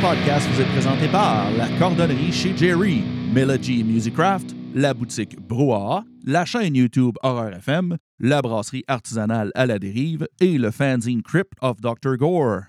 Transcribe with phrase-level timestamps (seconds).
[0.00, 3.02] Podcast vous est présenté par la cordonnerie chez Jerry,
[3.32, 9.80] Melody Musicraft, la boutique Brouhaha, la chaîne YouTube Horror FM, la brasserie artisanale à la
[9.80, 12.16] dérive et le fanzine Crypt of Dr.
[12.16, 12.60] Gore.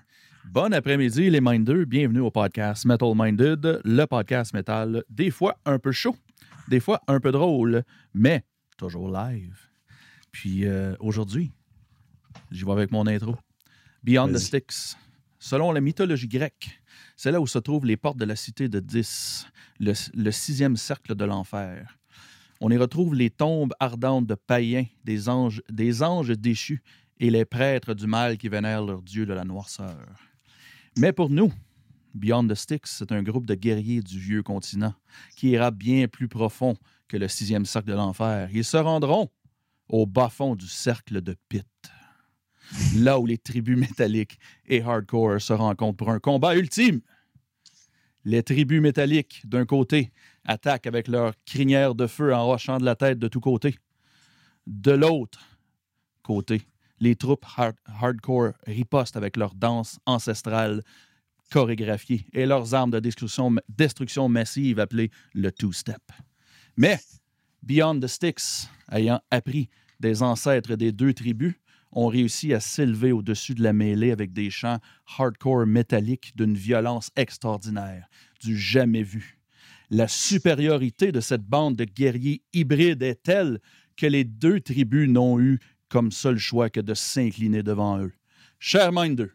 [0.44, 5.78] Bon après-midi les Minders, bienvenue au podcast Metal Minded, le podcast metal, des fois un
[5.78, 6.16] peu chaud,
[6.66, 8.42] des fois un peu drôle, mais
[8.76, 9.56] toujours live.
[10.32, 11.52] Puis euh, aujourd'hui,
[12.50, 13.36] j'y vais avec mon intro.
[14.02, 14.38] Beyond the.
[14.38, 14.96] Sticks.
[15.38, 16.79] Selon la mythologie grecque,
[17.20, 19.44] c'est là où se trouvent les portes de la cité de Dis,
[19.78, 21.98] le, le sixième cercle de l'enfer.
[22.62, 26.82] On y retrouve les tombes ardentes de païens, des anges, déchus
[27.18, 29.98] et les prêtres du mal qui vénèrent leur dieu de la noirceur.
[30.96, 31.52] Mais pour nous,
[32.14, 34.94] Beyond the Sticks, c'est un groupe de guerriers du vieux continent
[35.36, 36.74] qui ira bien plus profond
[37.06, 38.48] que le sixième cercle de l'enfer.
[38.50, 39.28] Ils se rendront
[39.90, 41.66] au bas-fond du cercle de Pit,
[42.96, 47.00] là où les tribus métalliques et hardcore se rencontrent pour un combat ultime.
[48.24, 50.12] Les tribus métalliques, d'un côté,
[50.44, 53.76] attaquent avec leur crinière de feu en rochant de la tête de tous côtés.
[54.66, 55.40] De l'autre
[56.22, 56.62] côté,
[56.98, 60.82] les troupes hard- hardcore ripostent avec leur danse ancestrale
[61.50, 66.02] chorégraphiée et leurs armes de destruction, destruction massive appelées le two-step.
[66.76, 67.00] Mais
[67.62, 71.54] Beyond the Sticks, ayant appris des ancêtres des deux tribus,
[71.92, 74.78] ont réussi à s'élever au-dessus de la mêlée avec des chants
[75.18, 78.08] hardcore métalliques d'une violence extraordinaire,
[78.40, 79.38] du jamais vu.
[79.90, 83.58] La supériorité de cette bande de guerriers hybrides est telle
[83.96, 88.12] que les deux tribus n'ont eu comme seul choix que de s'incliner devant eux.
[88.60, 89.34] Chers Minders,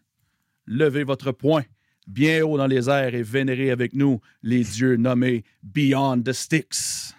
[0.65, 1.63] levez votre poing
[2.07, 7.13] bien haut dans les airs et vénérez avec nous les dieux nommés Beyond the Sticks.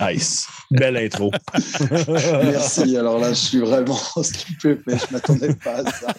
[0.00, 0.46] Nice.
[0.70, 1.30] Belle intro.
[1.90, 2.96] Merci.
[2.96, 4.78] Alors là, je suis vraiment stupéfait.
[4.86, 6.14] Je m'attendais pas à ça.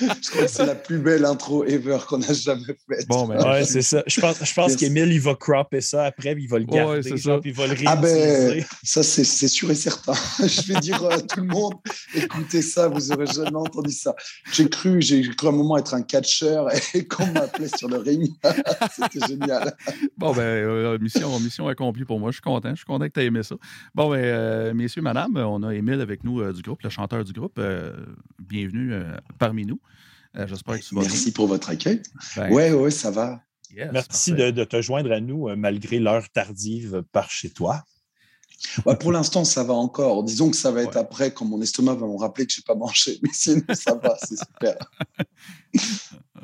[0.00, 3.06] Je crois que c'est la plus belle intro ever qu'on a jamais faite.
[3.08, 4.02] Bon, ben, Ouais, c'est ça.
[4.06, 4.76] Je pense, je pense Yes.
[4.80, 7.40] qu'Émile, il va cropper ça après, puis il va le Ouais, garder, c'est genre, ça.
[7.40, 8.08] puis il va le Ah ben,
[8.50, 8.66] réutiliser.
[8.82, 10.12] ça c'est sûr et certain.
[10.40, 11.74] Je vais dire à tout le monde,
[12.14, 14.14] écoutez ça, vous aurez jamais entendu ça.
[14.52, 17.98] J'ai cru, j'ai cru à un moment être un catcheur et qu'on m'appelait sur le
[17.98, 18.28] ring.
[18.94, 19.74] C'était génial.
[20.16, 22.30] Bon, ben, euh, mission, mission accomplie pour moi.
[22.30, 22.70] Je suis content.
[22.70, 23.54] Je suis content que tu aies aimé ça.
[23.94, 27.22] Bon, ben, euh, messieurs, madame, on a Émile avec nous euh, du groupe, le chanteur
[27.24, 27.58] du groupe.
[27.58, 27.94] Euh,
[28.40, 29.80] bienvenue euh, parmi nous.
[30.36, 32.02] Euh, J'espère que tu vas Merci pour votre accueil.
[32.34, 32.44] bien.
[32.48, 33.40] Ben, Ouais, ouais, ça va.
[33.70, 37.84] yes, Merci de, de te joindre à nous euh, malgré l'heure tardive par chez toi.
[38.84, 40.24] Ouais, pour l'instant, ça va encore.
[40.24, 41.00] Disons que ça va être Ouais.
[41.00, 43.18] après quand mon estomac va me rappeler que j'ai pas mangé.
[43.22, 44.74] Mais sinon, ça va, c'est super.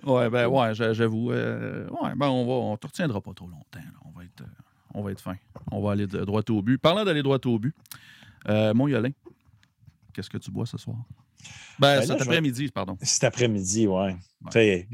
[0.04, 1.33] Ouais, ben, ouais, j'a- j'avoue.
[1.33, 3.78] euh, ouais, ben, on va, on te retiendra pas trop longtemps.
[3.78, 3.99] là.
[4.04, 4.44] On va être, euh,
[4.94, 5.37] on va être fin.
[5.71, 6.78] On va aller de- droit au but.
[6.78, 7.75] Parlant d'aller droit au but,
[8.49, 9.10] euh, mon Yolin,
[10.12, 10.97] qu'est-ce que tu bois ce soir?
[11.78, 12.97] Ben, Ben cet après-midi, pardon.
[13.03, 14.16] Cet après-midi, ouais.
[14.47, 14.88] Tu sais,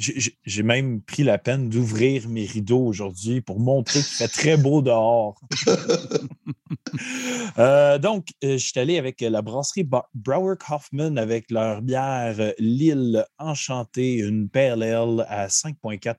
[0.45, 4.83] j'ai- même pris la peine d'ouvrir mes rideaux aujourd'hui pour montrer qu'il fait très beau
[4.83, 5.41] dehors.
[7.59, 13.25] Euh, donc, euh, je suis allé avec la brasserie Brower Hoffman avec leur bière Lille
[13.39, 16.17] Enchantée, une pale ale à 5,4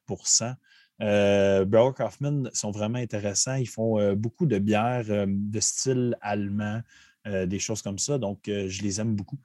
[1.02, 3.56] euh, Brower Hoffman sont vraiment intéressants.
[3.56, 6.82] Ils font euh, beaucoup de bières euh, de style allemand,
[7.28, 8.18] euh, des choses comme ça.
[8.18, 9.40] Donc, je les aime beaucoup.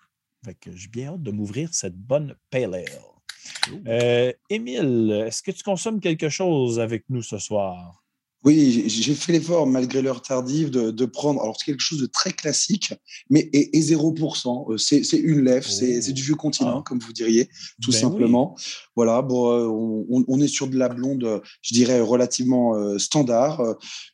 [0.45, 4.35] Fait que j'ai bien hâte de m'ouvrir cette bonne pale ale.
[4.51, 8.06] Émile, est-ce que tu consommes quelque chose avec nous ce soir?
[8.47, 12.31] Oui, j'ai- fait l'effort, malgré l'heure tardive, de, de prendre alors, quelque chose de très
[12.33, 12.95] classique,
[13.29, 14.67] mais et, et 0%.
[14.73, 16.01] Euh, C'est une lèvre, c'est Oh.
[16.01, 16.83] c'est du vieux continent, Ah.
[16.87, 17.47] comme vous diriez,
[17.83, 18.57] tout Ben simplement.
[18.95, 23.61] Voilà, bon, euh, on, est sur de la blonde, euh, je dirais, relativement euh, standard.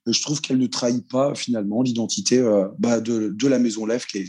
[0.06, 4.06] Je trouve qu'elle ne trahit pas, finalement, l'identité euh, bah, de, de la maison lèvre,
[4.06, 4.26] qui est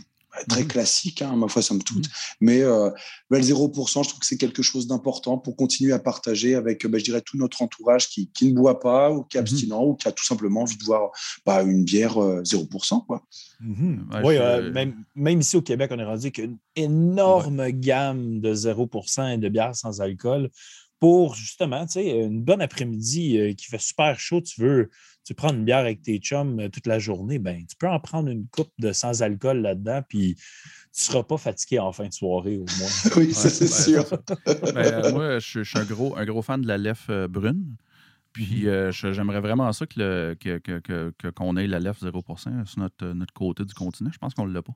[0.50, 0.68] très Mhm.
[0.68, 2.06] classique, hein, ma foi, somme toute.
[2.42, 2.90] Mais euh,
[3.30, 6.86] bah, le 0%, je trouve que c'est quelque chose d'important pour continuer à partager avec,
[6.88, 9.44] bah, je dirais, tout notre entourage qui, qui ne boit pas ou qui est Mhm.
[9.44, 11.12] abstinent ou qui a tout simplement envie de voir
[11.46, 13.02] bah, une bière euh, 0%.
[13.02, 13.24] Quoi.
[13.62, 14.08] Mhm.
[14.12, 18.40] Ouais, oui, je- euh, même, même ici au Québec, on est rendu qu'une énorme gamme
[18.40, 20.50] de 0% et de bières sans alcool
[21.00, 24.90] pour justement, tu sais, une bonne après-midi euh, qui fait super chaud, tu veux,
[25.26, 28.00] tu prends une bière avec tes chums euh, toute la journée, ben, tu peux en
[28.00, 32.08] prendre une coupe de sans alcool là-dedans, puis tu ne seras pas fatigué en fin
[32.08, 32.90] de soirée au moins.
[33.18, 33.68] oui, Ouais, c'est ouais,
[34.04, 34.06] sûr.
[34.74, 37.28] Ben, euh, moi, je, je suis un gros, un gros fan de la lef euh,
[37.28, 37.76] brune.
[38.32, 41.80] Puis euh, je- j'aimerais vraiment ça que le- que- que- que- que- qu'on ait la
[41.80, 44.10] lef 0% sur notre, notre côté du continent.
[44.12, 44.74] Je pense qu'on ne l'a pas.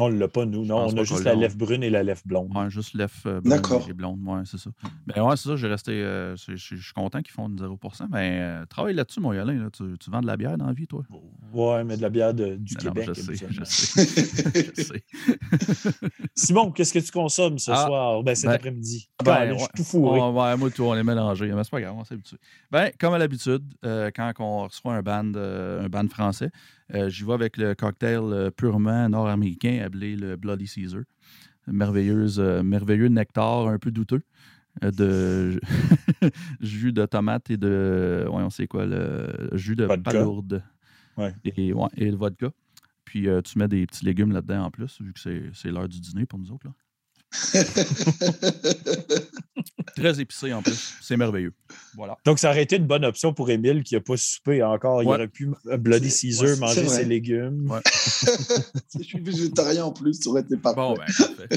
[0.00, 0.64] On ne l'a pas, nous.
[0.64, 2.50] Non, on a juste la lèvre brune et la lèvre blonde.
[2.56, 4.20] Ouais, juste lef euh, brune et blonde.
[4.26, 4.70] Ouais, c'est ça.
[5.06, 5.56] Ben ouais, c'est ça.
[5.56, 5.92] J'ai resté.
[5.92, 8.06] euh, je suis content qu'ils font une 0%.
[8.10, 9.62] Mais euh, travaille là-dessus, mon Yolin.
[9.62, 9.70] Là.
[9.70, 11.04] Tu, tu vends de la bière dans la vie, toi?
[11.52, 13.08] Ouais, mais de la bière de, du non, Québec.
[13.08, 14.72] je sais, je sais.
[14.76, 15.04] je sais.
[16.34, 18.22] Simon, qu'est-ce que tu consommes ce Ah, soir?
[18.22, 19.08] Ben, cet ben, après-midi.
[19.24, 20.20] ben, je suis tout fourré.
[20.20, 21.52] On, ouais, moi, tout, on est mélangés.
[21.52, 22.36] Mais c'est pas grave, on s'est habitué.
[22.70, 26.50] Ben, comme à l'habitude, euh, quand on reçoit un band, euh, un band français,
[26.92, 31.02] euh, j'y vais avec le cocktail euh, purement nord-américain appelé le Bloody Caesar.
[31.66, 34.22] Merveilleuse, euh, merveilleux nectar un peu douteux
[34.82, 35.60] de
[36.60, 38.26] jus de tomate et de.
[38.28, 40.10] Ouais, on sait quoi, le jus de Vodka.
[40.10, 40.62] palourde.
[41.16, 41.32] Ouais.
[41.44, 42.50] Et, ouais, et le vodka.
[43.04, 45.88] Puis euh, tu mets des petits légumes là-dedans en plus, vu que c'est c'est l'heure
[45.88, 46.66] du dîner pour nous autres.
[46.66, 46.72] Là.
[49.96, 50.94] Très épicé en plus.
[51.00, 51.54] C'est merveilleux.
[51.94, 52.16] Voilà.
[52.24, 55.02] Donc, ça aurait été une bonne option pour Émile qui n'a pas soupé encore.
[55.02, 57.70] Il aurait pu Bloody Caesar, ouais, manger ses légumes.
[57.70, 57.80] Ouais.
[58.88, 60.80] si je suis végétarien en plus, ça aurait été parfait.
[60.80, 61.48] Bon, ben, parfait.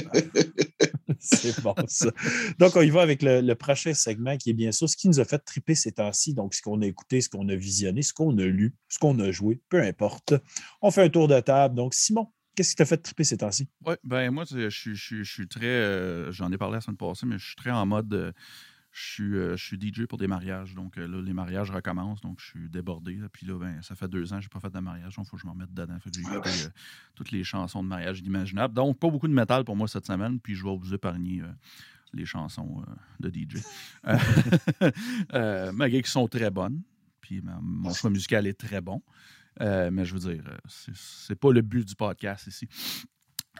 [1.20, 2.10] C'est bon, ça.
[2.58, 5.08] Donc, on y va avec le, le prochain segment qui est bien sûr ce qui
[5.08, 6.34] nous a fait triper ces temps-ci.
[6.34, 9.18] Donc, ce qu'on a écouté, ce qu'on a visionné, ce qu'on a lu, ce qu'on
[9.18, 10.34] a joué, peu importe.
[10.80, 11.74] On fait un tour de table.
[11.74, 13.68] Donc, Simon, qu'est-ce qui t'a fait triper ces temps-ci?
[13.86, 15.64] Oui, ben moi, je suis- je suis- je suis très.
[15.66, 18.12] euh, J'en ai parlé la semaine passée, mais je suis très en mode.
[18.12, 18.32] euh,
[18.90, 20.74] je suis, euh, je suis DJ pour des mariages.
[20.74, 22.20] Donc euh, là, les mariages recommencent.
[22.22, 23.14] Donc je suis débordé.
[23.14, 23.28] là.
[23.28, 25.14] Puis là, ben, ça fait deux ans que je n'ai pas fait de mariage.
[25.14, 25.96] Donc il faut que je me remette dedans.
[26.00, 26.68] Fait que j'ai écouté euh,
[27.14, 28.74] toutes les chansons de mariage inimaginables.
[28.74, 30.40] Donc pas beaucoup de métal pour moi cette semaine.
[30.40, 31.52] Puis je vais vous épargner euh,
[32.14, 33.62] les chansons euh, de DJ.
[34.06, 34.16] Euh,
[35.34, 36.82] euh, malgré qu'elles sont très bonnes.
[37.20, 39.02] Puis ma- mon choix musical est très bon.
[39.60, 40.56] Euh, mais je veux dire, euh,
[40.94, 42.68] c'est- pas le but du podcast ici.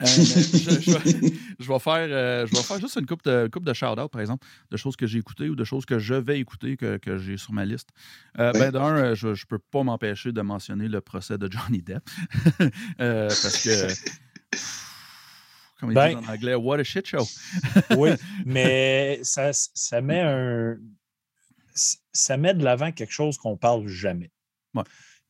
[0.00, 3.48] Euh, je, je vais, je vais faire, euh, je vais faire juste une coupe de,
[3.52, 6.14] coupe de shout-out, par exemple, de choses que j'ai écoutées ou de choses que je
[6.14, 7.88] vais écouter, que, que j'ai sur ma liste.
[8.38, 8.60] Euh, Oui.
[8.60, 12.08] Ben, d'un, je ne peux pas m'empêcher de mentionner le procès de Johnny Depp.
[12.98, 13.88] Parce que,
[15.80, 17.26] comme ils Ben- disent en anglais, what a shit show.
[17.96, 18.10] Oui,
[18.46, 20.76] mais ça, ça met un.
[22.12, 24.30] Ça met de l'avant quelque chose qu'on parle jamais.
[24.74, 24.82] Ouais.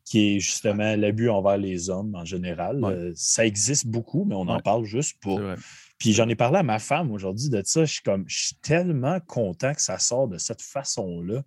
[0.08, 2.82] Qui est justement l'abus envers les hommes en général.
[2.82, 2.92] Ouais.
[2.92, 4.62] Euh, ça existe beaucoup, mais on Ouais.
[4.62, 5.56] parle juste vrai.
[5.98, 7.84] Puis j'en ai parlé à ma femme aujourd'hui de ça.
[7.84, 11.42] Je suis comme, je suis tellement content que ça sort de cette façon-là.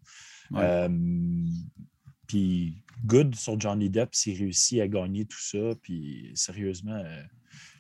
[0.56, 0.90] Euh,
[2.28, 5.74] puis good sur Johnny Depp s'il réussit à gagner tout ça.
[5.82, 7.22] Puis sérieusement, euh,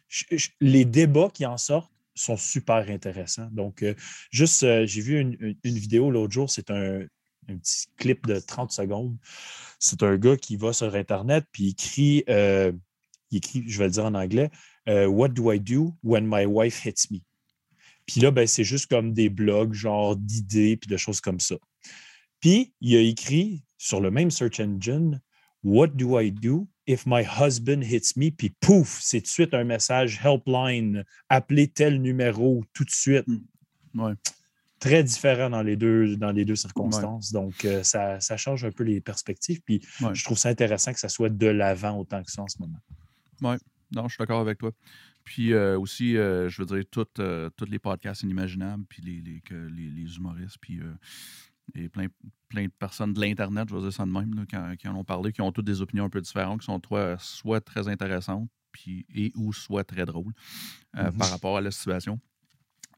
[0.07, 3.49] je- je- les débats qui en sortent sont super intéressants.
[3.51, 3.93] Donc, euh,
[4.31, 7.01] juste, euh, j'ai vu une, une- une vidéo l'autre jour, c'est un,
[7.51, 9.17] un petit clip de 30 secondes.
[9.79, 12.71] C'est un gars qui va sur Internet puis il écrit, euh,
[13.31, 14.49] il écrit, je vais le dire en anglais,
[14.89, 17.19] euh, What do I do when my wife hits me?
[18.05, 21.55] Puis là, ben, c'est juste comme des blogs, genre d'idées, puis de choses comme ça.
[22.39, 25.21] Puis, il a écrit sur le même search engine,
[25.63, 28.31] What do I do if my husband hits me?
[28.31, 33.25] Puis pouf, c'est tout de suite un message helpline, appelez tel numéro tout de suite.
[33.93, 34.13] Ouais.
[34.81, 37.31] Très différent dans les deux, dans les deux circonstances.
[37.31, 39.61] Donc, euh, ça, ça change un peu les perspectives.
[39.61, 40.13] Puis, Ouais.
[40.13, 42.79] je trouve ça intéressant que ça soit de l'avant autant que ça en ce moment.
[43.41, 44.71] Non, je suis d'accord avec toi.
[45.23, 46.83] Puis euh, aussi, euh, je veux dire,
[47.19, 50.93] euh, tous les podcasts inimaginables, puis les, les, les, les humoristes, puis euh,
[51.75, 52.07] et plein,
[52.49, 54.95] plein de personnes de l'Internet, je veux dire ça de même, là, qui, qui en
[54.95, 57.87] ont parlé, qui ont toutes des opinions un peu différentes, qui sont toi, soit très
[57.87, 60.33] intéressantes, puis, et ou soit très drôles
[60.95, 61.17] Mhm.
[61.17, 62.19] par rapport à la situation.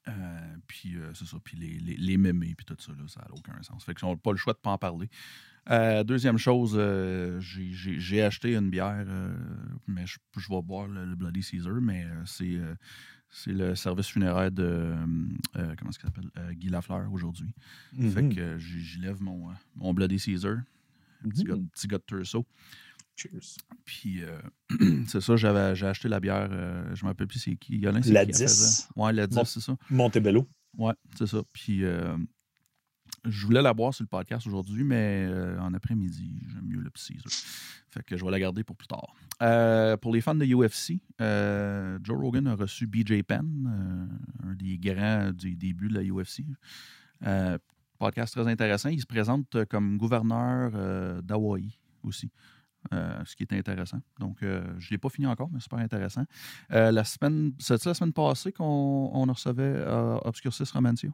[0.10, 3.22] Euh, puis euh, c'est ça, puis les, les, les mémés, puis tout ça, là, ça
[3.22, 3.86] n'a aucun sens.
[3.86, 5.10] Fait qu'ils n'ont pas le choix de pas en parler.
[5.70, 6.78] Euh, deuxième chose,
[7.40, 9.06] j'ai- acheté une bière,
[9.88, 12.60] mais je, je vais boire le, le Bloody Caesar, mais c'est
[13.54, 14.94] le service funéraire de,
[15.54, 17.54] comment est-ce qu'il s'appelle, Guy Lafleur aujourd'hui.
[18.12, 18.36] Fait Mhm.
[18.36, 20.58] que j'y lève mon, mon Bloody Caesar,
[21.26, 21.70] un petit, gars, Mhm.
[21.70, 22.46] petit gars de Turso.
[23.16, 23.58] Cheers.
[23.86, 24.40] Puis euh,
[25.08, 27.78] c'est ça, j'avais j'ai acheté la bière, euh, je ne me rappelle plus c'est qui.
[27.78, 28.44] Yolin, c'est La qui elle 10.
[28.44, 28.84] faisait?
[28.96, 29.46] Ouais, la 10, Bon.
[29.46, 29.76] c'est ça.
[29.90, 30.48] Montebello.
[30.78, 31.42] Ouais, c'est ça.
[31.54, 32.18] Puis euh,
[33.26, 36.90] je voulais la boire sur le podcast aujourd'hui, mais euh, en après-midi, j'aime mieux le
[36.90, 37.18] petit.
[37.92, 39.14] Fait que je vais la garder pour plus tard.
[39.44, 43.48] Euh, pour les fans de UFC, euh, Joe Rogan a reçu BJ Penn,
[44.44, 46.44] euh, un des grands du début de la UFC.
[47.26, 47.58] Euh,
[48.00, 48.90] podcast très intéressant.
[48.90, 52.32] Il se présente comme gouverneur euh, d'Hawaï aussi.
[52.92, 54.02] Euh, ce qui est intéressant.
[54.20, 56.26] Donc, euh, je ne l'ai pas fini encore, mais super intéressant.
[56.72, 61.12] Euh, la semaine, c'est la semaine passée qu'on on recevait euh, Obscurcis Romantio?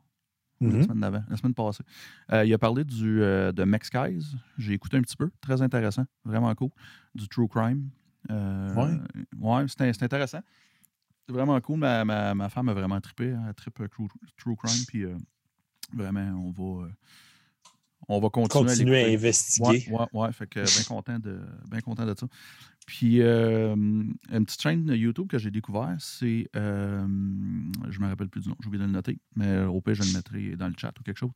[0.62, 0.84] Ou La Mhm.
[0.84, 1.84] semaine d'avant, la semaine passée.
[2.32, 4.36] Il a parlé du, de Max Guys.
[4.58, 5.30] J'ai écouté un petit peu.
[5.40, 6.06] Très intéressant.
[6.26, 6.70] Vraiment cool.
[7.16, 7.90] Du True Crime.
[8.30, 9.00] Ouais.
[9.38, 10.42] Ouais, c'était c'était intéressant.
[11.28, 11.80] C'est vraiment cool.
[11.80, 13.28] Ma, ma, ma femme a vraiment trippé.
[13.48, 14.08] Elle trippe True,
[14.38, 14.84] True Crime.
[14.88, 15.06] Puis
[15.94, 16.88] vraiment, on va,
[18.10, 19.86] on va continuer, Continuer à investiguer.
[19.90, 20.32] Ouais, ouais, ouais.
[20.34, 21.40] Fait que bien content, de,
[21.70, 22.28] bien content de ça.
[22.88, 26.50] Puis, euh, une petite chaîne YouTube que j'ai découvert, c'est.
[26.56, 27.06] euh,
[27.90, 30.04] je me rappelle plus du nom, j'ai oublié de le noter, mais au pire, je
[30.04, 31.30] le mettrai dans le chat ou quelque chose.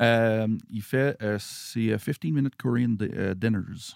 [0.00, 1.16] Euh, il fait.
[1.22, 3.94] euh, c'est euh, 15 Minute Korean Di- Dinners.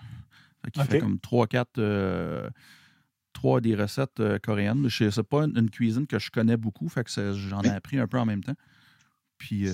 [0.76, 2.50] Il fait comme 3-4
[3.32, 4.90] trois des recettes coréennes.
[4.90, 8.06] Ce n'est pas une, cuisine que je connais beaucoup, fait que j'en ai appris un
[8.06, 8.56] peu en même temps.
[9.38, 9.66] Puis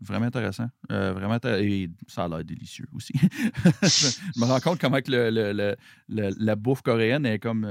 [0.00, 0.68] vraiment intéressant.
[0.88, 3.12] vraiment et ça a l'air délicieux aussi.
[3.82, 5.76] je me rends compte comment que le,
[6.08, 7.64] la bouffe coréenne est comme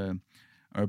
[0.76, 0.88] un,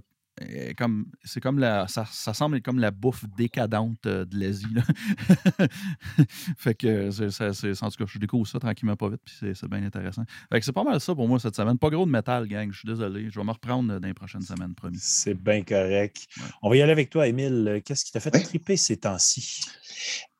[0.77, 4.67] comme c'est comme la ça, ça, semble comme la bouffe décadente euh, de l'Asie
[6.57, 9.85] fait que c'est, en tout cas je découvre ça tranquillement pas vite puis c'est, bien
[9.85, 10.25] intéressant.
[10.53, 11.79] Fait que c'est pas mal ça pour moi cette semaine.
[11.79, 13.31] Pas gros de métal gang je suis désolé.
[13.31, 14.99] Je vais me reprendre euh, dans les prochaines semaines promis.
[15.01, 16.27] C'est bien correct.
[16.63, 17.81] On va y aller avec toi Émile.
[17.85, 19.63] Qu'est-ce qui t'a fait triper ces temps-ci?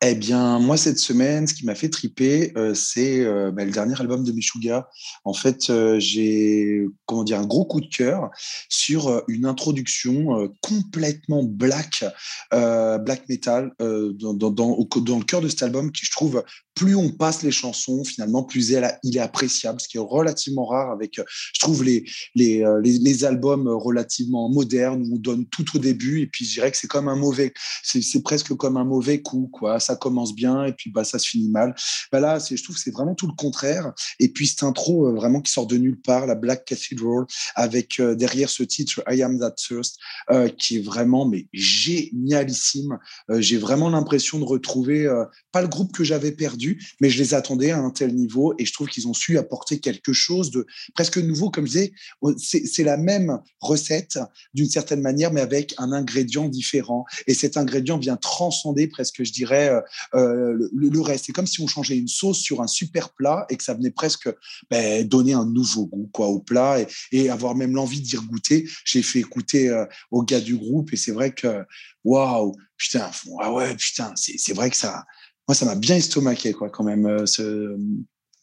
[0.07, 3.71] Eh bien, moi, cette semaine, ce qui m'a fait triper, euh, c'est euh, bah, le
[3.71, 4.89] dernier album de Meshuga.
[5.25, 8.31] En fait, euh, j'ai comment dire un gros coup de cœur
[8.69, 12.05] sur une introduction complètement black,
[12.51, 16.43] black metal dans, le cœur de cet album qui, je trouve,
[16.75, 20.91] plus on passe les chansons, finalement, plus il est appréciable, ce qui est relativement rare
[20.91, 26.21] avec, je trouve, les, les, les, albums relativement modernes où on donne tout au début
[26.23, 29.49] et puis je dirais que c'est comme un mauvais, c'est presque comme un mauvais coup,
[29.53, 29.79] quoi.
[29.97, 31.75] Commence bien et puis bah, ça se finit mal.
[32.13, 33.93] Bah là, je trouve que c'est vraiment tout le contraire.
[34.19, 37.25] Et puis cette intro euh, vraiment qui sort de nulle part, la Black Cathedral,
[37.55, 39.99] avec euh, derrière ce titre I Am That Thirst,
[40.31, 42.99] euh, qui est vraiment mais génialissime.
[43.31, 45.09] J'ai vraiment l'impression de retrouver
[45.53, 48.65] pas le groupe que j'avais perdu, mais je les attendais à un tel niveau et
[48.65, 51.51] je trouve qu'ils ont su apporter quelque chose de presque nouveau.
[51.51, 51.93] Comme je disais,
[52.39, 54.19] c'est la même recette
[54.53, 57.05] d'une certaine manière, mais avec un ingrédient différent.
[57.27, 59.71] Et cet ingrédient vient transcender presque, je dirais,
[60.15, 61.27] euh, le, reste.
[61.27, 63.91] C'est comme si on changeait une sauce sur un super plat et que ça venait
[63.91, 64.29] presque
[64.71, 66.79] ben, donner un nouveau goût quoi, au plat
[67.13, 68.69] et, avoir même l'envie d'y goûter.
[68.85, 71.65] J'ai fait écouter euh, aux gars du groupe et c'est vrai que,
[72.05, 73.11] waouh, putain,
[73.41, 75.05] ah ouais, putain, c'est vrai que ça,
[75.49, 77.77] moi, ça m'a bien estomaqué, quoi, quand même, euh, ce,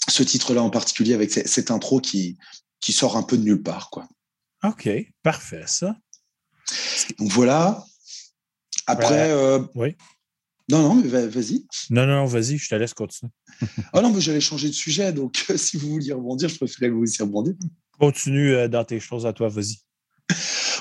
[0.07, 2.38] ce titre-là en particulier avec cette, intro qui,
[2.79, 4.07] qui sort un peu de nulle part, quoi.
[4.63, 4.89] OK,
[5.24, 5.95] parfait, ça.
[7.17, 7.83] Donc voilà.
[8.88, 9.33] Après,
[9.75, 9.95] oui.
[10.71, 11.65] Non, non, mais vas-y.
[11.89, 13.31] Non, non, vas-y, je te laisse continuer.
[13.93, 16.89] ah non, mais j'allais changer de sujet, donc euh, si vous vouliez rebondir, je préférais
[16.89, 17.55] que vous aussi rebondir.
[17.99, 19.79] Continue euh, dans tes choses à toi, vas-y.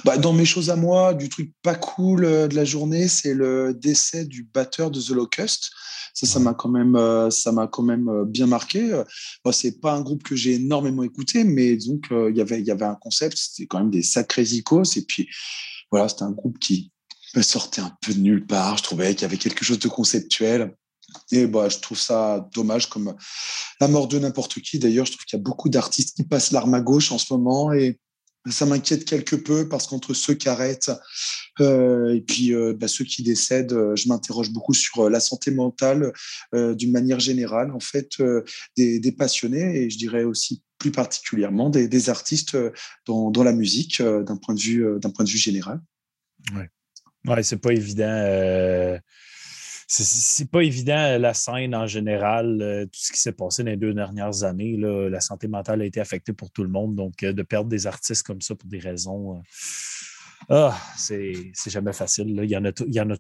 [0.05, 3.35] Bah, dans mes choses à moi, du truc pas cool euh, de la journée, c'est
[3.35, 5.71] le décès du batteur de The Locust.
[6.15, 6.99] Ça, ça m'a quand même,
[7.31, 9.03] ça m'a quand même bien marqué.
[9.45, 12.67] Bon, c'est pas un groupe que j'ai énormément écouté, mais donc il y avait, il
[12.67, 13.37] y avait un concept.
[13.39, 14.97] C'était quand même des sacrés icos.
[14.97, 15.29] Et puis
[15.91, 16.91] voilà, c'était un groupe qui,
[17.35, 18.79] me sortait un peu de nulle part.
[18.79, 20.75] Je trouvais qu'il y avait quelque chose de conceptuel.
[21.33, 23.17] Et bah, je trouve ça dommage comme
[23.81, 24.79] la mort de n'importe qui.
[24.79, 27.33] D'ailleurs, je trouve qu'il y a beaucoup d'artistes qui passent l'arme à gauche en ce
[27.33, 27.99] moment et
[28.49, 30.91] ça m'inquiète quelque peu parce qu'entre ceux qui arrêtent
[31.61, 35.51] euh, et puis euh, bah, ceux qui décèdent, euh, je m'interroge beaucoup sur la santé
[35.51, 36.13] mentale
[36.53, 38.23] d'une manière générale, en fait,
[38.77, 42.57] des, passionnés et je dirais aussi plus particulièrement des, artistes
[43.07, 45.81] dans, la musique d'un point, de vue, d'un point de vue général.
[46.55, 46.71] Ouais.
[47.27, 48.05] Ouais, c'est pas évident.
[48.09, 48.99] Euh,
[49.87, 53.71] c'est pas évident euh, la scène en général, euh, tout ce qui s'est passé dans
[53.71, 54.77] les deux dernières années.
[54.77, 56.95] La santé mentale a été affectée pour tout le monde.
[56.95, 59.43] Donc, de perdre des artistes comme ça pour des raisons.
[60.49, 62.29] ah, c'est jamais facile.
[62.43, 63.11] Il, y en a, trop, il y en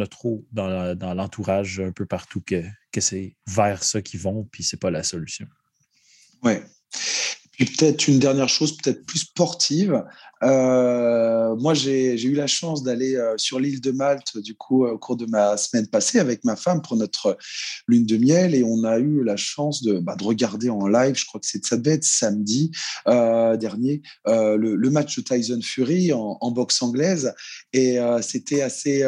[0.00, 2.62] a trop dans, l'entourage un peu partout que,
[2.92, 5.46] que c'est vers ça qu'ils vont, puis c'est pas la solution.
[6.42, 6.62] Ouais.
[7.58, 10.04] Puis peut-être une dernière chose, peut-être plus sportive.
[10.44, 14.96] Euh, moi, j'ai eu la chance d'aller euh, sur l'île de Malte, du coup, au
[14.96, 17.36] cours de ma semaine passée avec ma femme pour notre
[17.88, 21.16] lune de miel, et on a eu la chance de, bah, de regarder en live.
[21.16, 22.70] Je crois que ça devait être samedi
[23.08, 27.34] euh, dernier le, match de Tyson Fury en, en boxe anglaise,
[27.72, 29.04] et c'était assez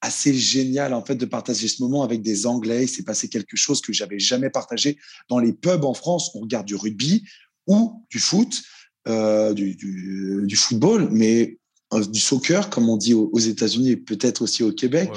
[0.00, 2.84] assez génial en fait de partager ce moment avec des Anglais.
[2.84, 6.30] Il s'est passé quelque chose que j'avais jamais partagé dans les pubs en France.
[6.34, 7.24] On regarde du rugby,
[7.68, 8.62] ou du foot,
[9.06, 11.58] euh, du, du, football, mais
[11.94, 15.10] euh, du soccer, comme on dit aux, États-Unis et peut-être aussi au Québec,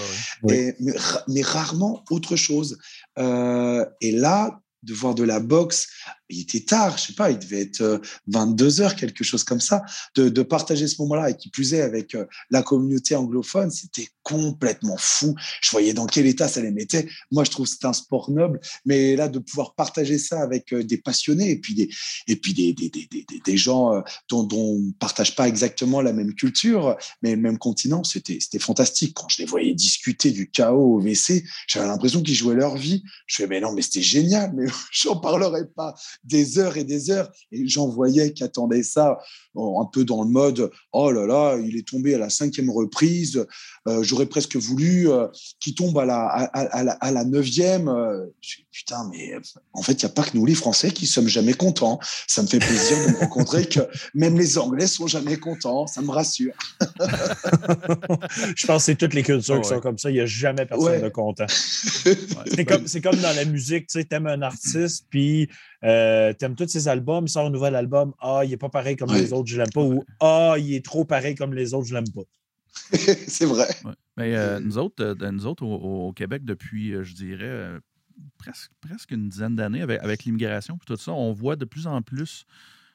[0.44, 0.76] mais,
[1.28, 2.78] mais, rarement autre chose.
[3.18, 5.88] Euh, et là, de voir de la boxe
[6.32, 9.60] il était tard, je sais pas, il devait être 22 euh, heures, quelque chose comme
[9.60, 9.84] ça,
[10.16, 14.98] de, partager ce moment-là et qui plus est avec euh, la communauté anglophone, c'était complètement
[14.98, 15.36] fou.
[15.62, 17.08] Je voyais dans quel état ça les mettait.
[17.32, 20.74] Moi, je trouve que c'est un sport noble, mais là, de pouvoir partager ça avec
[20.74, 21.90] euh, des passionnés et puis des,
[22.28, 23.08] et puis des, des, des,
[23.44, 28.04] des gens dont, on ne partage pas exactement la même culture, mais le même continent,
[28.04, 29.14] c'était fantastique.
[29.16, 33.04] Quand je les voyais discuter du chaos au WC, j'avais l'impression qu'ils jouaient leur vie.
[33.28, 37.12] Je fais, mais non, mais c'était génial, mais j'en parlerai pas des heures et des
[37.12, 37.32] heures.
[37.52, 39.20] Et j'en voyais qui attendaient ça
[39.56, 43.46] un peu dans le mode Oh là là, il est tombé à la cinquième reprise.
[43.88, 45.28] Euh, j'aurais presque voulu euh,
[45.60, 47.88] qu'il tombe à la, à, la, neuvième.
[47.90, 48.28] Euh,
[48.72, 49.34] putain, mais
[49.74, 52.00] en fait, il n'y a pas que nous, les Français, qui sommes jamais contents.
[52.28, 53.80] Ça me fait plaisir de me rencontrer que
[54.14, 55.88] même les Anglais sont jamais contents.
[55.88, 56.54] Ça me rassure.
[58.56, 60.10] Je pense que c'est toutes les cultures qui sont comme ça.
[60.10, 61.46] Il n'y a jamais personne de content.
[61.50, 63.88] c'est comme, comme, dans la musique.
[63.88, 65.50] Tu sais, aimes un artiste, puis
[65.84, 68.14] euh, tu aimes tous ses albums, il sort un nouvel album.
[68.20, 69.82] Ah, il n'est pas pareil comme les autres, je l'aime pas.
[69.82, 72.24] Ou Ah, il est trop pareil comme les autres, je l'aime pas.
[73.28, 73.68] c'est vrai.
[74.18, 77.80] Mais euh, nous autres, euh, nous autres au, Québec, depuis, je dirais,
[78.38, 81.88] presque, presque une dizaine d'années, avec, avec l'immigration et tout ça, on voit de plus
[81.88, 82.46] en plus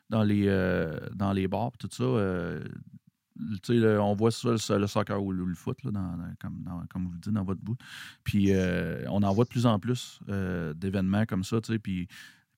[0.08, 0.46] dans les,
[1.14, 7.12] dans les bars tout ça, on voit ça, le, soccer ou le, foot, comme, vous
[7.12, 7.76] le dites dans votre bout.
[8.24, 8.52] Puis
[9.08, 10.20] on en voit de plus en plus
[10.74, 12.08] d'événements comme ça, puis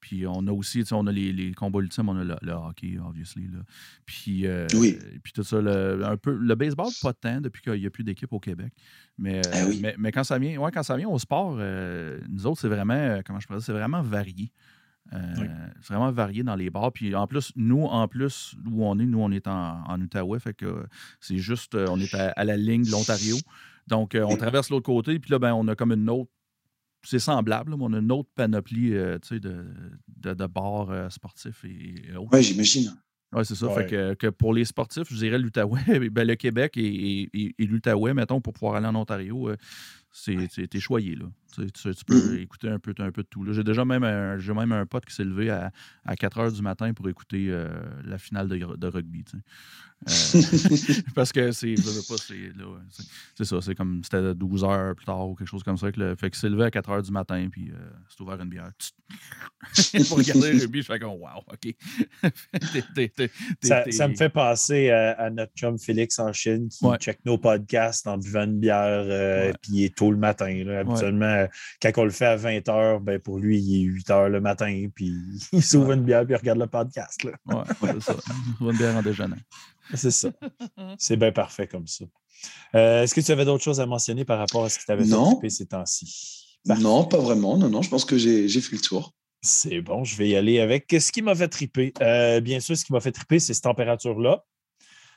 [0.01, 3.49] puis on a aussi, on a les, les, combats ultimes, on a le, hockey, obviously.
[3.49, 3.59] Là.
[4.07, 4.67] Puis, euh,
[5.23, 8.05] puis tout ça, le, un peu, le baseball, pas tant depuis qu'il n'y a plus
[8.05, 8.73] d'équipe au Québec.
[9.19, 12.47] Mais, ah mais, mais, quand, ça vient, ouais, quand ça vient au sport, euh, nous
[12.47, 14.53] autres, c'est vraiment, euh, comment je pourrais dire, c'est vraiment varié.
[15.11, 16.93] C'est vraiment varié dans les bars.
[16.93, 20.39] Puis en plus, nous, en plus, où on est, nous, on est en, en Outaouais.
[20.39, 20.85] Fait que
[21.19, 23.37] c'est juste, on est à, la ligne de l'Ontario.
[23.87, 25.19] Donc, on traverse l'autre côté.
[25.19, 26.31] Puis là, ben, on a comme une autre
[27.09, 31.65] c'est semblable, mais on a une autre panoplie euh, de, de, de, bars euh, sportifs
[31.65, 32.93] et, Oui, j'imagine.
[33.33, 33.69] Oui, c'est ça.
[33.71, 37.67] Fait que, que, pour les sportifs, je dirais l'Outaouais, ben, le Québec et, et, et
[37.67, 39.51] l'Outaouais, mettons, pour pouvoir aller en Ontario,
[40.29, 41.15] euh, c'est choyé.
[41.15, 41.27] Là.
[41.55, 41.65] Tu,
[42.07, 42.41] peux mm-hmm.
[42.41, 43.45] écouter un peu, un peu de tout.
[43.53, 45.71] J'ai déjà même un, même un pote qui s'est levé à,
[46.05, 47.55] à, 4 heures du matin pour écouter
[48.05, 49.25] la finale de, de rugby.
[50.07, 50.13] Euh,
[51.15, 55.65] parce que c'est c'est ça, c'est comme c'était 12 heures plus tard ou quelque chose
[55.65, 55.91] comme ça.
[55.91, 57.75] Que le, fait que c'est levé à 4 heures du matin, puis euh,
[58.09, 58.71] c'est ouvert une bière.
[60.09, 61.75] pour regarder le rugby, je fais comme wow, OK.
[63.91, 68.19] ça, me fait penser à, notre chum Félix en Chine qui check nos podcasts en
[68.19, 70.63] buvant une bière, euh, puis il est tôt le matin.
[70.65, 70.81] Là.
[70.81, 71.47] Habituellement,
[71.83, 74.41] quand on le fait à 20 heures, ben pour lui, il est 8 heures le
[74.41, 75.13] matin, puis
[75.53, 77.25] il s'ouvre une bière, puis il regarde le podcast.
[77.25, 77.33] Là.
[77.47, 77.65] ouais,
[78.01, 78.17] c'est ça.
[78.61, 79.37] une bière en déjeunant.
[79.95, 80.29] C'est ça.
[80.99, 82.05] C'est bien parfait comme ça.
[82.75, 85.13] Euh, est-ce que tu avais d'autres choses à mentionner par rapport à ce qui t'avait
[85.13, 86.59] occupé ces temps-ci?
[86.67, 87.57] Non, pas vraiment.
[87.57, 89.15] Non, non, je pense que j'ai fait le tour.
[89.41, 91.93] C'est bon, je vais y aller avec ce qui m'a fait triper.
[92.03, 94.45] Euh, bien sûr, ce qui m'a fait triper, c'est cette température-là.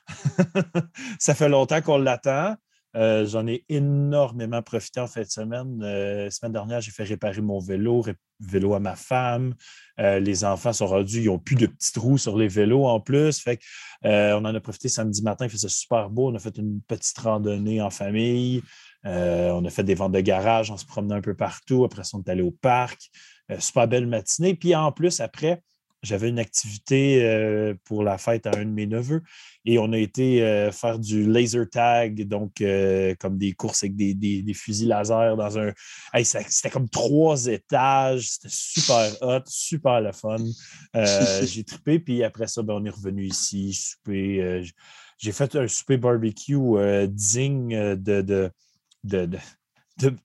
[1.20, 2.56] ça fait longtemps qu'on l'attend.
[2.96, 5.80] Euh, j'en ai énormément profité en fin de semaine.
[5.80, 8.04] la semaine dernière, j'ai fait réparer mon vélo,
[8.42, 9.56] vélo à ma femme.
[10.00, 13.00] Euh, les enfants sont rendus, ils n'ont plus de petits trous sur les vélos en
[13.00, 13.40] plus.
[13.40, 13.60] Fait
[14.06, 16.32] euh, on en a profité samedi matin, il faisait super beau.
[16.32, 18.62] On a fait une petite randonnée en famille.
[19.06, 21.84] Euh, on a fait des ventes de garage, on se promenait un peu partout.
[21.86, 23.10] Après ça, on est allé au parc.
[23.60, 24.56] super belle matinée.
[24.56, 25.62] Puis en plus, après,
[26.04, 29.22] j'avais une activité euh, pour la fête à un de mes neveux
[29.66, 33.96] et on a été euh, faire du laser tag, donc euh, comme des courses avec
[33.96, 35.72] des, fusils laser dans un.
[36.24, 40.38] c'était comme trois étages, c'était super hot, super le fun.
[41.44, 44.64] J'ai trippé, puis après ça, ben, on est revenu ici, souper.
[45.20, 46.58] J'ai fait un souper barbecue
[47.08, 48.52] digne de, de,
[49.04, 49.30] de,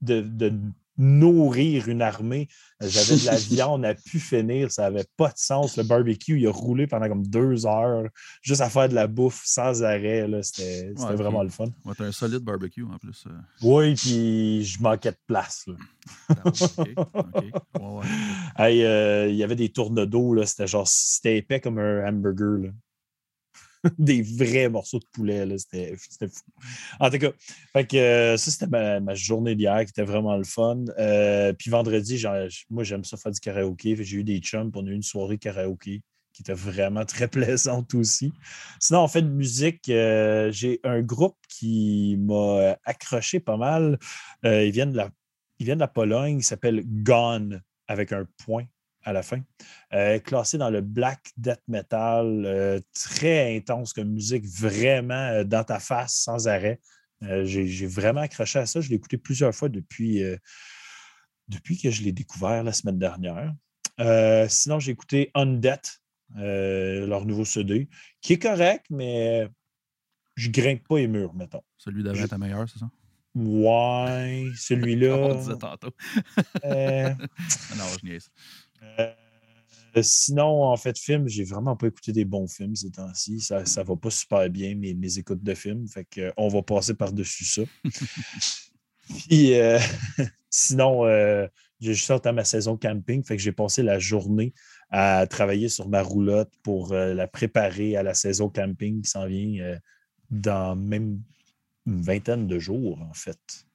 [0.00, 0.52] de
[0.98, 2.48] nourrir une armée.
[2.80, 5.76] J'avais de la viande à pu finir, ça n'avait pas de sens.
[5.76, 8.04] Le barbecue, il a roulé pendant comme deux heures,
[8.42, 10.28] juste à faire de la bouffe sans arrêt.
[10.42, 11.66] C'était vraiment le fun.
[11.85, 13.24] Ouais, un solide barbecue en plus.
[13.26, 13.30] Euh.
[13.62, 15.66] Oui, puis je manquais de place.
[18.68, 22.59] Il y avait des tournes d'eau, c'était genre c'était épais comme un hamburger.
[22.59, 22.68] Là.
[23.99, 25.46] des vrais morceaux de poulet.
[25.59, 26.42] C'était fou.
[27.01, 27.31] En tout cas,
[27.94, 30.85] euh, ça, c'était ma, journée d'hier qui était vraiment le fun.
[30.99, 32.22] Euh, puis vendredi,
[32.70, 33.96] moi, j'aime ça faire du karaoké.
[34.03, 34.70] J'ai eu des chums.
[34.75, 38.33] On a eu une soirée karaoké qui était vraiment très plaisante aussi.
[38.81, 43.99] Sinon, en fait de musique, euh, j'ai un groupe qui m'a accroché pas mal.
[44.44, 45.11] ils, viennent de la,
[45.59, 46.38] ils viennent de la Pologne.
[46.38, 48.66] Il s'appelle Gone avec un point
[49.07, 49.40] à la fin.
[49.95, 55.64] Euh, classé dans le black death metal, euh, très intense comme musique, vraiment euh, dans
[55.64, 56.81] ta face sans arrêt.
[57.23, 58.83] J'ai vraiment accroché à ça.
[58.83, 60.23] Je l'ai écouté plusieurs fois depuis,
[61.49, 63.55] depuis que je l'ai découvert la semaine dernière.
[64.51, 65.81] sinon, j'ai écouté Undead,
[66.35, 67.88] leur nouveau CD,
[68.21, 69.49] qui est correct, mais
[70.35, 71.62] je grimpe pas les murs, mettons.
[71.79, 72.90] Celui d'avant est meilleur, c'est ça?
[73.35, 75.16] Ouais, celui-là.
[75.16, 75.92] On disait tantôt.
[76.64, 78.31] non, je niaise.
[78.82, 83.40] Euh, sinon, en fait, film, j'ai vraiment pas écouté des bons films ces temps-ci.
[83.40, 85.88] Ça, ça va pas super bien, mes, mes écoutes de films.
[85.88, 87.62] Fait que, on va passer par-dessus ça.
[89.28, 89.78] Puis, euh,
[90.50, 91.46] sinon, euh,
[91.80, 93.24] j'ai sorti à ma saison camping.
[93.24, 94.52] Fait que j'ai passé la journée
[94.90, 99.76] à travailler sur ma roulotte pour la préparer à la saison camping qui s'en vient
[100.30, 101.20] dans même
[101.86, 103.65] une vingtaine de jours, en fait.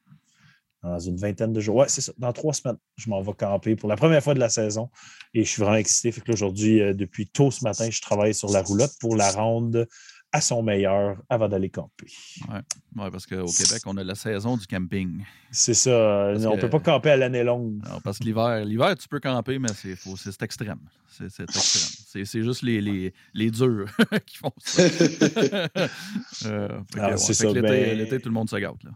[0.84, 1.76] Dans une vingtaine de jours.
[1.76, 2.12] Ouais, c'est ça.
[2.18, 4.90] Dans trois semaines, je m'en vais camper pour la première fois de la saison.
[5.34, 6.12] Et je suis vraiment excité.
[6.12, 9.86] Fait que aujourd'hui, depuis tôt ce matin, je travaille sur la roulotte pour la rendre
[10.34, 12.08] à son meilleur avant d'aller camper.
[12.48, 12.56] Oui,
[12.96, 15.24] ouais, parce qu'au Québec, on a la saison du camping.
[15.52, 16.34] C'est ça.
[16.36, 17.82] on ne peut pas camper à l'année longue.
[17.86, 20.80] Non, parce que l'hiver, l'hiver, tu peux camper, mais c'est, c'est extrême.
[21.10, 21.54] C'est, extrême.
[22.26, 23.86] C'est, juste les, les, les durs
[24.26, 24.84] qui font ça.
[26.46, 27.48] euh, ah, c'est ça.
[27.48, 28.84] L'été, ben l'été, tout le monde se gâte.
[28.84, 28.92] Là.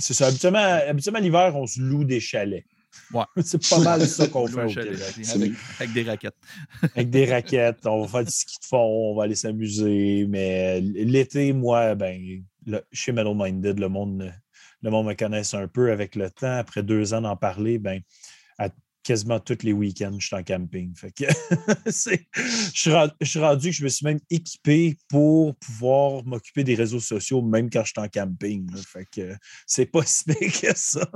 [0.00, 0.26] C'est ça.
[0.26, 2.64] Habituellement, habituellement, l'hiver, on se loue des chalets.
[3.12, 3.24] Ouais.
[3.44, 4.68] C'est pas mal ça qu'on fait au
[5.78, 6.34] Avec, des raquettes.
[6.82, 7.86] avec des raquettes.
[7.86, 10.26] On va faire du ski de fond, on va aller s'amuser.
[10.28, 12.42] Mais l'été, moi, ben,
[12.92, 14.32] chez Metal Minded, le monde,
[14.82, 16.58] le monde me connaisse un peu avec le temps.
[16.58, 18.00] Après deux ans d'en parler, ben,
[19.02, 20.94] quasiment tous les week-ends, je suis en camping.
[20.94, 21.24] Fait que
[21.86, 27.42] je, suis rendu, que je me suis même équipé pour pouvoir m'occuper des réseaux sociaux,
[27.42, 28.70] même quand je suis en camping.
[28.76, 29.34] Fait que
[29.66, 31.08] c'est pas si bien que ça.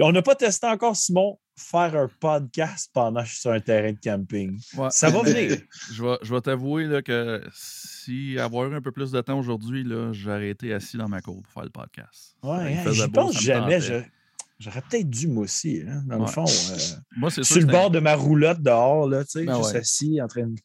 [0.00, 3.60] on n'a pas testé encore, Simon, faire un podcast pendant que je suis sur un
[3.60, 4.58] terrain de camping.
[4.90, 5.58] Ça va venir.
[5.92, 10.50] je vais, je vais t'avouer que si avoir un peu plus de temps aujourd'hui, j'aurais
[10.50, 12.36] été assis dans ma cour pour faire le podcast.
[12.42, 13.80] Ouais, hein, je pense jamais.
[14.58, 16.44] J'aurais peut-être dû, moi aussi, hein, dans le fond.
[16.70, 16.76] Euh,
[17.16, 20.20] moi, c'est Sur le bord de ma roulotte dehors, là, tu sais, ben juste assis
[20.22, 20.56] en train de.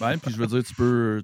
[0.00, 1.22] Ouais, puis je veux dire, tu peux.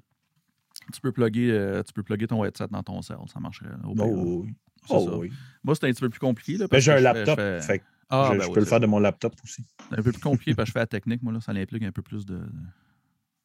[0.93, 3.69] Tu peux, plugger, euh, tu peux plugger ton headset dans ton cell, ça marcherait.
[3.85, 4.53] Au oh, oui.
[4.89, 5.31] Oh, oui.
[5.63, 6.57] Moi, c'est un petit peu plus compliqué.
[6.57, 7.37] Là, ben, j'ai un laptop.
[7.37, 7.81] Fait...
[8.09, 9.63] ah, je, ben peux le faire de mon laptop aussi.
[9.89, 11.21] C'est un peu plus compliqué parce que je fais la technique.
[11.23, 12.41] Moi, là, ça implique un peu plus de,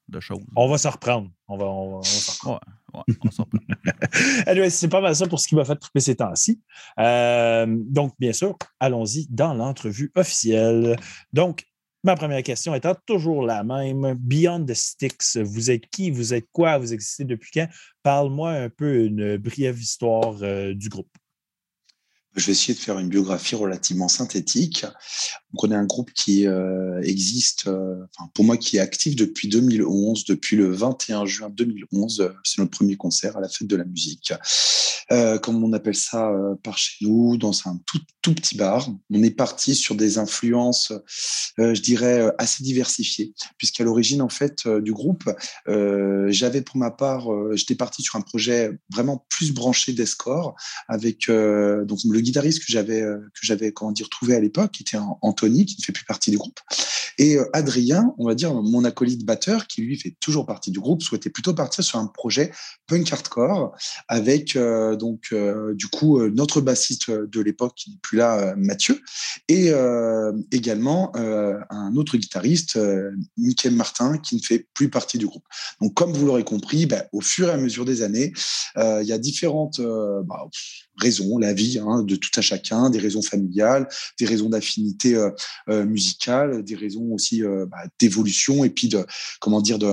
[0.09, 0.41] de choses.
[0.55, 1.31] On va se reprendre.
[1.49, 2.59] On va, on Ouais,
[2.95, 4.71] ouais, on s'en reprendre.
[4.71, 6.61] c'est pas mal ça pour ce qui m'a fait triper ces temps-ci.
[6.99, 10.97] Euh, donc, bien sûr, allons-y dans l'entrevue officielle.
[11.33, 11.65] Donc,
[12.05, 14.15] ma première question étant toujours la même.
[14.19, 16.11] Beyond the Sticks, vous êtes qui?
[16.11, 16.79] Vous êtes quoi?
[16.79, 17.69] Vous existez depuis quand?
[18.03, 21.11] Parle-moi un peu une brève histoire euh, du groupe.
[22.37, 24.85] Je vais essayer de faire une biographie relativement synthétique.
[25.63, 27.97] On est un groupe qui euh, existe, euh,
[28.35, 32.21] pour moi, qui est actif depuis 2011, depuis le 21 juin 2011.
[32.21, 34.33] Euh, c'est notre premier concert à la fête de la musique.
[35.43, 36.33] Comme on appelle ça
[36.65, 38.89] par chez nous, dans un tout, tout petit bar.
[39.09, 40.93] On est parti sur des influences,
[41.59, 45.31] je dirais, assez diversifiées, puisqu'à l'origine, en fait, du groupe,
[45.67, 50.57] j'avais pour ma part, j'étais parti sur un projet vraiment plus branché d'escore
[50.89, 54.99] avec donc le guitariste que j'avais que j'avais comment dire trouvé à l'époque, qui était
[55.23, 56.61] Anthony, qui ne fait plus partie du groupe,
[57.19, 60.81] et euh, Adrien, on va dire mon acolyte batteur, qui lui fait toujours partie du
[60.81, 62.53] groupe, souhaitait plutôt partir sur un projet
[62.87, 63.75] punk hardcore
[64.09, 69.01] avec euh, donc euh, du coup notre bassiste de l'époque qui n'est plus là, Mathieu,
[69.49, 69.73] et
[70.51, 72.79] également un autre guitariste,
[73.37, 75.45] Michael Martin, qui ne fait plus partie du groupe.
[75.81, 78.33] Donc comme vous l'aurez compris, ben, au fur et à mesure des années,
[78.77, 80.47] il y a différentes bah,
[80.99, 85.31] raisons, la vie hein, de tout à chacun, des raisons familiales, des raisons d'affinité euh,
[85.69, 89.05] euh, musicale, des raisons aussi euh, bah, d'évolution et puis de
[89.41, 89.93] comment dire de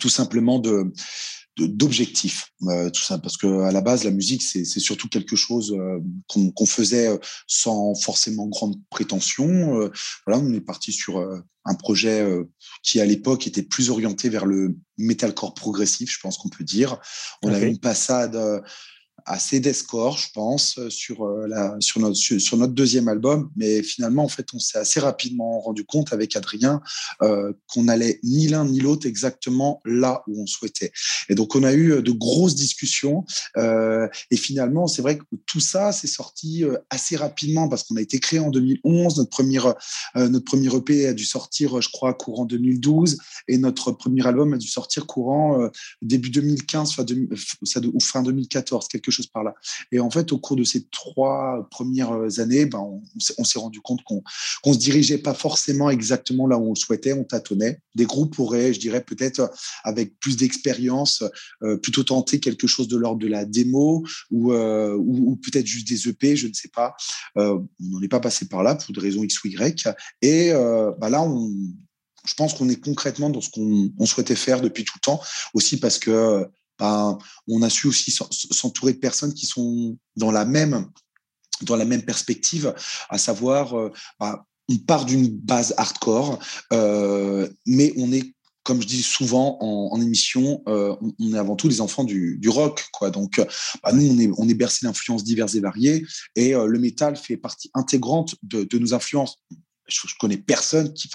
[0.00, 0.92] tout simplement de
[1.58, 2.50] d'objectifs
[2.94, 3.18] tout ça.
[3.18, 5.76] Parce que à la base la musique c'est surtout quelque chose
[6.26, 7.10] qu'on faisait
[7.46, 9.90] sans forcément grande prétention.
[10.26, 11.22] Voilà on est parti sur
[11.66, 12.26] un projet
[12.82, 16.96] qui à l'époque était plus orienté vers le metalcore progressif je pense qu'on peut dire.
[17.42, 18.34] On a eu une passade
[19.26, 21.48] assez d'escore, je pense, euh, sur, euh,
[21.80, 23.50] sur, notre, sur, notre deuxième album.
[23.56, 26.80] Mais finalement, en fait, on s'est assez rapidement rendu compte avec Adrien
[27.22, 30.92] euh, qu'on allait ni l'un ni l'autre exactement là où on souhaitait.
[31.28, 33.24] Et donc, on a eu de grosses discussions.
[33.56, 38.18] Et finalement, c'est vrai que tout ça s'est sorti assez rapidement parce qu'on a été
[38.18, 39.18] créé en 2011.
[39.18, 39.58] Notre premier,
[40.14, 43.18] notre premier EP a dû sortir, je crois, courant 2012.
[43.48, 45.68] Et notre premier album a dû sortir courant
[46.00, 47.04] début 2015, fin,
[47.92, 49.54] ou fin 2014, quelque chose par là.
[49.90, 52.80] Et en fait, au cours de ces trois premières années, ben,
[53.38, 54.22] on, s'est rendu compte qu'on
[54.66, 57.80] ne se dirigeait pas forcément exactement là où on souhaitait, on tâtonnait.
[57.94, 59.50] Des groupes pourraient, je dirais, peut-être
[59.84, 61.22] avec plus d'expérience,
[61.62, 64.98] euh, plutôt tenter quelque chose de l'ordre de la démo ou, euh,
[65.42, 66.94] peut-être juste des EP, je ne sais pas.
[67.36, 69.88] Euh, on n'en est pas passé par là pour des raisons X ou Y.
[70.22, 71.52] Et bah là, on,
[72.24, 75.20] je pense qu'on est concrètement dans ce qu'on souhaitait faire depuis tout le temps,
[75.54, 76.46] aussi parce que
[77.48, 80.86] on a su aussi s'entourer de personnes qui sont dans la même,
[81.62, 82.74] dans la même perspective,
[83.08, 86.38] à savoir, euh, bah, on part d'une base hardcore,
[86.72, 91.66] euh, mais on est comme je dis souvent en, émission, euh, on est avant tout
[91.66, 93.10] les enfants du, rock, quoi.
[93.10, 93.44] Donc,
[93.82, 97.36] bah, nous, on est, on est bercé d'influences diverses et variées, et le métal fait
[97.36, 99.42] partie intégrante de, nos influences.
[99.88, 101.10] Je, je, connais personne qui,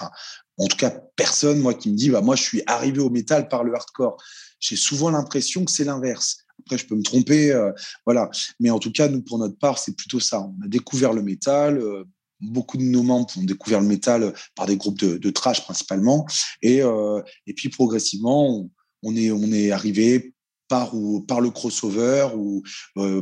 [0.58, 3.48] en tout cas personne, moi, qui me dit, bah, moi, je suis arrivé au métal
[3.48, 4.22] par le hardcore.
[4.60, 6.38] J'ai souvent l'impression que c'est l'inverse.
[6.60, 7.72] Après, je peux me tromper, euh,
[8.04, 8.30] voilà.
[8.58, 10.40] Mais en tout cas, nous, pour notre part, c'est plutôt ça.
[10.40, 11.78] On a découvert le métal.
[11.78, 12.04] Euh,
[12.40, 16.26] beaucoup de nos membres ont découvert le métal par des groupes de, de trash principalement.
[16.62, 18.68] Et, euh, et puis, progressivement,
[19.02, 20.34] on, est, on est arrivé
[20.68, 20.92] par,
[21.26, 22.62] par le crossover ou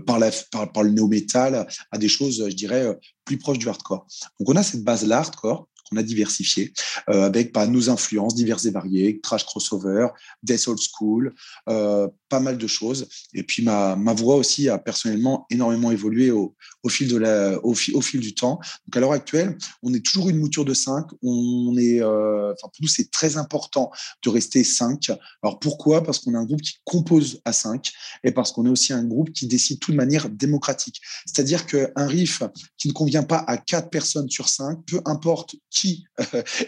[0.04, 4.06] par, la, par, le néo-metal à des choses, je dirais, plus proches du hardcore.
[4.40, 6.72] Donc, on a cette base-là, hardcore qu'on a diversifié
[7.08, 10.08] euh, avec bah, nos influences diverses et variées, trash crossover,
[10.42, 11.34] death old school,
[11.68, 13.08] euh, pas mal de choses.
[13.34, 16.54] Et puis ma, voix aussi a personnellement énormément évolué au,
[16.88, 18.58] fil de la, au, au, fil du temps.
[18.86, 21.06] Donc à l'heure actuelle, on est toujours une mouture de 5.
[21.22, 23.90] On est, euh, pour nous c'est très important
[24.24, 25.10] de rester 5.
[25.42, 26.02] Alors pourquoi?
[26.02, 27.92] Parce qu'on est un groupe qui compose à 5
[28.24, 31.00] et parce qu'on est aussi un groupe qui décide tout de manière démocratique.
[31.26, 32.42] C'est-à-dire qu'un riff
[32.78, 36.04] qui ne convient pas à 4 personnes sur 5, peu importe qui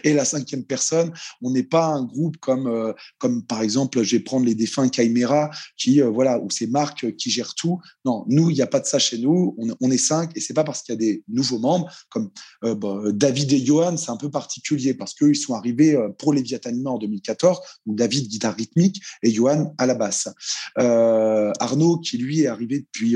[0.03, 4.17] est la cinquième personne, on n'est pas un groupe comme, euh, comme par exemple, je
[4.17, 7.79] vais prendre les défunts Chimera qui, euh, voilà, où c'est Marc qui gère tout.
[8.05, 9.55] Non, nous, il n'y a pas de ça chez nous.
[9.81, 12.29] On, est cinq et c'est pas parce qu'il y a des nouveaux membres comme
[12.63, 16.09] euh, bah, David et Johan, c'est un peu particulier parce qu'eux, ils sont arrivés euh,
[16.09, 20.27] pour les Viatanima en 2014, où David, guitare rythmique, et Johan à la basse.
[20.75, 23.15] Arnaud, qui lui est arrivé depuis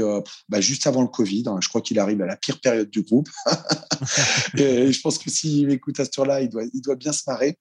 [0.50, 1.60] bah, juste avant le Covid, hein.
[1.62, 3.30] je crois qu'il arrive à la pire période du groupe.
[4.56, 7.58] je pense que s'il m'écoute à ce tour-là, il doit, il doit bien se marrer.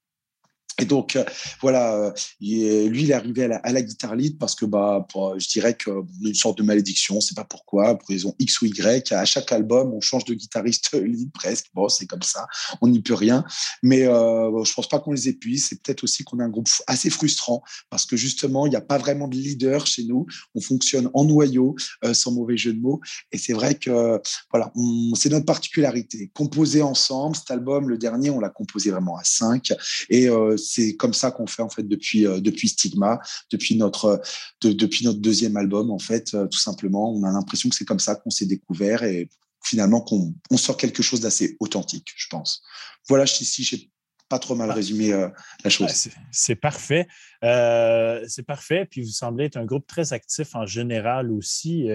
[0.78, 1.24] Et donc, euh,
[1.60, 5.06] voilà, euh, lui, il est arrivé à la, guitare lead parce que, bah,
[5.36, 5.90] je dirais que
[6.24, 9.12] une sorte de malédiction, c'est pas pourquoi, pour raison X ou Y.
[9.12, 11.66] À chaque album, on change de guitariste lead presque.
[11.74, 12.46] Bon, c'est comme ça,
[12.80, 13.44] on n'y peut rien.
[13.82, 15.66] Mais euh, je pense pas qu'on les épuise.
[15.68, 18.80] C'est peut-être aussi qu'on est un groupe assez frustrant parce que justement, il n'y a
[18.80, 20.26] pas vraiment de leader chez nous.
[20.54, 23.00] On fonctionne en noyau, euh, sans mauvais jeu de mots.
[23.30, 24.72] Et c'est vrai que, voilà,
[25.14, 26.30] c'est notre particularité.
[26.34, 29.72] Composer ensemble, cet album, le dernier, on l'a composé vraiment à cinq.
[30.08, 30.28] Et
[30.62, 33.20] c'est comme ça qu'on fait en fait depuis euh, depuis Stigma,
[33.50, 34.20] depuis notre
[34.62, 37.12] depuis notre deuxième album en fait, euh, tout simplement.
[37.12, 39.28] On a l'impression que c'est comme ça qu'on s'est découvert et
[39.64, 42.62] finalement qu'on on sort quelque chose d'assez authentique, je pense.
[43.08, 43.90] Voilà, si j'ai
[44.28, 45.28] pas trop mal résumé euh,
[45.62, 46.08] la chose.
[46.30, 47.06] c'est parfait.
[47.42, 48.86] c'est parfait.
[48.90, 51.88] Puis vous semblez être un groupe très actif en général aussi.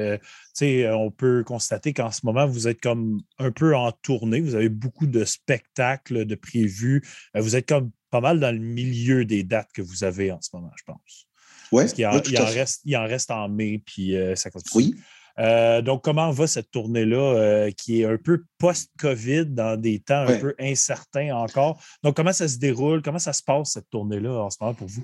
[0.61, 4.39] on peut constater qu'en ce moment, vous êtes comme un peu en tournée.
[4.39, 7.01] Vous avez beaucoup de spectacles de prévus.
[7.33, 10.49] vous êtes comme pas mal dans le milieu des dates que vous avez en ce
[10.53, 11.27] moment, je pense.
[11.71, 11.83] Oui.
[11.97, 14.85] il, en, reste, il en reste en mai, puis euh, ça continue.
[14.85, 14.95] Oui.
[15.39, 20.25] Euh, donc, comment va cette tournée-là euh, qui est un peu post-COVID dans des temps
[20.27, 21.79] un peu incertains encore?
[22.03, 23.01] Donc, comment ça se déroule?
[23.01, 25.03] Comment ça se passe, cette tournée-là, en ce moment, pour vous?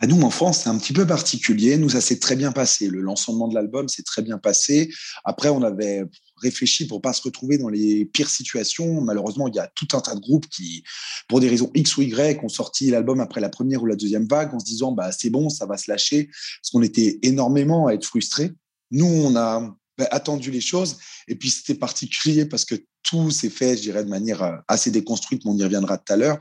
[0.00, 1.76] Bah, nous, en France, c'est un petit peu particulier.
[1.76, 2.88] Nous, ça s'est très bien passé.
[2.88, 4.92] Le lancement de l'album s'est très bien passé.
[5.24, 6.04] Après, on avait
[6.36, 9.00] réfléchi pour pas se retrouver dans les pires situations.
[9.00, 10.82] Malheureusement, il y a tout un tas de groupes qui,
[11.28, 14.26] pour des raisons X ou Y, ont sorti l'album après la première ou la deuxième
[14.26, 16.26] vague en se disant, bah, c'est bon, ça va se lâcher.
[16.26, 18.52] Parce qu'on était énormément à être frustrés.
[18.90, 20.98] Nous, on a bah, attendu les choses.
[21.28, 24.90] Et puis, c'était particulier parce que tout s'est fait, je dirais, de manière euh, assez
[24.90, 26.38] déconstruite, mais on y reviendra tout à l'heure.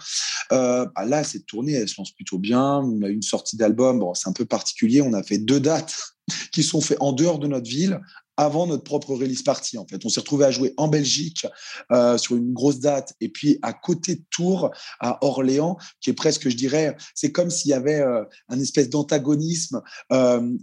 [0.52, 2.78] Euh, bah là, cette tournée, elle se lance plutôt bien.
[2.80, 5.02] On a une sortie d'album, bon, c'est un peu particulier.
[5.02, 5.96] On a fait deux dates
[6.52, 8.00] qui sont faites en dehors de notre ville,
[8.40, 9.78] avant notre propre release party.
[9.78, 11.46] En fait, on s'est retrouvé à jouer en Belgique
[11.92, 14.72] euh, sur une grosse date, et puis à côté de Tours,
[15.02, 18.90] à Orléans, qui est presque, je dirais, c'est comme s'il y avait euh, un espèce
[18.90, 19.82] d'antagonisme
[20.14, 20.56] euh,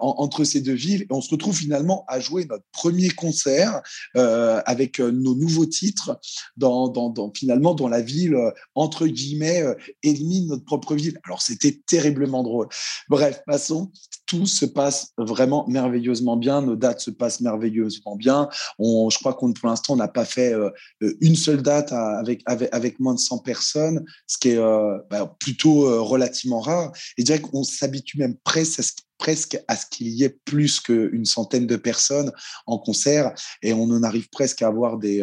[0.00, 1.02] entre ces deux villes.
[1.02, 3.82] Et on se retrouve finalement à jouer notre premier concert
[4.16, 6.16] euh, avec nos nouveaux titres
[6.56, 6.92] dans,
[7.34, 8.36] finalement dans la ville
[8.76, 9.64] entre guillemets
[10.04, 11.18] élimine notre propre ville.
[11.24, 12.68] Alors c'était terriblement drôle.
[13.08, 13.90] Bref, passons.
[14.26, 16.62] Tout se passe vraiment merveilleusement bien.
[16.62, 18.48] Nos dates se passe merveilleusement bien.
[18.78, 20.70] On, je crois qu'on pour l'instant n'a pas fait euh,
[21.20, 25.88] une seule date avec, avec, moins de 100 personnes, ce qui est euh, bah, plutôt
[25.88, 26.92] euh, relativement rare.
[27.16, 30.38] Et je dirais qu'on s'habitue même presque à ce presque à ce qu'il y ait
[30.46, 32.32] plus qu'une centaine de personnes
[32.66, 35.20] en concert et on en arrive presque à avoir des,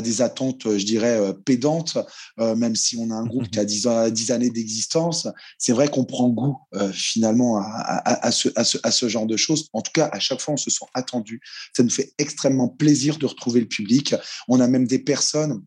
[0.00, 1.98] des attentes, je dirais, euh, pédantes,
[2.38, 5.28] euh, même si on a un groupe qui a 10, années d'existence.
[5.58, 9.68] C'est vrai qu'on prend goût euh, finalement à, ce, à, ce, genre de choses.
[9.72, 11.40] En tout cas, à chaque fois, on se sent attendu.
[11.76, 14.14] Ça nous fait extrêmement plaisir de retrouver le public.
[14.48, 15.62] On a même des personnes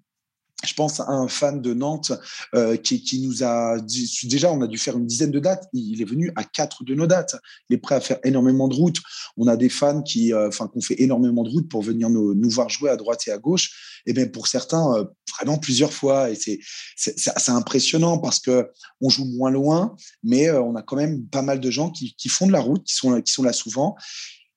[0.65, 2.11] je pense à un fan de Nantes
[2.53, 3.77] euh, qui, nous a
[4.23, 5.65] déjà on a dû faire une dizaine de dates.
[5.73, 7.35] Il est venu à quatre de nos dates.
[7.69, 8.97] Il est prêt à faire énormément de routes.
[9.37, 12.49] On a des fans qui euh, enfin qu'on fait énormément de routes pour venir nous,
[12.49, 14.01] voir jouer à droite et à gauche.
[14.05, 15.05] Et bien pour certains euh,
[15.37, 16.29] vraiment plusieurs fois.
[16.29, 16.59] Et c'est
[16.95, 18.69] c'est impressionnant parce que
[18.99, 22.47] on joue moins loin mais on a quand même pas mal de gens qui, font
[22.47, 23.95] de la route qui sont là souvent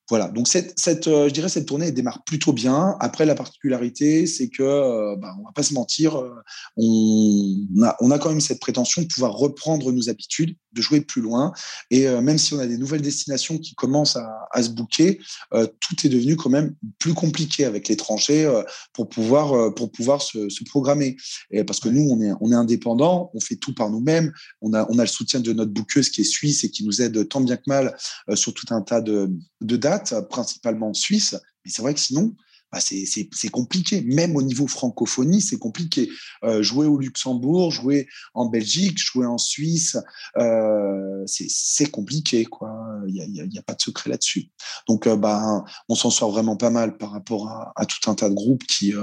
[0.09, 2.97] voilà, donc cette, cette euh, je dirais cette tournée elle démarre plutôt bien.
[3.01, 6.35] Après, la particularité, c'est que, euh, bah, on va pas se mentir, euh,
[6.77, 11.01] on, a, on a quand même cette prétention de pouvoir reprendre nos habitudes, de jouer
[11.03, 11.53] plus loin.
[11.91, 15.95] Et même si on a des nouvelles destinations qui commencent à, à se bouquer, tout
[16.05, 18.51] est devenu quand même plus compliqué avec l'étranger
[18.95, 21.17] pour pouvoir, pour pouvoir se, se, programmer.
[21.51, 24.73] Et parce que nous, on est, on est indépendant, on fait tout par nous-mêmes, on
[24.73, 27.29] a, on a le soutien de notre bouqueuse qui est suisse et qui nous aide
[27.29, 27.95] tant bien que mal
[28.35, 29.91] sur tout un tas de, de dates
[30.28, 31.37] principalement en Suisse.
[31.64, 32.35] Mais c'est vrai que sinon,
[32.72, 34.00] bah, c'est compliqué.
[34.00, 36.09] Même au niveau francophonie, c'est compliqué.
[36.42, 39.98] Euh, jouer au Luxembourg, jouer en Belgique, jouer en Suisse,
[40.38, 42.46] euh, c'est compliqué.
[42.46, 42.72] quoi.
[43.09, 44.48] Il n'y a, pas de secret là-dessus.
[44.88, 48.14] Donc, euh, bah, on s'en sort vraiment pas mal par rapport à, à, tout un
[48.14, 48.94] tas de groupes qui,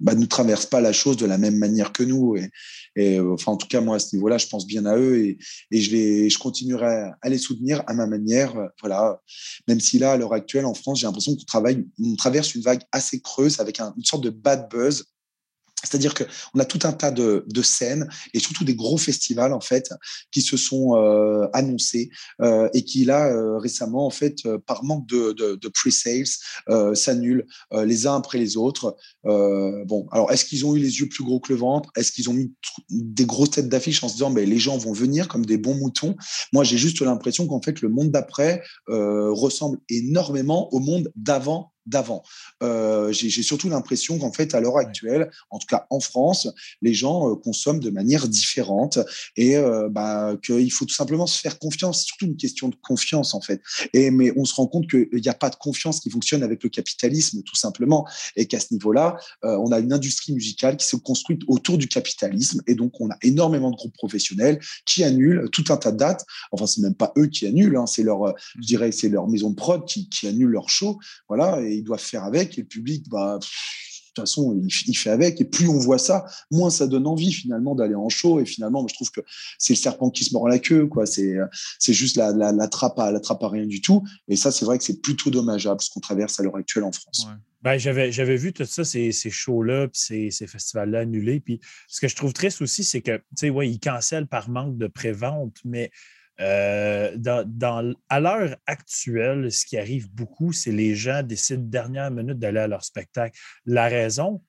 [0.00, 2.36] bah, ne traversent pas la chose de la même manière que nous.
[2.96, 5.38] Et, enfin, en tout cas, moi, à ce niveau-là, je pense bien à eux et,
[5.70, 8.54] et je, je continuerai à les soutenir à ma manière.
[8.80, 9.20] Voilà.
[9.68, 12.62] Même si là, à l'heure actuelle, en France, j'ai l'impression qu'on travaille, on traverse une
[12.62, 15.04] vague assez creuse avec une sorte de bad buzz
[15.84, 19.90] c'est-à-dire qu'on a tout un tas de, scènes et surtout des gros festivals en fait
[20.30, 22.10] qui se sont euh, annoncés
[22.42, 28.06] euh, et qui là euh, récemment en fait par manque de, de, pre-sales s'annulent les
[28.06, 28.96] uns après les autres.
[29.24, 31.90] bon, alors est-ce qu'ils ont eu les yeux plus gros que le ventre?
[31.96, 32.52] Est-ce qu'ils ont mis
[32.90, 35.74] des grosses têtes d'affiche en se disant ben, les gens vont venir comme des bons
[35.74, 36.16] moutons?
[36.52, 42.22] Moi j'ai juste l'impression qu'en fait le monde d'après ressemble énormément au monde d'avant d'avant.
[42.62, 46.48] Euh, j'ai surtout l'impression qu'en fait, à l'heure actuelle, en tout cas en France,
[46.82, 48.98] les gens euh, consomment de manière différente
[49.36, 52.00] et euh, bah, qu'il faut tout simplement se faire confiance.
[52.00, 53.60] C'est surtout une question de confiance en fait.
[53.92, 56.62] Et mais on se rend compte qu'il n'y a pas de confiance qui fonctionne avec
[56.62, 60.96] le capitalisme tout simplement et qu'à ce niveau-là, on a une industrie musicale qui se
[60.96, 65.64] construit autour du capitalisme et donc on a énormément de groupes professionnels qui annulent tout
[65.68, 66.24] un tas de dates.
[66.52, 68.62] Enfin, c'est même pas eux qui annulent, hein, c'est leur, je mmh.
[68.62, 70.98] dirais, c'est leur maison de prod qui, qui annule leur show.
[71.28, 71.60] Voilà.
[71.60, 72.58] Et ils doivent faire avec.
[72.58, 75.40] Et le public, bah, de toute façon, il, fait avec.
[75.40, 78.40] Et plus on voit ça, moins ça donne envie finalement d'aller en show.
[78.40, 79.20] Et finalement, je trouve que
[79.58, 80.86] c'est le serpent qui se mord la queue.
[80.86, 81.06] Quoi.
[81.06, 81.36] C'est,
[81.78, 84.04] c'est juste la, la, trappe à, la à rien du tout.
[84.28, 86.92] Et ça, c'est vrai que c'est plutôt dommageable ce qu'on traverse à l'heure actuelle en
[86.92, 87.26] France.
[87.64, 91.40] Ben, j'avais, j'avais vu tout ça, ces, ces shows-là, puis ces, ces festivals-là annulés.
[91.40, 94.50] Puis ce que je trouve triste aussi, c'est que, tu sais, ouais, ils cancellent par
[94.50, 95.90] manque de prévente, mais
[96.40, 102.38] euh, dans, à l'heure actuelle, ce qui arrive beaucoup, c'est les gens décident dernière minute
[102.38, 103.38] d'aller à leur spectacle.
[103.66, 104.42] La raison,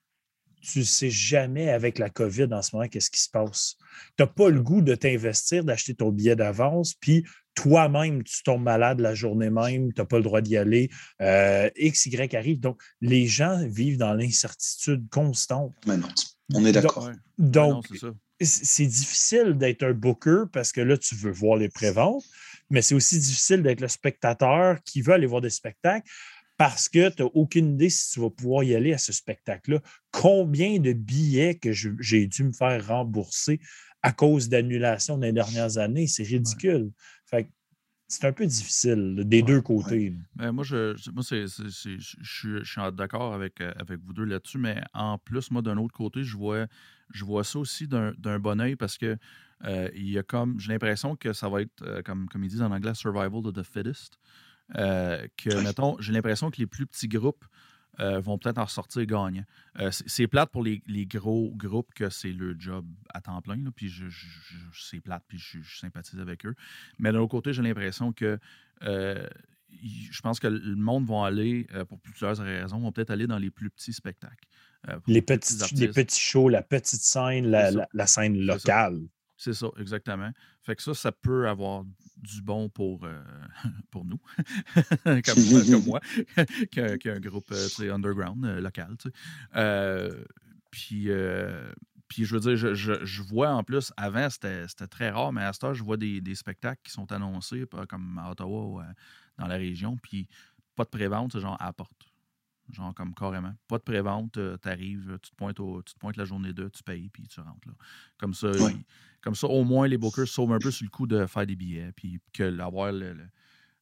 [0.60, 3.76] tu ne sais jamais avec la COVID en ce moment qu'est-ce qui se passe.
[4.16, 8.62] Tu n'as pas le goût de t'investir, d'acheter ton billet d'avance, puis toi-même, tu tombes
[8.62, 10.90] malade la journée même, tu n'as pas le droit d'y aller.
[11.22, 12.60] Euh, X, Y arrive.
[12.60, 15.74] Donc, les gens vivent dans l'incertitude constante.
[15.86, 16.08] Maintenant,
[16.52, 17.10] on est d'accord.
[17.38, 17.88] Donc,
[18.40, 22.24] c'est difficile d'être un booker parce que là, tu veux voir les préventes,
[22.70, 26.08] mais c'est aussi difficile d'être le spectateur qui veut aller voir des spectacles
[26.56, 29.80] parce que tu n'as aucune idée si tu vas pouvoir y aller à ce spectacle-là.
[30.10, 33.60] Combien de billets que j'ai dû me faire rembourser
[34.02, 36.06] à cause d'annulation des dernières années?
[36.06, 36.90] C'est ridicule.
[37.26, 37.48] Fait
[38.08, 40.14] c'est un peu difficile des deux côtés.
[40.36, 45.50] Moi, je, moi je, suis d'accord avec, euh, avec vous deux là-dessus, mais en plus,
[45.50, 46.66] moi, d'un autre côté, je vois,
[47.12, 49.16] je vois ça aussi d'un bon oeil parce que
[49.64, 52.50] euh, il y a comme j'ai l'impression que ça va être, euh, comme, comme ils
[52.50, 54.18] disent en anglais, survival of the fittest.
[54.74, 57.44] que, mettons, j'ai l'impression que les plus petits groupes
[57.98, 59.44] euh, vont peut-être en ressortir gagnants.
[59.78, 63.88] Euh, c'est plate pour les, gros groupes que c'est leur job à temps plein, puis
[63.88, 64.04] je,
[64.74, 66.54] c'est plate, puis je, sympathise avec eux.
[66.98, 68.38] Mais d'un autre côté, j'ai l'impression que
[68.82, 69.26] euh,
[69.70, 73.50] je pense que le monde va aller, pour plusieurs raisons, vont peut-être aller dans les
[73.50, 74.46] plus petits spectacles.
[75.06, 79.00] Les, petits, les petits shows, la petite scène, la scène locale.
[79.36, 80.30] C'est ça, exactement.
[80.62, 81.84] Fait que ça, ça peut avoir
[82.16, 83.22] du bon pour, euh,
[83.90, 84.18] pour nous,
[85.04, 86.00] comme, comme, moi,
[86.72, 88.96] qu'un groupe euh, underground, euh, local.
[90.70, 91.08] puis,
[92.08, 95.52] puis je veux dire, je, je, vois en plus, avant, c'était très rare, mais à
[95.52, 98.80] ce temps, je vois des, des, spectacles qui sont annoncés, comme à Ottawa ou
[99.38, 100.26] dans la région, puis
[100.76, 101.92] pas de prévente, c'est genre à la porte.
[102.72, 103.54] Genre comme carrément.
[103.68, 106.82] Pas de prévente, tu arrives, tu te, pointes tu te pointes la journée 2, tu
[106.82, 107.74] payes, puis tu rentres là.
[108.18, 108.50] Comme ça,
[109.20, 111.56] comme ça, au moins, les bookers sauvent un peu sur le coup de faire des
[111.56, 111.90] billets.
[111.96, 113.16] Puis que avoir, le,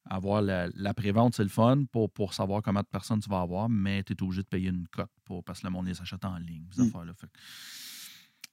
[0.07, 3.41] avoir la, la prévente, c'est le fun pour, pour savoir combien de personnes tu vas
[3.41, 6.01] avoir, mais tu es obligé de payer une cote pour, parce que le monde les
[6.01, 6.65] achète en ligne.
[6.71, 6.87] Ces mm.
[6.89, 7.13] affaires-là.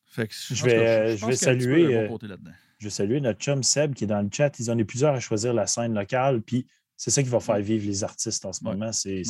[0.05, 2.17] Fait, je, vais, je, vais saluer, euh,
[2.77, 4.59] je vais saluer notre chum Seb qui est dans le chat.
[4.59, 6.41] Ils en ont plusieurs à choisir la scène locale.
[6.41, 6.67] Puis
[6.97, 8.91] c'est ça qui va faire vivre les artistes en ce moment.
[8.91, 9.23] C'est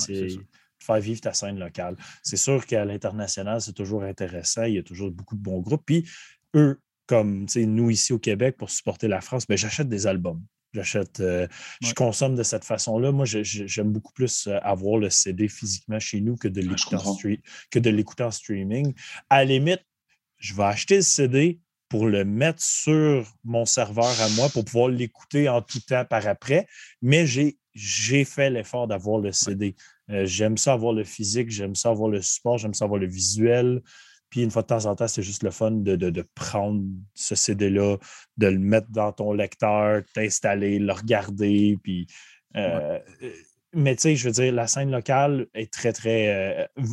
[0.82, 1.96] faire vivre ta scène locale.
[2.24, 4.64] C'est sûr qu'à l'international, c'est toujours intéressant.
[4.64, 5.84] Il y a toujours beaucoup de bons groupes.
[5.86, 6.08] Puis
[6.56, 10.42] eux, comme nous ici au Québec, pour supporter la France, ben, j'achète des albums.
[10.74, 11.48] J'achète, euh,
[11.82, 13.12] je consomme de cette façon-là.
[13.12, 18.32] Moi, j'aime beaucoup plus euh, avoir le CD physiquement chez nous que de l'écouter en,
[18.32, 18.94] streaming.
[19.30, 19.86] À la limite,
[20.38, 21.60] je vais acheter le CD
[21.90, 26.26] pour le mettre sur mon serveur à moi pour pouvoir l'écouter en tout temps par
[26.26, 26.68] après,
[27.02, 29.76] mais j'ai fait l'effort d'avoir le CD.
[30.10, 33.08] Euh, j'aime ça avoir le physique, j'aime ça avoir le support, j'aime ça avoir le
[33.08, 33.82] visuel.
[34.30, 36.84] Puis une fois de temps en temps, c'est juste le fun de, prendre
[37.14, 37.98] ce CD-là,
[38.38, 41.78] de le mettre dans ton lecteur, t'installer, le regarder.
[41.84, 42.08] Puis,
[42.56, 42.98] euh,
[43.74, 46.64] Mais tu sais, je veux dire, la scène locale est très, très.
[46.64, 46.84] Euh,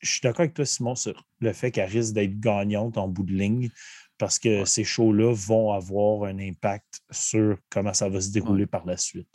[0.00, 3.24] je suis d'accord avec toi, Simon, sur le fait qu'elle risque d'être gagnante en bout
[3.24, 3.70] de ligne
[4.18, 8.86] parce que ces shows-là vont avoir un impact sur comment ça va se dérouler par
[8.86, 9.28] la suite.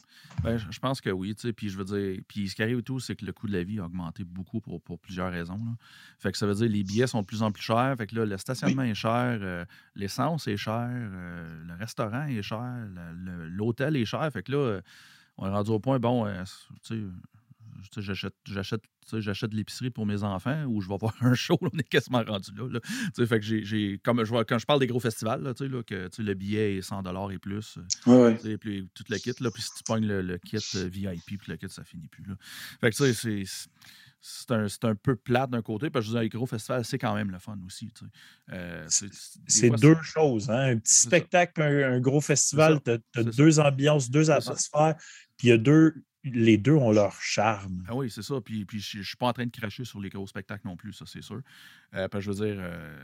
[0.44, 3.16] Ben, je pense que oui, puis je veux dire, puis ce qui arrive tout, c'est
[3.16, 5.60] que le coût de la vie a augmenté beaucoup pour, plusieurs raisons.
[6.18, 8.08] Fait que ça veut dire que les billets sont de plus en plus chers, fait
[8.08, 9.66] que là, le stationnement est cher, euh,
[9.96, 12.88] l'essence est cher, euh, le restaurant est cher,
[13.50, 14.82] l'hôtel est cher, fait que là,
[15.38, 16.44] on est rendu au point, bon, euh,
[16.84, 17.04] tu sais,
[17.98, 22.24] j'achète, j'achète, l'épicerie pour mes enfants ou je vais voir un show, on est quasiment
[22.24, 22.80] rendu là.
[23.26, 26.10] Fait que j'ai, comme je vois, quand je parle des gros festivals, là, là, que
[26.20, 27.78] le billet est 100 et plus.
[28.06, 28.58] Ouais, ouais.
[28.58, 31.58] Puis tout le kit, là, puis si tu pognes le, kit euh, VIP, puis le
[31.58, 32.24] kit, ça finit plus.
[32.24, 32.36] Là.
[32.82, 33.44] Fait que c'est.
[34.22, 36.98] C'est un, un, peu plate d'un côté, parce que je dire, les gros festivals, c'est
[36.98, 37.90] quand même le fun aussi.
[38.52, 40.50] Euh, c'est deux choses.
[40.50, 40.74] Hein?
[40.74, 44.96] Un petit spectacle, un, un, gros festival, tu as, deux ambiances, deux atmosphères,
[45.38, 47.84] puis il y a deux, les deux ont leur charme.
[47.88, 48.42] Ah oui, c'est ça.
[48.42, 50.76] Puis, puis je ne suis pas en train de cracher sur les gros spectacles non
[50.76, 51.42] plus, ça, c'est sûr.
[51.94, 52.98] Euh, je veux dire, euh,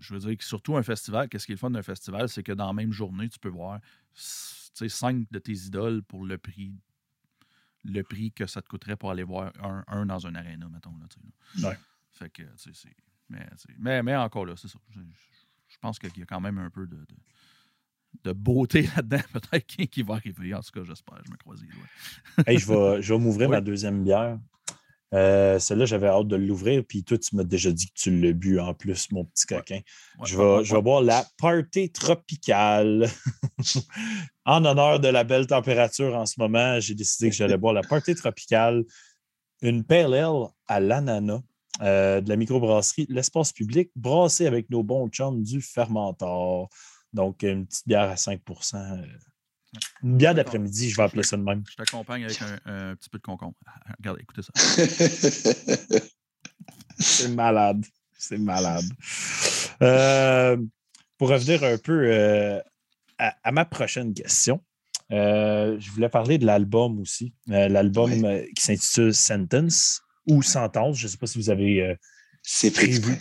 [0.00, 2.42] je veux dire que surtout un festival, qu'est-ce qui est le fun d'un festival, c'est
[2.42, 3.80] que dans la même journée, tu peux voir
[4.14, 6.72] cinq de tes idoles pour le prix
[7.84, 9.52] le prix que ça te coûterait pour aller voir
[9.86, 10.94] un, dans un aréna, mettons.
[10.98, 11.74] Là,
[12.10, 12.42] Fait que,
[13.78, 14.78] mais, mais, encore là, c'est ça.
[14.90, 17.16] Je, pense qu'il y a quand même un peu de de
[18.24, 20.54] beauté là-dedans, peut-être qui, va arriver.
[20.54, 21.18] En tout cas, j'espère.
[21.24, 21.60] Je me croise
[22.46, 24.38] les je vais, je vais m'ouvrir ma deuxième bière.
[25.12, 28.32] Euh, celle-là, j'avais hâte de l'ouvrir, puis toi, tu m'as déjà dit que tu l'as
[28.32, 29.80] bu en plus, mon petit coquin.
[30.24, 33.08] je, vais, je vais boire la Party Tropicale.
[34.44, 37.82] en honneur de la belle température en ce moment, j'ai décidé que j'allais boire la
[37.82, 38.84] Party Tropicale,
[39.62, 41.42] une pale ale à l'ananas
[41.82, 46.68] euh, de la microbrasserie L'Espace Public, brassée avec nos bons chums du Fermentor.
[47.12, 49.04] Donc, une petite bière à 5% euh,
[50.02, 51.62] Une bière d'après-midi, je vais appeler ça de même.
[51.68, 53.54] Je t'accompagne avec un, petit peu de concombre.
[53.66, 54.52] Ah, regardez, écoutez ça.
[56.98, 57.84] C'est malade.
[58.18, 58.84] C'est malade.
[59.82, 60.56] Euh,
[61.16, 62.60] pour revenir un peu euh,
[63.18, 64.62] à, ma prochaine question,
[65.10, 67.32] je voulais parler de l'album aussi.
[67.46, 68.10] l'album
[68.54, 70.98] qui s'intitule Sentence ou Sentence.
[70.98, 71.96] Je ne sais pas si vous avez.
[72.42, 73.18] C'est prévu.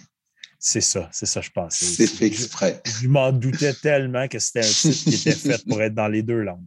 [0.61, 1.75] C'est ça, c'est ça, je pense.
[1.75, 2.81] C'est fait exprès.
[3.01, 6.21] Je, m'en doutais tellement que c'était un titre qui était fait pour être dans les
[6.21, 6.65] deux langues.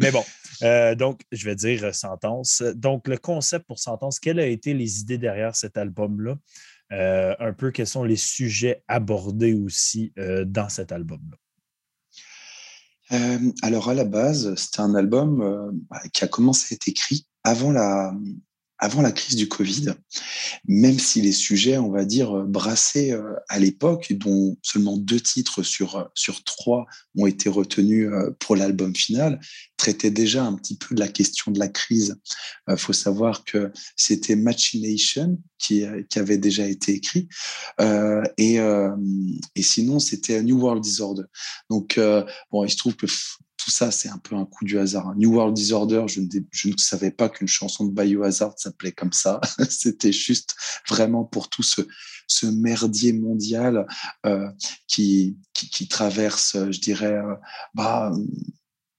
[0.00, 0.24] Mais bon,
[0.62, 2.62] euh, donc, je vais dire euh, Sentence.
[2.74, 6.36] Donc, le concept pour Sentence, quelles ont été les idées derrière cet album-là?
[6.92, 11.36] Euh, un peu quels sont les sujets abordés aussi dans cet album-là?
[13.62, 17.72] alors, à la base, c'était un album bah, qui a commencé à être écrit avant
[17.72, 18.12] la,
[18.80, 19.92] avant la crise du Covid,
[20.66, 25.20] même si les sujets, on va dire, euh, brassés euh, à l'époque, dont seulement deux
[25.20, 29.38] titres sur, euh, sur trois ont été retenus pour l'album final,
[29.76, 32.16] traitaient déjà un petit peu de la question de la crise.
[32.68, 37.28] Il faut savoir que c'était Machination qui, qui avait déjà été écrit,
[38.38, 41.24] et, et sinon, c'était New World Disorder.
[41.68, 41.98] Donc,
[42.50, 43.06] bon, il se trouve que
[43.62, 45.14] tout ça, c'est un peu un coup du hasard.
[45.16, 49.40] New World Disorder, je ne, savais pas qu'une chanson de Biohazard s'appelait comme ça.
[49.68, 50.54] C'était juste
[50.88, 51.82] vraiment pour tout ce,
[52.46, 53.86] merdier mondial
[54.24, 54.48] euh,
[54.86, 55.36] qui,
[55.90, 57.34] traverse, je dirais, euh,
[57.74, 58.12] bah,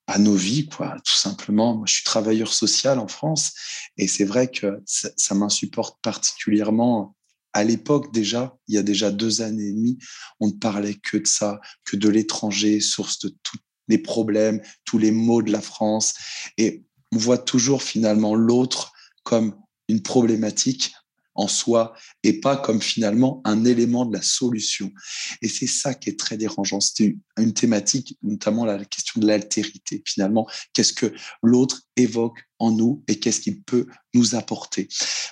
[0.07, 1.75] à nos vies, quoi, tout simplement.
[1.75, 3.53] Moi, je suis travailleur social en France
[3.97, 7.15] et c'est vrai que ça, ça m'insupporte particulièrement
[7.53, 9.97] à l'époque déjà, il y a déjà deux années et demie,
[10.39, 14.97] on ne parlait que de ça, que de l'étranger, source de toute les problèmes, tous
[14.97, 16.13] les maux de la France.
[16.57, 18.91] Et on voit toujours finalement l'autre
[19.23, 19.55] comme
[19.87, 20.93] une problématique
[21.35, 24.91] en soi et pas comme finalement un élément de la solution.
[25.41, 26.79] Et c'est ça qui est très dérangeant.
[26.79, 30.03] C'était une thématique, notamment la question de l'altérité.
[30.05, 34.87] Finalement, qu'est-ce que l'autre évoque en nous et qu'est-ce qu'il peut nous apporter?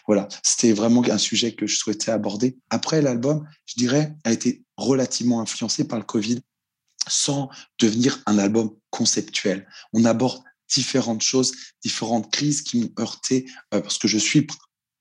[0.08, 2.58] Voilà, c'était vraiment un sujet que je souhaitais aborder.
[2.70, 6.40] Après, l'album, je dirais, a été relativement influencé par le Covid
[7.10, 7.50] sans
[7.80, 9.68] devenir un album conceptuel.
[9.94, 11.54] On aborde différentes choses,
[11.84, 14.48] différentes crises qui m'ont heurté, euh, parce que je suis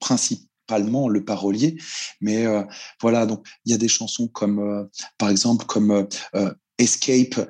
[0.00, 1.80] principalement le parolier,
[2.20, 2.62] mais euh,
[3.00, 4.84] voilà, donc il y a des chansons comme, euh,
[5.18, 6.06] par exemple, comme
[6.78, 7.48] Escape,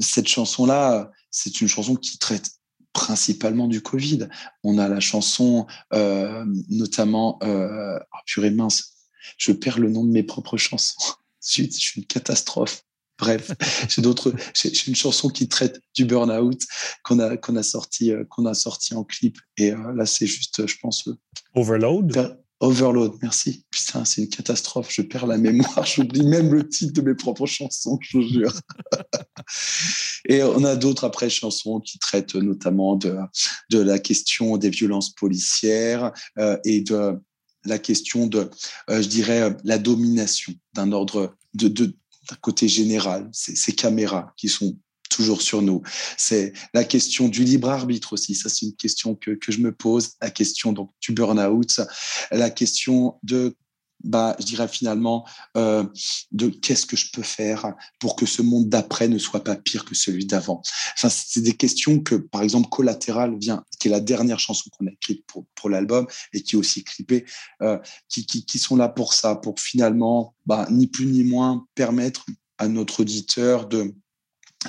[0.00, 2.50] cette chanson-là, c'est une chanson qui traite
[2.92, 4.28] principalement du Covid.
[4.62, 5.66] On a la chanson,
[6.68, 8.94] notamment, oh, purée mince,
[9.38, 11.14] je perds le nom de mes propres chansons.
[11.48, 12.82] Je suis une catastrophe.
[13.18, 13.50] Bref,
[13.88, 14.32] j'ai d'autres.
[14.54, 16.62] J'ai une chanson qui traite du burn-out
[17.02, 20.26] qu'on a qu'on a sorti euh, qu'on a sorti en clip et euh, là c'est
[20.26, 21.08] juste, je pense.
[21.54, 22.38] Overload?
[22.60, 23.64] Overload, merci.
[23.70, 24.88] Putain, c'est une catastrophe.
[24.90, 25.84] Je perds la mémoire.
[25.86, 28.52] J'oublie même le titre de mes propres chansons, je vous jure.
[30.28, 33.16] et on a d'autres après chansons qui traitent notamment de,
[33.70, 37.16] de la question des violences policières euh, et de
[37.64, 38.50] la question de,
[38.90, 41.96] euh, je dirais, la domination d'un ordre de, de
[42.28, 44.76] d'un côté général, ces caméras qui sont
[45.08, 45.82] toujours sur nous.
[46.16, 48.34] C'est la question du libre arbitre aussi.
[48.34, 50.10] Ça, c'est une question que, que, je me pose.
[50.20, 51.80] La question donc du burn-out,
[52.30, 53.56] la question de
[54.04, 55.26] bah, je dirais finalement,
[55.56, 55.84] euh,
[56.32, 59.84] de qu'est-ce que je peux faire pour que ce monde d'après ne soit pas pire
[59.84, 60.62] que celui d'avant.
[60.96, 64.86] Enfin, c'est des questions que, par exemple, Collatéral vient, qui est la dernière chanson qu'on
[64.86, 67.24] a écrite pour, pour l'album et qui est aussi clippée,
[67.62, 67.78] euh,
[68.08, 72.26] qui, qui, qui, sont là pour ça, pour finalement, bah, ni plus ni moins permettre
[72.58, 73.94] à notre auditeur de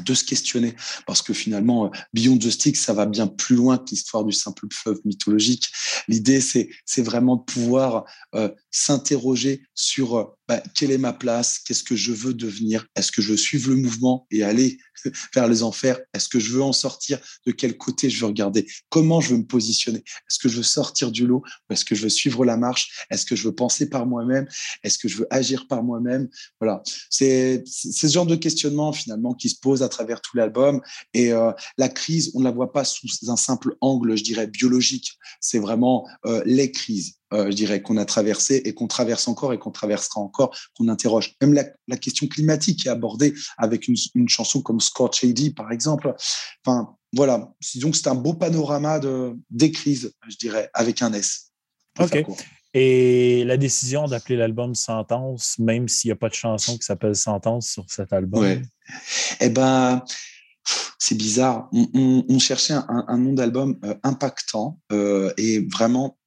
[0.03, 0.75] de se questionner
[1.07, 4.31] parce que finalement euh, Beyond the Stick ça va bien plus loin que l'histoire du
[4.31, 5.67] simple fleuve mythologique
[6.07, 8.05] l'idée c'est c'est vraiment de pouvoir
[8.35, 13.11] euh, s'interroger sur euh, bah, quelle est ma place qu'est-ce que je veux devenir est-ce
[13.11, 14.77] que je veux suivre le mouvement et aller
[15.33, 18.67] vers les enfers Est-ce que je veux en sortir De quel côté je veux regarder
[18.89, 22.03] Comment je veux me positionner Est-ce que je veux sortir du lot est-ce que je
[22.03, 24.47] veux suivre la marche Est-ce que je veux penser par moi-même
[24.83, 26.27] Est-ce que je veux agir par moi-même
[26.59, 30.81] Voilà, c'est ce genre de questionnement finalement qui se pose à travers tout l'album.
[31.13, 34.47] Et euh, la crise, on ne la voit pas sous un simple angle, je dirais,
[34.47, 35.17] biologique.
[35.39, 39.53] C'est vraiment euh, les crises euh, je dirais, qu'on a traversé et qu'on traverse encore
[39.53, 41.35] et qu'on traversera encore, qu'on interroge.
[41.41, 45.71] Même la, la, question climatique est abordée avec une, une chanson comme Scorch AD, par
[45.71, 46.13] exemple.
[46.65, 47.51] Enfin, voilà.
[47.75, 51.51] Donc, c'est un beau panorama de, des crises, je dirais, avec un S.
[51.99, 52.25] OK.
[52.73, 57.15] Et la décision d'appeler l'album Sentence, même s'il n'y a pas de chanson qui s'appelle
[57.15, 58.41] Sentence sur cet album?
[58.41, 58.61] Ouais.
[59.39, 60.03] Eh ben,
[60.99, 61.67] c'est bizarre.
[61.71, 66.18] On, on, on cherchait un, un nom d'album euh, impactant euh, et vraiment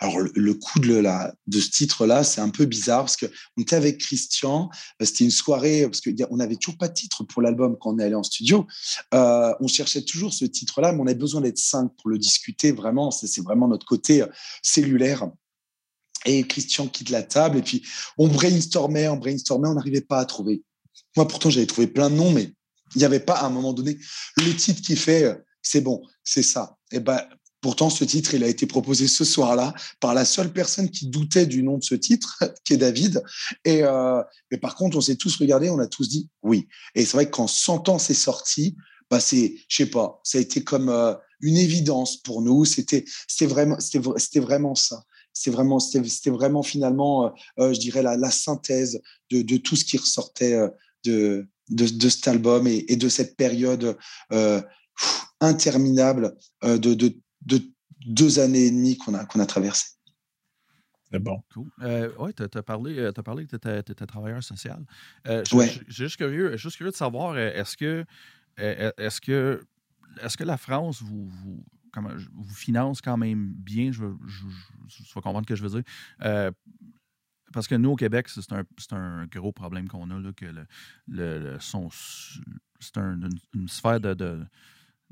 [0.00, 3.28] alors, le, coup de, la, de ce titre-là, c'est un peu bizarre parce qu'on
[3.60, 4.70] était avec Christian,
[5.00, 7.98] euh, c'était une soirée, parce qu'on n'avait toujours pas de titre pour l'album quand on
[7.98, 8.66] est allé en studio.
[9.12, 12.72] Euh, on cherchait toujours ce titre-là, mais on avait besoin d'être cinq pour le discuter.
[12.72, 14.26] Vraiment, c'est vraiment notre côté euh,
[14.62, 15.28] cellulaire.
[16.26, 17.82] Et Christian quitte la table, et puis
[18.16, 20.62] on brainstormait, on brainstormait, on n'arrivait pas à trouver.
[21.16, 22.52] Moi, pourtant, j'avais trouvé plein de noms, mais
[22.94, 23.98] il n'y avait pas à un moment donné
[24.38, 26.76] le titre qui fait c'est bon, c'est ça.
[26.92, 27.20] Et ben,
[27.64, 31.46] Pourtant, ce titre, il a été proposé ce soir-là par la seule personne qui doutait
[31.46, 33.22] du nom de ce titre, qui est David.
[33.64, 36.68] Et euh, mais par contre, on s'est tous regardés, on a tous dit oui.
[36.94, 38.76] Et c'est vrai que quand 100 ans c'est sorti,
[39.10, 42.66] bah c'est, je sais pas, ça a été comme euh, une évidence pour nous.
[42.66, 45.02] C'était, c'était vraiment, c'était, vraiment ça.
[45.32, 49.00] C'était vraiment, c'était, vraiment finalement, euh, je dirais la, synthèse
[49.30, 50.68] de, tout ce qui ressortait
[51.04, 53.96] de, de, cet album et, de cette période
[55.40, 57.62] interminable de, de
[58.06, 59.86] deux années et demie qu'on a, qu'on a traversé.
[61.10, 61.42] C'est bon.
[61.52, 61.70] Cool.
[61.82, 64.84] Euh, oui, tu as, parlé, as parlé que tu étais, travailleur social.
[65.28, 65.66] Euh, ouais.
[65.68, 68.04] Je suis juste curieux, juste curieux de savoir, euh, est-ce que,
[68.58, 69.64] euh, est-ce que,
[70.22, 73.92] est-ce que la France vous, vous, comment, vous finance quand même bien?
[73.92, 74.44] Je, je,
[74.88, 75.92] je, je vais comprendre ce que je veux dire.
[76.22, 76.50] Euh,
[77.52, 80.66] parce que nous, au Québec, c'est un, un, gros problème qu'on a, là, que le,
[81.06, 81.88] le, le son,
[82.80, 84.44] c'est un, une, une, sphère de, de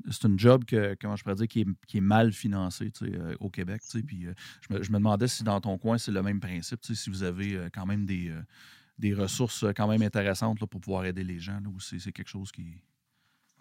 [0.09, 3.81] c'est un job que, comment je pourrais dire, qui est, mal financé euh, au Québec.
[3.95, 7.23] Euh, je, me, je, demandais si dans ton coin, c'est le même principe, si vous
[7.23, 8.33] avez euh, quand même des,
[9.13, 12.81] ressources quand même intéressantes pour pouvoir aider les gens, là, ou c'est quelque chose qui.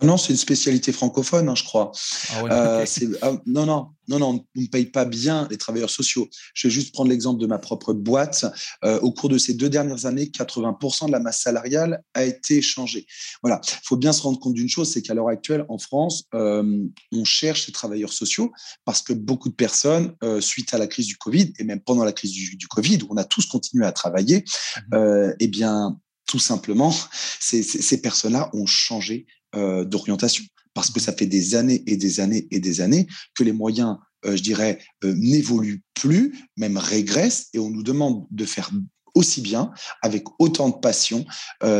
[0.03, 1.93] Non, c'est une spécialité francophone, hein, je crois.
[2.31, 3.09] Ah ouais, euh, okay.
[3.23, 6.29] euh, non, non, non, non, on ne paye pas bien les travailleurs sociaux.
[6.55, 8.45] Je vais juste prendre l'exemple de ma propre boîte.
[8.85, 12.63] Euh, au cours de ces deux dernières années, 80% de la masse salariale a été
[12.63, 13.07] changée.
[13.43, 16.25] Voilà, il faut bien se rendre compte d'une chose, c'est qu'à l'heure actuelle, en France,
[16.35, 18.53] euh, on cherche ces travailleurs sociaux
[18.85, 22.13] parce que beaucoup de personnes, suite à la crise du Covid et même pendant la
[22.13, 24.45] crise du, du Covid, où on a tous continué à travailler,
[24.93, 25.31] mmh.
[25.39, 26.95] eh bien, tout simplement,
[27.41, 30.45] ces, ces personnes-là ont changé euh, d'orientation
[30.75, 33.99] parce que ça fait des années et des années et des années que les moyens,
[34.25, 38.71] euh, je dirais, euh, n'évoluent plus, même régressent, et on nous demande de faire
[39.15, 41.27] aussi bien, avec autant de passion,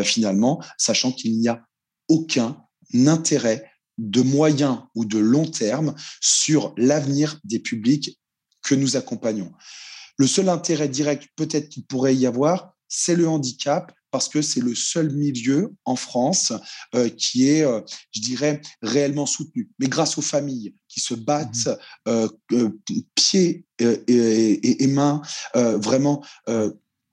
[0.05, 1.65] finalement, sachant qu'il n'y a
[2.09, 2.63] aucun
[3.07, 8.21] intérêt de moyen ou de long terme sur l'avenir des publics
[8.63, 9.51] que nous accompagnons.
[10.19, 14.61] Le seul intérêt direct peut-être qu'il pourrait y avoir, c'est le handicap, parce que c'est
[14.61, 16.53] le seul milieu en France
[16.95, 17.81] euh, qui est, euh,
[18.13, 19.71] je dirais, réellement soutenu.
[19.81, 21.69] Mais grâce aux familles qui se battent
[22.07, 22.69] mmh
[23.15, 25.23] pieds et, et, mains
[25.55, 26.25] vraiment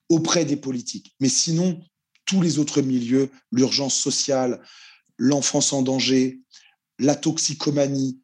[0.10, 1.16] auprès des politiques.
[1.20, 1.80] Mais sinon,
[2.26, 4.62] tous les autres milieux, l'urgence sociale,
[5.18, 6.42] l'enfance en danger,
[7.00, 8.20] la toxicomanie,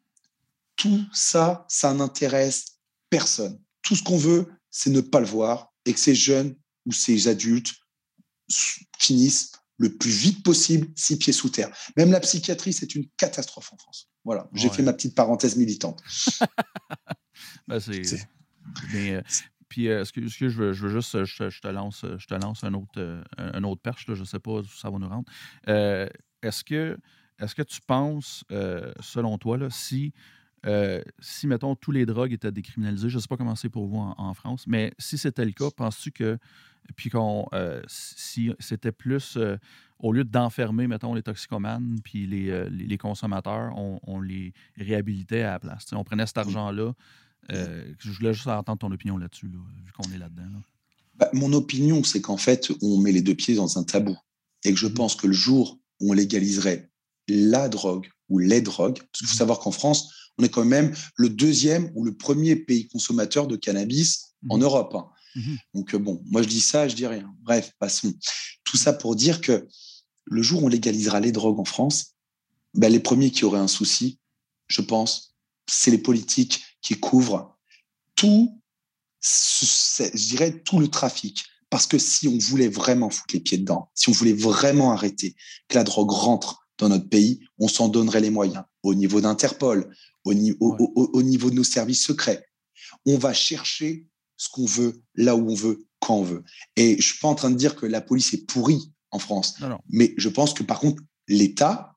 [0.76, 3.58] tout ça, ça n'intéresse personne.
[3.82, 6.54] Tout ce qu'on veut, c'est ne pas le voir et que ces jeunes
[6.84, 7.72] ou ces adultes
[8.98, 11.70] finissent le plus vite possible, six pieds sous terre.
[11.96, 14.08] Même la psychiatrie, c'est une catastrophe en France.
[14.24, 16.02] Voilà, j'ai fait ma petite parenthèse militante.
[17.68, 17.80] ben,
[18.92, 19.22] Mais, euh,
[19.68, 22.64] puis, euh, ce, que, je, veux, je veux juste, je, te lance, je te lance
[22.64, 25.08] un autre, euh, un autre perche, là, je ne sais pas où ça va nous
[25.08, 25.30] rendre.
[25.66, 26.98] est-ce, que,
[27.38, 28.44] est-ce que tu penses,
[29.00, 30.12] selon toi, là, si
[30.66, 33.86] euh, si, mettons, tous les drogues étaient décriminalisées, je ne sais pas comment c'est pour
[33.86, 36.38] vous en, France, mais si c'était le cas, penses-tu que,
[36.94, 39.56] puis qu'on, euh, si c'était plus, euh,
[39.98, 45.58] au lieu d'enfermer, mettons, les toxicomanes, puis les, les, consommateurs, on, les réhabilitait à la
[45.58, 45.86] place?
[45.92, 46.92] on prenait cet argent-là.
[47.48, 50.44] je voulais juste entendre ton opinion là-dessus, vu qu'on est là-dedans.
[51.14, 54.16] Bah, mon opinion, c'est qu'en fait, on met les deux pieds dans un tabou.
[54.64, 54.94] Et que je mmh.
[54.94, 56.90] pense que le jour où on légaliserait
[57.28, 59.38] la drogue ou les drogues, parce qu'il faut mmh.
[59.38, 63.56] savoir qu'en France, on est quand même le deuxième ou le premier pays consommateur de
[63.56, 64.64] cannabis en mhm.
[64.64, 64.94] Europe.
[64.94, 65.06] Hein.
[65.36, 65.58] Mhm.
[65.74, 67.32] Donc, euh, bon, moi je dis ça, je dis rien.
[67.42, 68.12] Bref, passons.
[68.64, 69.68] Tout ça pour dire que
[70.24, 72.14] le jour où on légalisera les drogues en France,
[72.74, 74.18] ben, les premiers qui auraient un souci,
[74.66, 75.36] je pense,
[75.68, 77.56] c'est les politiques qui couvrent
[78.14, 78.60] tout,
[79.22, 81.44] je dirais, tout le trafic.
[81.70, 85.34] Parce que si on voulait vraiment foutre les pieds dedans, si on voulait vraiment arrêter
[85.68, 89.92] que la drogue rentre dans notre pays, on s'en donnerait les moyens au niveau d'Interpol,
[90.24, 92.46] au, au, niveau de nos services secrets.
[93.04, 94.06] On va chercher
[94.36, 96.44] ce qu'on veut, là où on veut, quand on veut.
[96.76, 99.58] Et je suis pas en train de dire que la police est pourrie en France,
[99.88, 101.96] mais je pense que par contre, l'État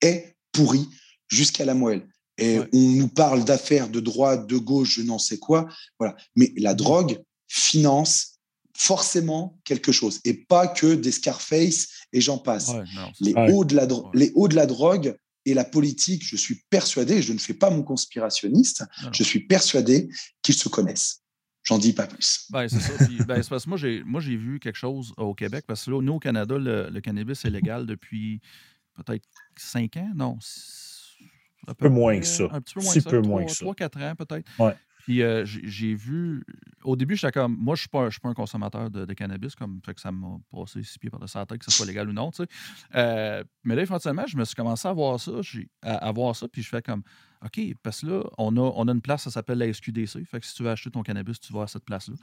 [0.00, 0.88] est pourri
[1.28, 2.08] jusqu'à la moelle.
[2.38, 5.68] Et on nous parle d'affaires de droite, de gauche, je n'en sais quoi.
[5.98, 6.16] Voilà.
[6.34, 8.36] Mais la drogue finance
[8.76, 12.72] forcément quelque chose et pas que des Scarface et j'en passe.
[13.20, 15.16] les, hauts de la les hauts de la drogue
[15.46, 20.08] et la politique, je suis persuadé, je ne fais pas mon conspirationniste, je suis persuadé
[20.42, 21.22] qu'ils se connaissent.
[21.66, 22.46] J'en dis pas plus.
[22.50, 22.92] Ben, c'est ça.
[23.26, 26.00] Ben, parce que moi, j'ai, moi, j'ai vu quelque chose au Québec, parce que là,
[26.00, 28.40] nous, au Canada, le, cannabis est légal depuis
[28.94, 29.24] peut-être
[29.56, 30.38] cinq ans, non?
[31.66, 32.44] Un peu moins que ça.
[32.52, 33.10] Un petit peu moins que ça.
[33.10, 33.64] Peu moins que ça.
[33.64, 34.48] 3-4 ans, peut-être.
[34.58, 34.74] Ouais.
[35.06, 36.44] Puis euh, j'ai vu.
[36.82, 37.56] Au début, j'étais comme.
[37.56, 40.10] Moi, je ne suis, pas, suis pas un consommateur de, cannabis, comme fait que ça
[40.10, 42.32] m'a passé six pieds par de la tête, que ce soit légal ou non.
[42.32, 42.48] Tu sais.
[42.96, 45.30] Euh, mais là, éventuellement, je me suis commencé à voir ça.
[45.82, 47.02] À, voir ça, puis je fais comme.
[47.44, 50.24] OK, parce que là, on a, on a une place, ça s'appelle la SQDC.
[50.24, 52.14] Fait que si tu veux acheter ton cannabis, tu vas à cette place-là.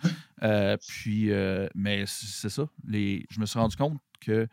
[0.42, 1.30] Euh, puis,
[1.74, 2.68] mais c'est ça.
[2.86, 4.48] Les, je me suis rendu compte que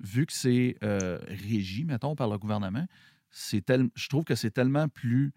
[0.00, 2.86] vu que c'est régi, mettons, par le gouvernement,
[3.30, 5.32] c'est tel, je trouve que c'est tellement plus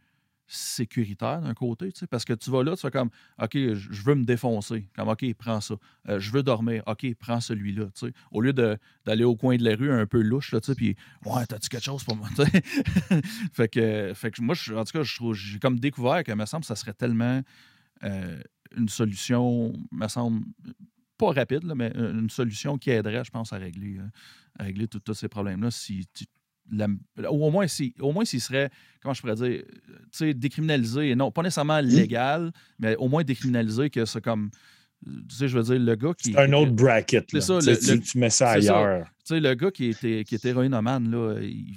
[0.48, 3.10] sécuritaire d'un côté, tu sais, parce que tu vas là, tu fais comme,
[3.42, 4.88] OK, je veux me défoncer.
[4.96, 5.76] Comme, OK, prends ça.
[6.08, 6.84] Euh, je veux dormir.
[6.88, 8.14] OK, prends celui-là, tu sais.
[8.32, 10.96] Au lieu d'aller au coin de la rue un peu louche, là, tu sais, puis,
[11.26, 12.30] ouais, t'as-tu quelque chose pour moi,
[13.54, 16.76] fait, que, fait que moi, en tout cas, j'ai comme découvert que, me semble, ça
[16.76, 17.42] serait tellement
[18.04, 18.40] euh,
[18.76, 20.46] une solution, me semble,
[21.18, 24.08] pas rapide, là, mais une solution qui aiderait, je pense, à régler, euh,
[24.60, 26.26] à régler tous ces problèmes-là si tu
[27.30, 28.70] au moins si au moins s'il serait
[29.02, 33.90] comment je pourrais dire tu sais décriminalisé non pas nécessairement légal mais au moins décriminalisé
[33.90, 34.50] que c'est comme
[35.06, 38.18] tu sais je veux dire le gars qui c'est un autre bracket c'est ça tu,
[38.18, 39.06] mets ça ailleurs.
[39.26, 41.76] Tu sais le gars qui était qui était héroïnomane là il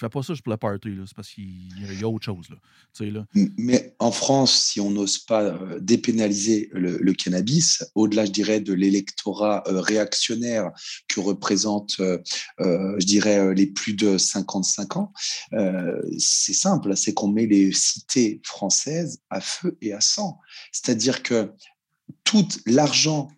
[0.00, 2.48] fais pas ça juste pour la party, c'est parce qu'il y a autre chose.
[2.50, 3.26] Là.
[3.34, 8.72] Mais en France, si on n'ose pas euh, dépénaliser le, cannabis, au-delà, je dirais, de
[8.72, 10.70] l'électorat euh, réactionnaire
[11.08, 12.18] que représente, euh,
[12.58, 15.12] je dirais, les plus de 55 ans,
[16.18, 20.38] c'est simple, c'est qu'on met les cités françaises à feu et à sang.
[20.72, 21.52] C'est-à-dire que
[22.24, 23.28] tout l'argent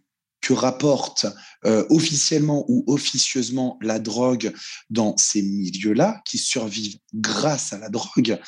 [0.43, 1.27] que rapporte
[1.65, 4.53] euh, officiellement ou officieusement la drogue
[4.91, 8.39] dans ces milieux-là, qui survivent grâce à la drogue,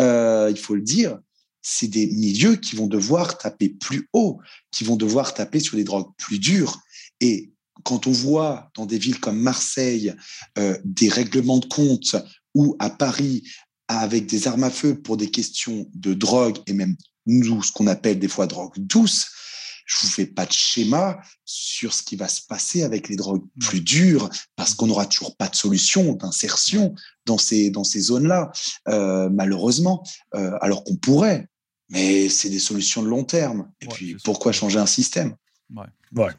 [0.00, 1.18] euh, il faut le dire,
[1.62, 4.38] c'est des milieux qui vont devoir taper plus haut,
[4.70, 6.78] qui vont devoir taper sur des drogues plus dures.
[7.20, 7.52] Et
[7.84, 10.14] quand on voit dans des villes comme Marseille
[10.58, 12.16] euh, des règlements de compte
[12.54, 13.44] ou à Paris
[13.88, 17.86] avec des armes à feu pour des questions de drogue et même nous, ce qu'on
[17.86, 19.28] appelle des fois drogue douce,
[19.86, 23.44] je vous fais pas de schéma sur ce qui va se passer avec les drogues
[23.60, 28.52] plus dures, parce qu'on n'aura toujours pas de solution d'insertion dans ces, dans ces zones-là,
[28.88, 30.02] euh, malheureusement,
[30.34, 31.48] euh, alors qu'on pourrait.
[31.88, 33.70] Mais c'est des solutions de long terme.
[33.80, 35.36] Et puis, pourquoi changer un système?
[36.14, 36.32] Ouais.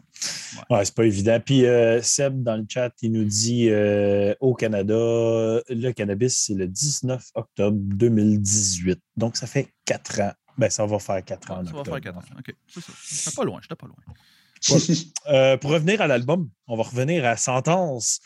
[0.70, 1.40] Ouais, c'est pas évident.
[1.44, 6.54] Puis euh, Seb, dans le chat, il nous dit euh, au Canada, le cannabis, c'est
[6.54, 9.00] le 19 octobre 2018.
[9.16, 10.34] Donc, ça fait quatre ans.
[10.58, 11.64] Ben, ça va faire quatre ans.
[11.66, 12.24] ça va faire quatre ans.
[12.40, 12.56] OK.
[12.68, 12.94] C'est ça.
[13.04, 13.60] J'étais pas loin.
[13.62, 13.98] J'étais pas loin.
[15.28, 18.22] Euh, pour revenir à l'album, on va revenir à Sentence.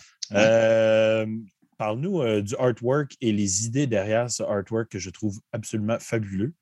[1.77, 6.53] Parle-nous du artwork et les idées derrière ce artwork que je trouve absolument fabuleux.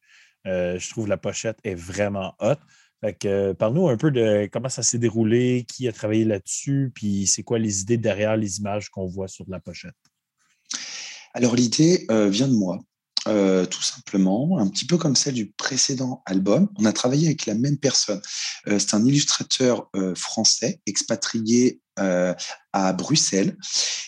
[0.46, 2.56] je trouve la pochette est vraiment hot.
[3.02, 7.44] Fait parle-nous un peu de comment ça s'est déroulé, qui a travaillé là-dessus, puis c'est
[7.44, 9.96] quoi les idées derrière les images qu'on voit sur la pochette?
[11.34, 12.80] Alors l'idée euh, vient de moi.
[13.30, 16.70] Euh, tout simplement, un petit peu comme celle du précédent album.
[16.78, 18.22] On a travaillé avec la même personne.
[18.68, 21.82] Euh, c'est un illustrateur français expatrié
[22.72, 23.58] à Bruxelles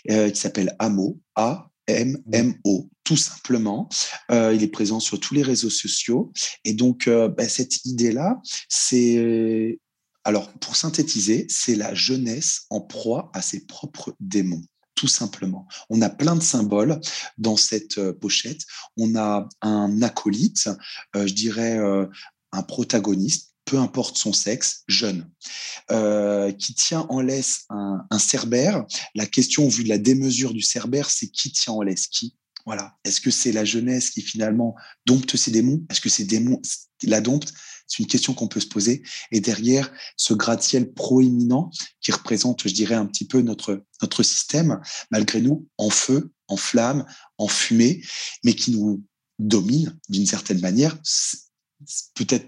[0.07, 3.89] qui s'appelle Amo, A M-M-O, tout simplement.
[4.31, 6.31] Euh, il est présent sur tous les réseaux sociaux.
[6.63, 9.79] Et donc, euh, bah, cette idée-là, c'est.
[10.23, 14.61] Alors, pour synthétiser, c'est la jeunesse en proie à ses propres démons
[15.01, 15.67] tout simplement.
[15.89, 17.01] On a plein de symboles
[17.39, 18.61] dans cette euh, pochette.
[18.97, 20.69] On a un acolyte,
[21.15, 21.79] je dirais
[22.51, 25.27] un protagoniste, peu importe son sexe, jeune,
[25.89, 28.85] euh, qui tient en laisse un, cerbère.
[29.15, 32.05] La question, vu de la démesure du cerbère, c'est qui tient en laisse?
[32.05, 32.35] Qui?
[32.67, 32.95] Voilà.
[33.03, 34.75] Est-ce que c'est la jeunesse qui finalement
[35.07, 35.83] dompte ses démons?
[35.89, 36.61] Est-ce que ces démons
[37.01, 37.53] la domptent
[37.91, 39.03] C'est une question qu'on peut se poser.
[39.31, 41.69] Et derrière, ce gratte-ciel proéminent
[41.99, 44.79] qui représente, je dirais, un petit peu notre, notre système,
[45.11, 47.05] malgré nous, en feu, en flamme,
[47.37, 48.01] en fumée,
[48.45, 49.03] mais qui nous
[49.39, 50.97] domine d'une certaine manière
[52.15, 52.47] peut-être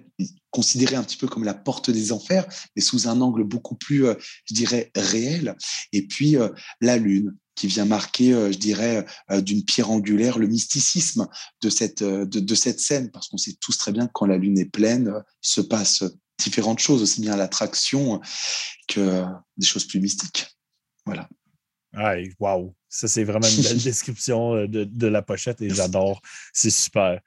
[0.49, 4.05] considéré un petit peu comme la porte des enfers, mais sous un angle beaucoup plus,
[4.05, 4.15] euh,
[4.45, 5.57] je dirais, réel.
[5.91, 10.47] Et puis euh, la lune qui vient marquer, euh, je dirais, d'une pierre angulaire le
[10.47, 11.27] mysticisme
[11.61, 14.57] de cette, de, cette scène, parce qu'on sait tous très bien que quand la lune
[14.57, 16.03] est pleine, il se passe
[16.39, 18.19] différentes choses, aussi bien l'attraction
[18.87, 19.23] que
[19.57, 20.47] des choses plus mystiques.
[21.05, 21.29] Voilà.
[22.39, 22.73] waouh!
[22.89, 26.21] Ça, c'est vraiment une belle description de, de, la pochette et j'adore.
[26.51, 27.21] C'est super.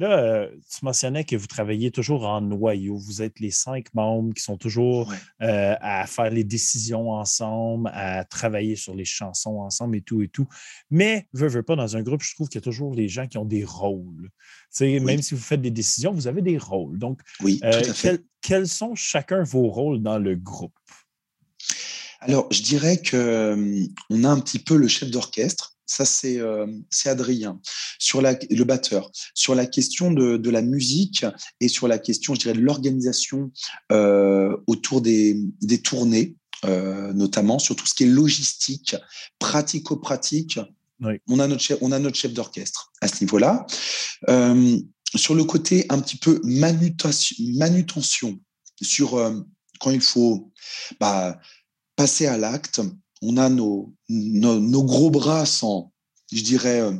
[0.00, 2.96] Là, euh, tu mentionnais que vous travaillez toujours en noyau.
[2.96, 8.24] Vous êtes les cinq membres qui sont toujours euh, à faire les décisions ensemble, à
[8.24, 10.48] travailler sur les chansons ensemble et tout et tout.
[10.90, 13.26] Mais, veux, veux pas, dans un groupe, je trouve qu'il y a toujours les gens
[13.26, 14.30] qui ont des rôles.
[14.80, 16.98] Même si vous faites des décisions, vous avez des rôles.
[16.98, 17.82] Donc, oui, euh,
[18.40, 20.72] quels sont chacun vos rôles dans le groupe?
[22.20, 27.60] Alors, je dirais qu'on a un petit peu le chef d'orchestre ça, euh, c'est Adrien.
[27.98, 29.10] Sur la, le batteur.
[29.34, 31.26] Sur la question de, la musique
[31.60, 33.50] et sur la question, je dirais, de l'organisation
[33.90, 35.36] euh, autour des,
[35.82, 38.94] tournées, euh, notamment sur tout ce qui est logistique,
[39.40, 40.60] pratico-pratique.
[41.28, 43.66] On a notre chef, on a notre chef d'orchestre à ce niveau-là.
[45.16, 48.38] sur le côté un petit peu manutention, manutention
[48.80, 49.18] sur
[49.80, 50.52] quand il faut
[51.00, 51.38] bah,
[51.96, 52.80] passer à l'acte,
[53.22, 55.92] on a nos, nos, gros bras sans,
[56.32, 56.92] je dirais, euh,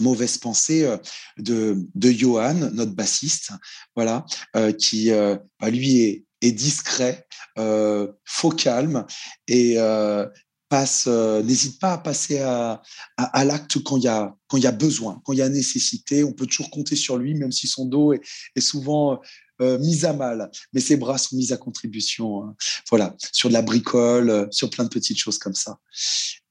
[0.00, 0.96] mauvaise pensée euh,
[1.38, 3.52] de, de Johan, notre bassiste,
[3.94, 4.24] voilà,
[4.56, 7.26] euh, qui bah, lui est, discret,
[8.26, 9.06] faux calme
[9.48, 9.78] et
[10.68, 12.82] passe, n'hésite pas à passer à,
[13.16, 15.48] à, l'acte quand il y a quand il y a besoin, quand il y a
[15.48, 16.22] nécessité.
[16.22, 19.20] On peut toujours compter sur lui, même si son dos est souvent
[19.60, 22.42] euh, mise à mal, mais ses bras sont mis à contribution.
[22.42, 22.56] Hein.
[22.90, 25.78] Voilà, sur de la bricole, euh, sur plein de petites choses comme ça.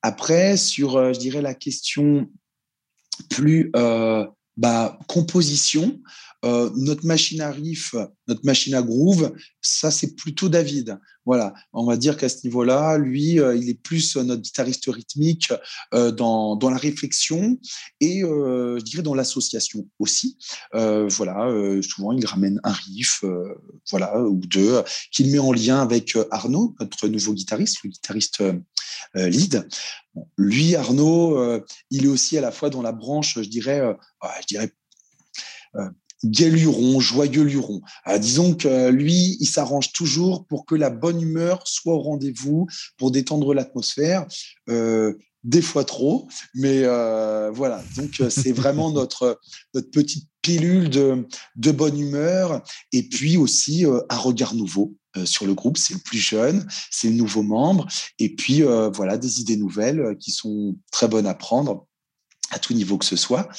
[0.01, 2.29] Après, sur, euh, je dirais, la question
[3.29, 3.71] plus
[4.55, 5.99] bah, composition,
[6.43, 7.95] euh, notre machine à riff,
[8.27, 10.99] notre machine à groove, ça c'est plutôt David.
[11.25, 15.53] Voilà, on va dire qu'à ce niveau-là, lui, euh, il est plus notre guitariste rythmique
[15.93, 17.57] euh, dans, dans, la réflexion
[18.01, 20.37] et je dirais dans l'association aussi.
[20.73, 21.47] voilà,
[21.81, 23.23] souvent il ramène un riff,
[23.89, 24.81] voilà, ou deux,
[25.11, 28.43] qu'il met en lien avec Arnaud, notre nouveau guitariste, le guitariste
[29.15, 29.67] lead.
[30.37, 33.81] lui, Arnaud, il est aussi à la fois dans la branche, je dirais,
[34.41, 34.73] je dirais
[36.23, 37.81] gai luron, joyeux luron.
[38.07, 42.67] Euh, disons que lui, il s'arrange toujours pour que la bonne humeur soit au rendez-vous,
[42.97, 44.25] pour détendre l'atmosphère.
[44.69, 45.13] Euh,
[45.43, 47.83] des fois trop, mais euh, voilà.
[47.97, 49.41] Donc c'est vraiment notre
[49.73, 52.63] notre petite pilule de de bonne humeur
[52.93, 54.95] et puis aussi un regard nouveau
[55.25, 55.77] sur le groupe.
[55.77, 57.87] C'est le plus jeune, c'est le nouveau membre
[58.19, 61.87] et puis voilà des idées nouvelles qui sont très bonnes à prendre
[62.51, 63.49] à tout niveau que ce soit.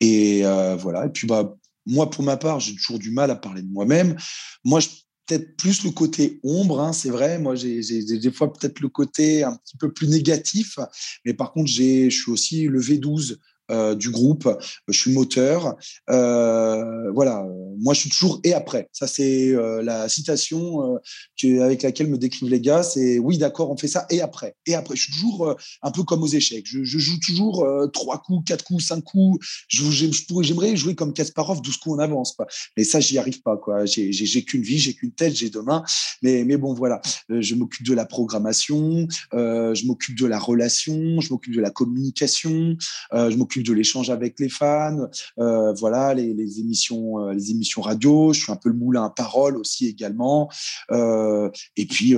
[0.00, 1.04] Et voilà.
[1.04, 1.54] Et puis bah
[1.86, 4.16] moi, pour ma part, j'ai toujours du mal à parler de moi-même.
[4.64, 4.80] Moi,
[5.26, 7.38] peut-être plus le côté ombre, hein, c'est vrai.
[7.38, 10.78] Moi, j'ai des fois peut-être le côté un petit peu plus négatif,
[11.24, 13.36] mais par contre, je suis aussi le V12 euh,
[13.70, 14.48] du groupe.
[14.88, 15.76] Je suis moteur.
[16.10, 17.44] Euh, voilà.
[17.78, 18.88] Moi, je suis toujours et après.
[18.92, 20.98] Ça, c'est euh, la citation
[21.42, 22.82] avec laquelle me décrivent les gars.
[22.82, 24.54] C'est oui, d'accord, on fait ça et après.
[24.66, 26.66] Et après, je suis toujours un peu comme aux échecs.
[26.66, 29.44] Je, joue toujours trois coups, quatre coups, cinq coups.
[29.68, 32.36] J'aimerais jouer comme Kasparov, 12 coups en avance.
[32.76, 33.56] Mais ça, j'y arrive pas.
[33.56, 33.84] Quoi.
[33.84, 35.82] J'ai qu'une vie, j'ai qu'une tête, j'ai deux mains.
[36.22, 37.00] Mais, mais bon, voilà.
[37.28, 42.76] je m'occupe de la programmation, je m'occupe de la relation, je m'occupe de la communication,
[43.12, 48.32] je m'occupe de l'échange avec les fans, euh, voilà, les, émissions, euh, les émissions radio.
[48.32, 50.50] Je suis un peu le moulin à parole aussi également.
[50.90, 52.14] Euh, et puis,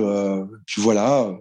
[0.65, 1.35] puis voilà,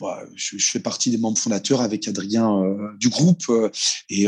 [0.00, 2.62] bah, je, fais partie des membres fondateurs avec Adrien
[2.98, 3.44] du groupe.
[4.08, 4.26] Et,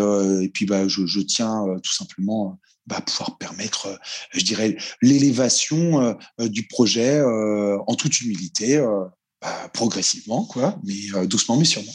[0.52, 3.98] puis, bah, je, tiens tout simplement bah, pouvoir permettre,
[4.32, 8.84] je dirais, l'élévation du projet en toute humilité,
[9.40, 11.92] bah, progressivement, quoi, mais doucement mais sûrement.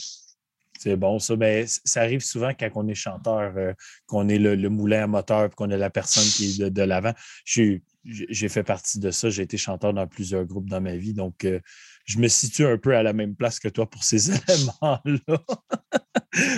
[0.77, 1.35] C'est bon, ça.
[1.35, 3.73] Mais ça arrive souvent quand on est chanteur, euh,
[4.07, 7.13] qu'on est le, moulin à moteur, qu'on est la personne qui est de, l'avant.
[7.45, 9.29] J'ai fait partie de ça.
[9.29, 11.13] J'ai été chanteur dans plusieurs groupes dans ma vie.
[11.13, 11.59] Donc, euh,
[12.05, 15.39] je me situe un peu à la même place que toi pour ces éléments-là.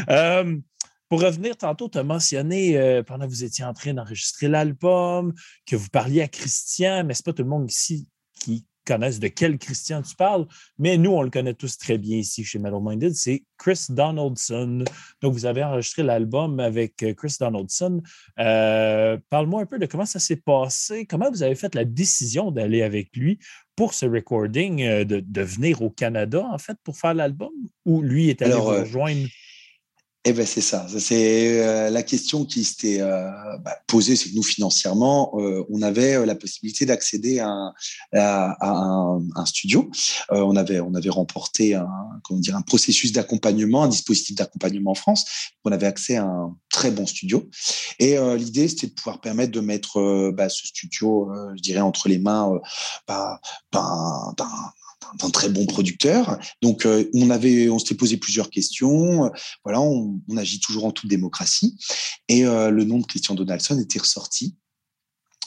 [0.10, 0.58] Euh,
[1.08, 5.36] pour revenir, tantôt, tu as mentionné, pendant que vous étiez en train d'enregistrer l'album,
[5.68, 9.20] que vous parliez à Christian, mais ce n'est pas tout le monde ici qui connaissent
[9.20, 10.48] de quel Christian tu parles,
[10.80, 14.84] mais nous, on le connaît tous très bien ici chez Metal Minded, c'est Chris Donaldson.
[15.22, 18.02] Donc, vous avez enregistré l'album avec euh, Chris Donaldson.
[18.40, 22.52] Euh, parle-moi un peu de comment ça s'est passé, comment vous avez fait la décision
[22.52, 23.40] d'aller avec lui
[23.76, 27.52] pour ce recording, euh, de, venir au Canada, en fait, pour faire l'album,
[27.86, 29.28] ou lui est allé vous rejoindre?
[30.30, 30.86] Eh ben c'est ça.
[31.00, 35.82] C'est euh, la question qui s'était euh, bah, posée, c'est que nous financièrement, euh, on
[35.82, 37.72] avait la possibilité d'accéder à,
[38.12, 39.90] un, studio.
[40.30, 41.88] on avait on avait remporté un
[42.26, 45.24] comment dire un processus d'accompagnement, un dispositif d'accompagnement en France.
[45.64, 47.50] On avait accès à un très bon studio.
[48.00, 52.20] Et l'idée c'était de pouvoir permettre de mettre bah, ce studio, je dirais entre les
[52.20, 52.52] mains
[53.08, 53.40] bah,
[53.72, 54.36] d'un
[55.16, 56.38] d'un très bon producteur.
[56.62, 59.32] Donc, euh, on avait, on s'était posé plusieurs questions.
[59.64, 61.78] Voilà, on, agit toujours en toute démocratie.
[62.28, 64.56] Et euh, le nom de Christian Donaldson était ressorti.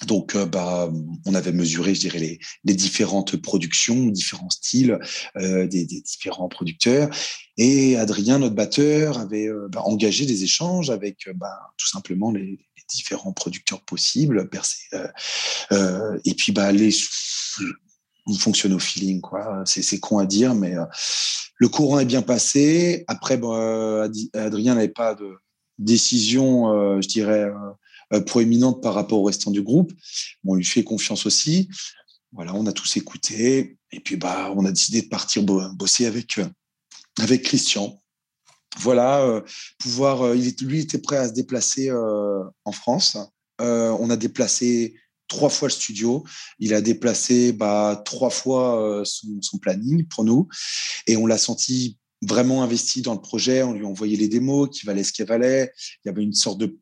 [0.07, 0.91] Donc, euh, bah,
[1.27, 4.99] on avait mesuré, je dirais, les, les différentes productions, différents styles
[5.37, 7.11] des, différents producteurs.
[7.59, 12.59] Et Adrien, notre batteur, avait bah, engagé des échanges avec bah, tout simplement les,
[12.89, 14.51] différents producteurs possibles.
[15.71, 16.91] et puis, bah, les,
[18.27, 19.63] on fonctionne au feeling, quoi.
[19.67, 20.85] C'est con à dire, mais euh,
[21.57, 23.05] le courant est bien passé.
[23.09, 25.37] Après, euh, Adrien n'avait pas de
[25.79, 27.51] décision, euh, je dirais,
[28.27, 29.93] proéminente par rapport au restant du groupe.
[30.45, 31.69] on lui fait confiance aussi.
[32.33, 33.79] Voilà, on a tous écouté.
[33.93, 36.41] Et puis, bah, on a décidé de partir bosser avec,
[37.19, 38.01] avec Christian.
[38.79, 39.43] Voilà,
[39.79, 43.17] pouvoir, il, lui était prêt à se déplacer en France.
[43.59, 44.95] on a déplacé
[45.31, 46.25] trois fois le studio.
[46.59, 50.49] Il a déplacé bah, trois fois euh, son, planning pour nous.
[51.07, 53.63] Et on l'a senti vraiment investi dans le projet.
[53.63, 55.73] On lui a envoyé les démos qui valaient ce qu'elles valaient.
[56.05, 56.77] Il y avait une sorte de,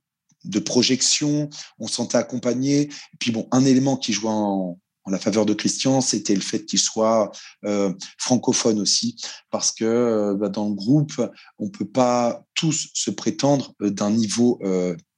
[0.59, 1.49] projection.
[1.79, 2.83] On se sentait accompagné.
[2.83, 6.67] Et puis, bon, un élément qui jouait en, la faveur de Christian, c'était le fait
[6.67, 7.31] qu'il soit
[7.65, 9.17] euh, francophone aussi,
[9.51, 11.23] parce que euh, bah, dans le groupe,
[11.59, 14.61] on peut pas tous se prétendre d'un niveau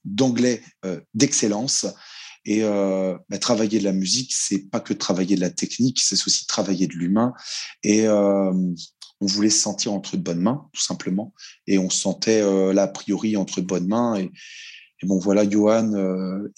[0.05, 0.63] d'anglais
[1.15, 1.87] d'excellence.
[2.45, 6.15] Et euh, bah, travailler de la musique, c'est pas que travailler de la technique, c'est
[6.27, 7.35] aussi travailler de l'humain.
[7.83, 8.53] Et euh,
[9.21, 11.35] on voulait se sentir entre de bonnes mains, tout simplement.
[11.67, 14.17] Et on se sentait euh, là, a priori, entre de bonnes mains.
[14.17, 14.31] Et,
[15.03, 15.93] bon, voilà, Johan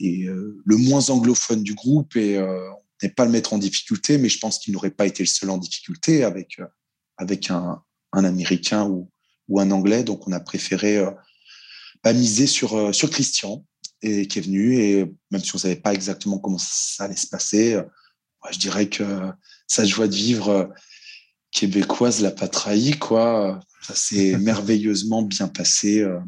[0.01, 4.29] est le moins anglophone du groupe et on n'est pas le mettre en difficulté, mais
[4.29, 6.61] je pense qu'il n'aurait pas été le seul en difficulté avec,
[7.19, 9.11] avec un, Américain ou,
[9.47, 10.03] ou, un Anglais.
[10.03, 11.05] Donc, on a préféré
[12.05, 13.65] miser sur, sur Christian
[14.03, 14.77] et qui est venu.
[14.79, 17.85] Et même si on ne savait pas exactement comment ça allait se passer, euh,
[18.51, 19.31] je dirais que
[19.67, 20.67] sa joie de vivre euh,
[21.51, 22.99] québécoise l'a pas trahi.
[22.99, 23.61] Quoi.
[23.83, 26.21] Ça s'est merveilleusement bien passé, euh,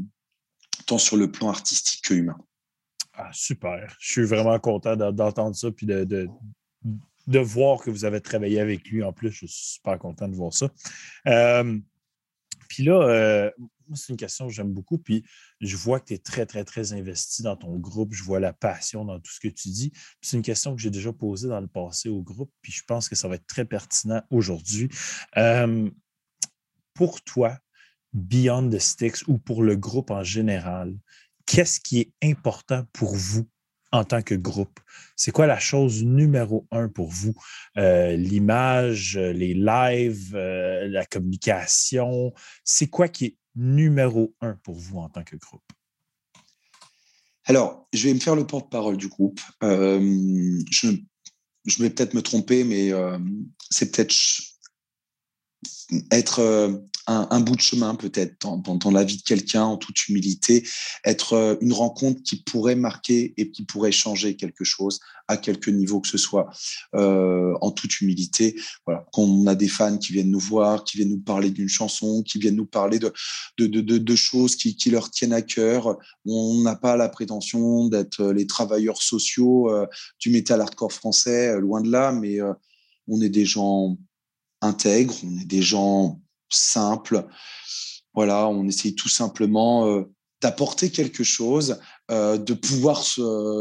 [0.86, 2.38] tant sur le plan artistique que humain.
[3.14, 3.94] Ah, super.
[4.00, 6.28] Je suis vraiment content d'entendre ça puis de, de,
[7.28, 9.04] de, voir que vous avez travaillé avec lui.
[9.04, 10.68] En plus, je suis super content de voir ça.
[12.68, 13.52] puis là,
[13.94, 14.98] c'est une question que j'aime beaucoup.
[14.98, 15.24] Puis
[15.60, 18.14] je vois que tu es très, très, très investi dans ton groupe.
[18.14, 19.92] Je vois la passion dans tout ce que tu dis.
[20.20, 22.52] C'est une question que j'ai déjà posée dans le passé au groupe.
[22.62, 24.88] Puis je pense que ça va être très pertinent aujourd'hui.
[26.94, 27.58] pour toi,
[28.14, 30.94] Beyond the Sticks ou pour le groupe en général,
[31.46, 33.48] qu'est-ce qui est important pour vous
[33.90, 34.80] en tant que groupe?
[35.16, 37.34] C'est quoi la chose numéro un pour vous?
[37.76, 42.32] Euh, l'image, les lives, euh, la communication,
[42.62, 45.62] c'est quoi qui est numéro un pour vous en tant que groupe?
[47.46, 49.40] Alors, je vais me faire le porte-parole du groupe.
[49.60, 50.96] je,
[51.64, 52.90] je, vais peut-être me tromper, mais
[53.70, 54.14] c'est peut-être
[56.10, 56.76] être euh,
[57.06, 60.66] un, bout de chemin peut-être dans, la vie de quelqu'un en toute humilité,
[61.04, 65.70] être euh, une rencontre qui pourrait marquer et qui pourrait changer quelque chose à quelque
[65.70, 66.50] niveau que ce soit
[66.94, 68.58] euh, en toute humilité.
[68.86, 71.68] Voilà, quand on a des fans qui viennent nous voir, qui viennent nous parler d'une
[71.68, 73.12] chanson, qui viennent nous parler de,
[73.58, 78.24] de, de, choses qui, qui, leur tiennent à cœur, on n'a pas la prétention d'être
[78.32, 79.70] les travailleurs sociaux
[80.20, 82.38] du métal hardcore français, loin de là, mais
[83.08, 83.96] on est des gens
[84.60, 87.26] intègre, on est des gens simples.
[88.14, 90.02] Voilà, on essaye tout simplement euh,
[90.40, 91.78] d'apporter quelque chose,
[92.10, 93.02] euh, de pouvoir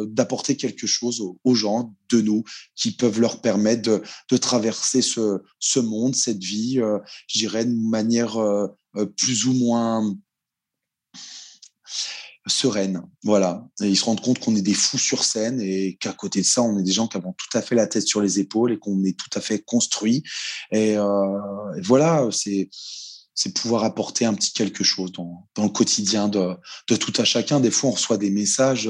[0.08, 2.44] d'apporter quelque chose aux, gens de nous
[2.76, 7.90] qui peuvent leur permettre de, traverser ce, ce, monde, cette vie, euh, je dirais, de
[7.90, 8.38] manière
[9.18, 10.16] plus ou moins
[12.48, 13.04] sereine.
[13.24, 13.66] Voilà.
[13.82, 16.46] Et ils se rendent compte qu'on est des fous sur scène et qu'à côté de
[16.46, 18.74] ça, on est des gens qui avons tout à fait la tête sur les épaules
[18.74, 20.24] et qu'on est tout à fait construit.
[20.72, 21.40] Et, euh,
[21.82, 22.70] voilà, c'est
[23.36, 26.56] c'est pouvoir apporter un petit quelque chose dans, dans le quotidien de,
[26.88, 27.60] de tout à chacun.
[27.60, 28.88] Des fois, on reçoit des messages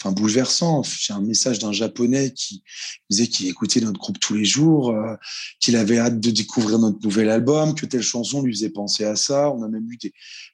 [0.00, 0.82] enfin bouleversant.
[0.82, 2.62] J'ai un message d'un japonais qui
[3.10, 5.14] disait qu'il écoutait notre groupe tous les jours, euh,
[5.60, 9.16] qu'il avait hâte de découvrir notre nouvel album, que telle chanson lui faisait penser à
[9.16, 9.50] ça.
[9.50, 9.98] On a même eu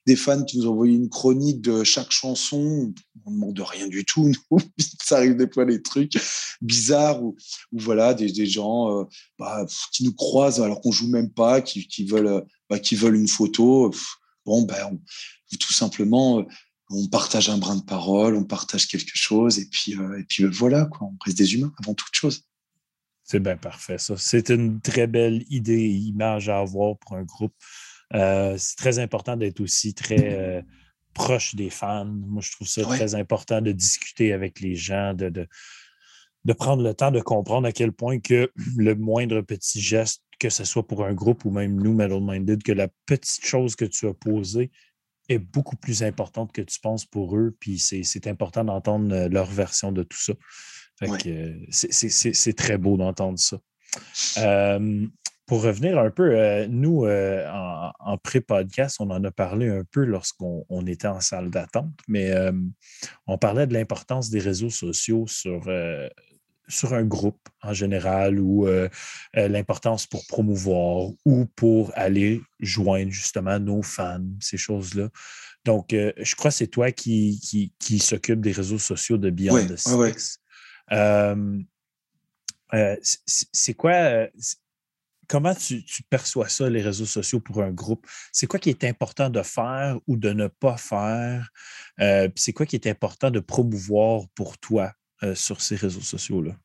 [0.07, 2.93] des, fans qui nous envoyé une chronique de chaque chanson.
[3.25, 4.25] On ne demande rien du tout.
[4.29, 4.59] Nous.
[5.05, 6.15] ça arrive des fois des trucs
[6.61, 7.37] bizarres ou,
[7.73, 9.05] voilà des, gens euh,
[9.39, 13.29] bah, qui nous croisent alors qu'on joue même pas, qui, veulent bah, qui veulent une
[13.29, 13.93] photo.
[14.45, 14.99] Bon ben
[15.59, 16.45] tout simplement
[16.91, 20.45] on partage un brin de parole, on partage quelque chose, et puis, euh, et puis
[20.45, 22.45] euh, voilà, quoi, on reste des humains avant toute chose.
[23.25, 24.15] C'est bien parfait, ça.
[24.17, 27.55] C'est une très belle idée image à avoir pour un groupe.
[28.15, 30.65] Euh, c'est très important d'être aussi très
[31.13, 32.05] proche des fans.
[32.05, 35.49] Moi, je trouve ça très important de discuter avec les gens, de, de,
[36.45, 40.51] de, prendre le temps de comprendre à quel point que le moindre petit geste, que
[40.51, 43.87] ce soit pour un groupe ou même nous, Metal Minded, que la petite chose que
[43.87, 44.71] tu as posée
[45.29, 47.55] est beaucoup plus importante que tu penses pour eux.
[47.59, 50.33] Puis c'est important d'entendre euh, leur version de tout ça.
[51.71, 53.59] c'est très beau d'entendre ça.
[55.47, 57.47] pour revenir un peu, euh, nous, euh,
[58.01, 62.33] en, pré-podcast, on en a parlé un peu lorsqu'on était en salle d'attente, mais
[63.27, 65.69] on parlait de l'importance des réseaux sociaux sur,
[66.69, 68.89] sur un groupe en général ou euh,
[69.37, 75.09] euh, l'importance pour promouvoir ou pour aller joindre justement nos fans, ces choses-là.
[75.65, 79.31] Donc, euh, je crois que c'est toi qui, qui, qui s'occupe des réseaux sociaux de
[79.31, 80.41] Beyond the Six.
[83.53, 84.29] c'est quoi,
[85.29, 88.07] comment tu, tu, perçois ça, les réseaux sociaux pour un groupe?
[88.33, 91.51] C'est quoi qui est important de faire ou de ne pas faire?
[92.37, 94.93] c'est quoi qui est important de promouvoir pour toi?
[95.23, 96.57] Euh, sur ces réseaux sociaux-là?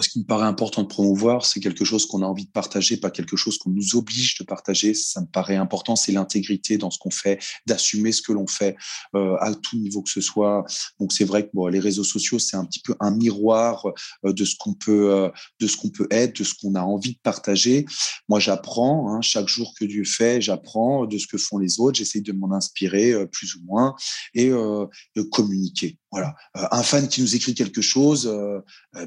[0.00, 2.98] Ce qui me paraît important de promouvoir, c'est quelque chose qu'on a envie de partager,
[2.98, 4.94] pas quelque chose qu'on nous oblige de partager.
[4.94, 8.76] Ça me paraît important, c'est l'intégrité dans ce qu'on fait, d'assumer ce que l'on fait
[9.16, 10.64] euh, à tout niveau que ce soit.
[11.00, 13.86] Donc c'est vrai que bon, les réseaux sociaux, c'est un petit peu un miroir
[14.24, 17.14] euh, de ce qu'on peut, de ce qu'on peut être, de ce qu'on a envie
[17.14, 17.84] de partager.
[18.28, 21.98] Moi, j'apprends hein, chaque jour que Dieu fait, j'apprends de ce que font les autres.
[21.98, 23.96] J'essaye de m'en inspirer plus ou moins
[24.34, 25.98] et de communiquer.
[26.10, 28.26] Voilà, un fan qui nous écrit quelque chose,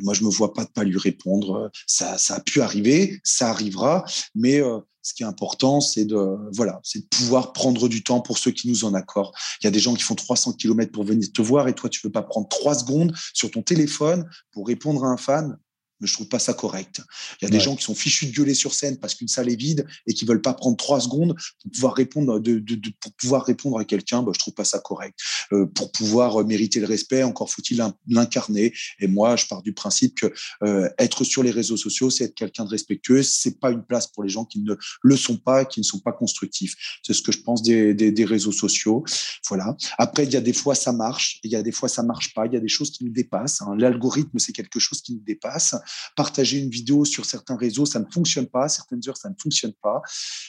[0.02, 1.72] moi je me vois pas de lui répondre.
[1.88, 6.38] Ça, ça a pu arriver, ça arrivera, mais euh, ce qui est important, c'est de
[6.54, 9.34] voilà, c'est de pouvoir prendre du temps pour ceux qui nous en accordent.
[9.62, 11.90] Il y a des gens qui font 300 km pour venir te voir et toi,
[11.90, 15.58] tu veux pas prendre trois secondes sur ton téléphone pour répondre à un fan?
[16.02, 17.02] Mais je trouve pas ça correct.
[17.42, 19.50] Il y a des gens qui sont fichus de gueuler sur scène parce qu'une salle
[19.50, 22.92] est vide et qui veulent pas prendre trois secondes pour pouvoir répondre, de, de, de
[23.00, 24.24] pour pouvoir répondre à quelqu'un.
[24.24, 25.18] Bah, je trouve pas ça correct.
[25.54, 28.74] Euh, pour pouvoir mériter le respect, encore faut-il l'incarner.
[29.00, 30.34] Et moi, je pars du principe que
[30.64, 33.24] euh, être sur les réseaux sociaux, c'est être quelqu'un de respectueux.
[33.24, 36.00] C'est pas une place pour les gens qui ne le sont pas, qui ne sont
[36.00, 36.74] pas constructifs.
[37.04, 39.04] C'est ce que je pense des, des, des réseaux sociaux.
[39.48, 39.76] Voilà.
[39.98, 42.34] Après, il y a des fois ça marche, il y a des fois ça marche
[42.34, 42.46] pas.
[42.48, 43.62] Il y a des choses qui nous dépassent.
[43.62, 43.76] Hein.
[43.78, 45.76] L'algorithme, c'est quelque chose qui nous dépasse
[46.16, 48.70] partager une vidéo sur certains réseaux, ça ne fonctionne pas.
[48.70, 50.02] Certaines heures, ça ne fonctionne pas.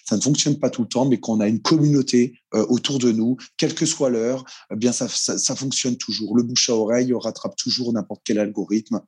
[0.08, 3.12] Ça ne fonctionne pas tout le temps, mais qu'on a une communauté euh, autour de
[3.12, 6.36] nous, quelle que soit l'heure, eh bien ça, ça, fonctionne toujours.
[6.36, 9.00] Le bouche à oreille rattrape toujours n'importe quel algorithme.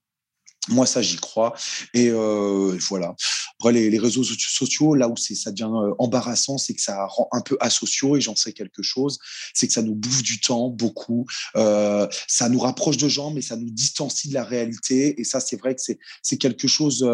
[0.68, 1.54] Moi, ça, j'y crois.
[1.92, 3.14] Et euh, voilà.
[3.58, 7.42] Après, les, réseaux sociaux, là où ça devient euh, embarrassant, c'est que ça rend un
[7.42, 9.18] peu asociaux, et j'en sais quelque chose,
[9.52, 11.26] c'est que ça nous bouffe du temps, beaucoup.
[11.56, 15.20] Euh, ça nous rapproche de gens, mais ça nous distancie de la réalité.
[15.20, 15.82] Et ça, c'est vrai que
[16.22, 17.06] c'est quelque chose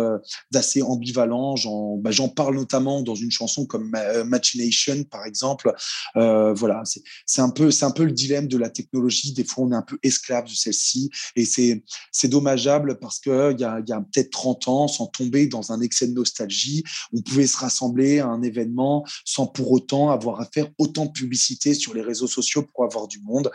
[0.50, 1.56] d'assez ambivalent.
[1.98, 3.90] Bah, j'en parle notamment dans une chanson comme
[4.26, 5.72] Machination, par exemple.
[6.14, 6.82] voilà,
[7.26, 9.32] c'est un, peu, un peu le dilemme de la technologie.
[9.32, 11.10] Des fois, on est un peu esclave de celle-ci.
[11.34, 15.80] Et c'est dommageable parce que il y a, peut-être 30 ans, sans tomber dans un
[15.80, 20.46] excès de nostalgie, on pouvait se rassembler à un événement sans pour autant avoir à
[20.46, 23.50] faire autant de publicité sur les réseaux sociaux pour avoir du monde.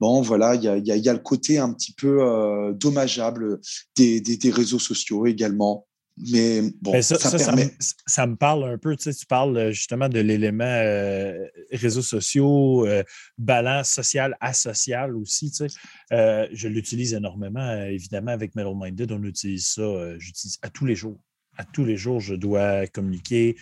[0.00, 3.60] Bon, voilà, il y a, le côté un petit peu euh, dommageable
[3.96, 5.86] des, réseaux sociaux également.
[6.28, 8.94] Mais bon, ça, ça, me, parle un peu.
[8.96, 13.02] Tu, sais, tu parles euh, justement de l'élément euh, réseaux sociaux, euh,
[13.38, 15.50] balance sociale, asociale aussi.
[15.50, 16.48] Tu sais.
[16.52, 19.12] je l'utilise énormément, évidemment, avec Metal Minded.
[19.12, 21.18] On utilise ça, j'utilise à tous les jours.
[21.56, 23.56] À tous les jours, je dois communiquer,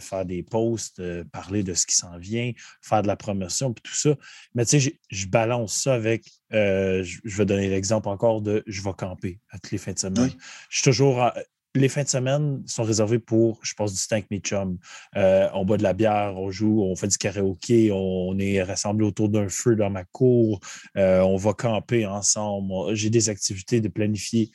[0.00, 1.00] faire des posts,
[1.30, 2.52] parler de ce qui s'en vient,
[2.82, 4.16] faire de la promotion, tout ça.
[4.54, 8.92] Mais tu sais, je balance ça avec, je vais donner l'exemple encore de je vais
[8.92, 10.30] camper à toutes les fins de semaine.
[10.68, 11.30] Je suis toujours
[11.74, 14.78] les fins de semaine sont réservées pour, je pense, du stank me chum.
[15.16, 19.06] Euh, on boit de la bière, on joue, on fait du karaoké, on est rassemblés
[19.06, 20.60] autour d'un feu dans ma cour,
[20.96, 22.94] euh, on va camper ensemble.
[22.94, 24.50] J'ai des activités de planifier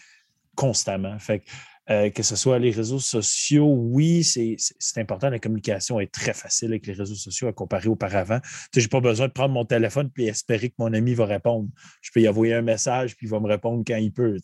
[0.56, 1.18] constamment.
[1.20, 1.44] Fait
[1.90, 4.58] euh, que ce soit les réseaux sociaux, oui, c'est
[4.98, 5.30] important.
[5.30, 8.40] La communication est très facile avec les réseaux sociaux à comparer auparavant.
[8.74, 11.68] Je n'ai pas besoin de prendre mon téléphone et espérer que mon ami va répondre.
[12.02, 14.38] Je peux y envoyer un message puis il va me répondre quand il peut.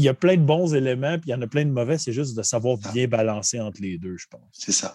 [0.00, 1.98] Y a plein de bons éléments puis il y en a plein de mauvais.
[1.98, 4.48] C'est juste de savoir bien balancer entre les deux, je pense.
[4.52, 4.94] C'est ça.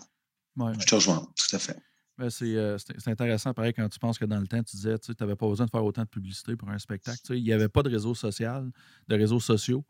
[0.57, 1.77] Je te rejoins, tout à fait.
[2.19, 5.35] Euh, c'est intéressant, pareil, quand tu penses que dans le temps, tu disais, tu n'avais
[5.35, 7.19] pas besoin de faire autant de publicité pour un spectacle.
[7.29, 8.71] Il n'y avait pas de réseaux sociaux,
[9.07, 9.85] de réseaux sociaux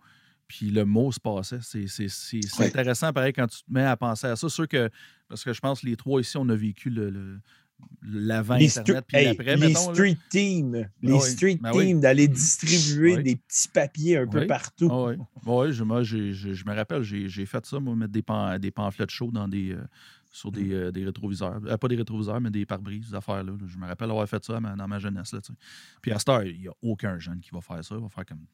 [0.48, 1.60] puis le mot se passait.
[1.62, 4.50] C'est intéressant, pareil, quand tu te mets à penser à ça.
[4.50, 4.90] Sûr que,
[5.28, 7.40] parce que je pense que les trois ici, on a vécu le,
[8.02, 9.56] l'avant Internet puis l'après.
[9.58, 14.48] Les street teams, les ah street ben teams d'aller distribuer des petits papiers un peu
[14.48, 14.90] partout.
[14.92, 15.16] Ah
[15.46, 18.24] oui, je, moi, je, me rappelle, j'ai fait ça, moi, mettre des,
[18.60, 19.84] des pamphlets chauds dans des, euh,
[20.32, 21.60] sur des, euh, des rétroviseurs.
[21.66, 23.54] Euh, pas des rétroviseurs, mais des pare-brises, des affaires-là.
[23.66, 25.34] Je me rappelle avoir fait ça dans ma jeunesse.
[25.34, 25.40] Là,
[26.02, 27.96] puis à cette heure, il n'y a aucun jeune qui va faire ça.
[27.96, 28.46] Il va faire comme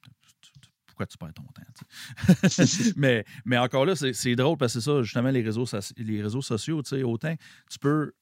[0.86, 2.47] pourquoi tu perds ton temps?
[2.97, 5.65] mais, mais encore là, c'est drôle parce que c'est ça, justement, les réseaux,
[5.97, 7.36] les réseaux sociaux, autant
[7.69, 8.13] tu peux,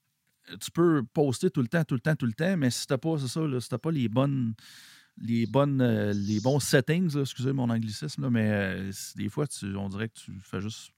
[0.59, 2.93] tu peux poster tout le temps, tout le temps, tout le temps, mais si tu
[2.93, 4.53] n'as pas, ça, si pas les bonnes
[5.17, 10.09] les bonnes euh, les bons settings, excusez mon anglicisme, mais euh, des fois, on dirait
[10.09, 10.91] que tu fais juste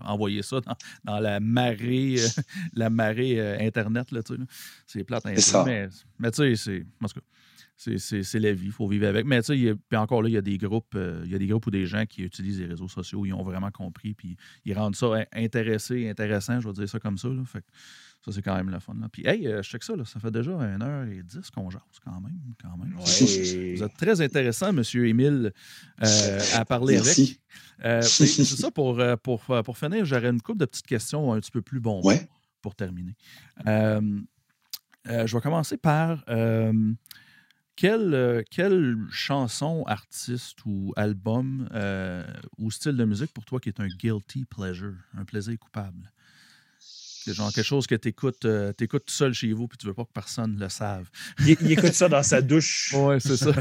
[0.00, 0.60] envoyer ça
[1.04, 2.42] dans, la marée, euh,
[2.74, 4.10] la marée Internet.
[4.10, 4.20] Là,
[4.86, 6.86] c'est plate peu, mais, mais tu sais, c'est
[7.80, 9.24] c'est la vie, il faut vivre avec.
[9.24, 11.38] Mais tu sais, puis encore là, il y a des groupes, euh, il y a
[11.38, 14.36] des groupes ou des gens qui utilisent les réseaux sociaux, ils ont vraiment compris, puis
[14.66, 17.28] ils rendent ça intéressé, intéressant, je vais dire ça comme ça.
[17.46, 17.64] Fait
[18.24, 18.94] ça, c'est quand même le fun.
[19.00, 19.08] Là.
[19.10, 22.38] Puis, hey, euh, je que ça, là, ça fait déjà 1h10 qu'on jase, quand même.
[22.60, 22.94] Quand même.
[22.96, 24.82] Vous êtes très intéressant, M.
[24.94, 25.52] Émile,
[26.02, 27.40] euh, à parler avec.
[28.02, 31.62] c'est ça, pour, pour, pour finir, j'aurais une couple de petites questions un petit peu
[31.62, 32.02] plus bon
[32.60, 33.16] pour terminer.
[33.66, 34.14] je
[35.06, 36.24] vais commencer par
[37.80, 42.26] quelle, euh, quelle, chanson, artiste ou album euh,
[42.58, 46.12] ou style de musique pour toi qui est un guilty pleasure, un plaisir coupable?
[47.26, 50.04] Genre quelque chose que tu écoutes, euh, tout seul chez vous puis tu veux pas
[50.04, 51.08] que personne le save.
[51.40, 52.94] Il, écoute ça dans sa douche.
[53.00, 53.52] Oui, c'est ça.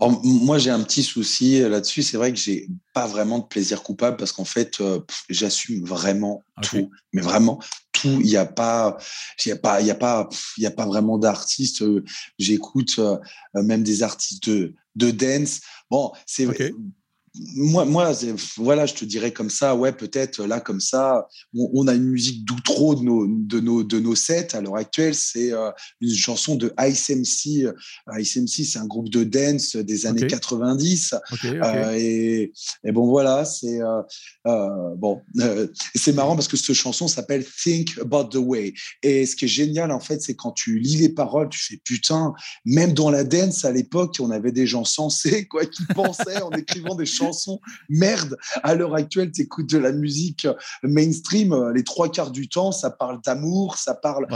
[0.22, 2.02] moi, j'ai un petit souci là-dessus.
[2.02, 4.82] C'est vrai que j'ai pas vraiment de plaisir coupable parce qu'en fait,
[5.28, 7.60] j'assume vraiment tout, mais vraiment
[7.94, 8.20] tout.
[8.20, 8.98] Il n'y a pas,
[9.44, 10.28] il y a pas, il y a pas,
[10.58, 11.82] il y a pas vraiment d'artistes.
[11.82, 12.04] Euh,
[12.38, 13.16] j'écoute euh,
[13.54, 15.60] même des artistes de, de dance.
[15.90, 16.46] Bon, c'est
[17.56, 18.12] moi, moi
[18.58, 22.44] voilà, je te dirais comme ça, ouais, peut-être là, comme ça, on, a une musique
[22.44, 25.16] d'outro de nos, de, nos, de nos sets à l'heure actuelle.
[25.16, 25.70] C'est euh,
[26.00, 27.72] une chanson de Ice MC.
[28.18, 31.14] Ice MC, c'est un groupe de dance des années 90.
[31.44, 32.52] Euh, et,
[32.84, 35.20] et, bon, voilà, c'est euh, bon,
[35.96, 38.74] c'est marrant parce que cette chanson s'appelle Think About the Way.
[39.02, 41.80] Et ce qui est génial, en fait, c'est quand tu lis les paroles, tu fais
[41.82, 42.32] putain,
[42.64, 46.50] même dans la dance à l'époque, on avait des gens sensés, quoi, qui pensaient en
[46.52, 48.36] écrivant des chansons chansons merde.
[48.62, 50.46] À l'heure actuelle, tu écoutes de la musique
[50.82, 54.26] mainstream, euh, les trois quarts du temps, ça parle d'amour, ça parle,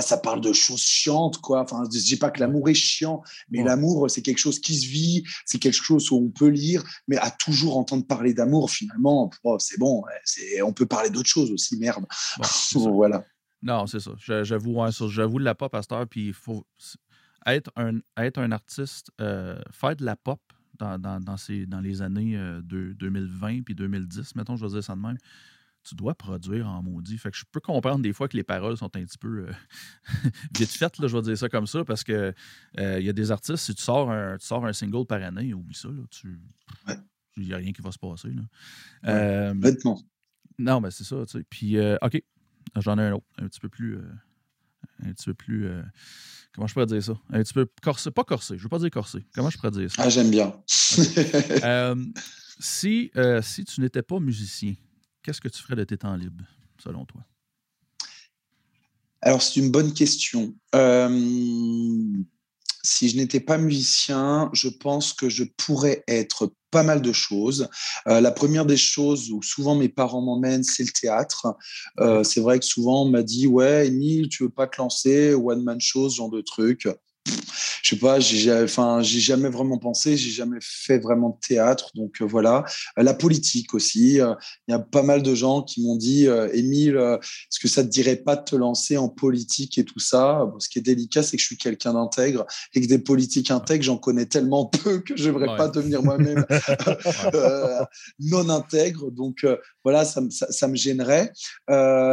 [0.00, 1.60] ça parle de choses chiantes, quoi.
[1.60, 4.86] Enfin, je dis pas que l'amour est chiant, mais l'amour, c'est quelque chose qui se
[4.86, 9.30] vit, c'est quelque chose où on peut lire, mais à toujours entendre parler d'amour, finalement,
[9.44, 12.04] oh, c'est bon, c'est, on peut parler d'autres choses aussi, merde.
[12.74, 13.24] voilà.
[13.62, 14.12] Non, c'est ça.
[14.18, 14.78] J'avoue,
[15.08, 16.64] j'avoue de la pop, Pasteur, puis il faut
[17.46, 20.40] être un, être un artiste, euh, faire de la pop,
[20.78, 24.84] dans, dans, dans, ces, dans les années de 2020 puis 2010, mettons, je vais dire
[24.84, 25.18] ça de même,
[25.82, 27.16] tu dois produire en maudit.
[27.18, 29.46] Fait que je peux comprendre des fois que les paroles sont un petit peu
[30.56, 32.34] vite faites, là, je vais dire ça comme ça, parce que
[32.76, 35.54] il y a des artistes, si tu sors un, tu sors un single par année,
[35.54, 36.40] oublie ça, là, tu.
[37.38, 38.30] Il n'y a rien qui va se passer.
[38.30, 38.42] Là.
[40.58, 41.44] Non, mais c'est ça, tu sais.
[41.48, 42.22] Puis, OK,
[42.76, 43.98] j'en ai un autre, un petit peu plus
[45.04, 45.66] un petit peu plus.
[45.66, 45.82] Euh,
[46.54, 47.18] comment je pourrais dire ça?
[47.30, 49.24] Un petit peu corsé, pas corsé, je ne veux pas dire corsé.
[49.34, 50.02] Comment je pourrais dire ça?
[50.02, 50.54] Ah, j'aime bien.
[51.64, 51.94] Euh,
[52.58, 54.74] si, euh, si tu n'étais pas musicien,
[55.22, 56.44] qu'est-ce que tu ferais de tes temps libres,
[56.78, 57.22] selon toi?
[59.20, 60.54] Alors, c'est une bonne question
[62.86, 67.68] si je n'étais pas musicien, je pense que je pourrais être pas mal de choses.
[68.06, 71.56] Euh, la première des choses où souvent mes parents m'emmènent, c'est le théâtre.
[72.00, 75.34] Euh, c'est vrai que souvent on m'a dit ouais, Emile, tu veux pas te lancer
[75.34, 76.88] one man show, ce genre de truc
[77.86, 81.90] je sais pas, j'ai enfin j'ai jamais vraiment pensé, j'ai jamais fait vraiment de théâtre,
[81.94, 82.64] donc euh, voilà.
[82.98, 84.34] Euh, la politique aussi, euh,
[84.66, 87.88] il y a pas mal de gens qui m'ont dit, Émile, est-ce que ça te
[87.88, 90.50] dirait pas de te lancer en politique et tout ça?
[90.58, 92.44] Ce qui est délicat, c'est que je suis quelqu'un d'intègre
[92.74, 96.44] et que des politiques intègres, j'en connais tellement peu que je n'aimerais pas devenir moi-même
[98.20, 99.10] non intègre.
[99.12, 99.46] Donc
[99.84, 101.32] voilà, ça, ça, ça, me gênerait.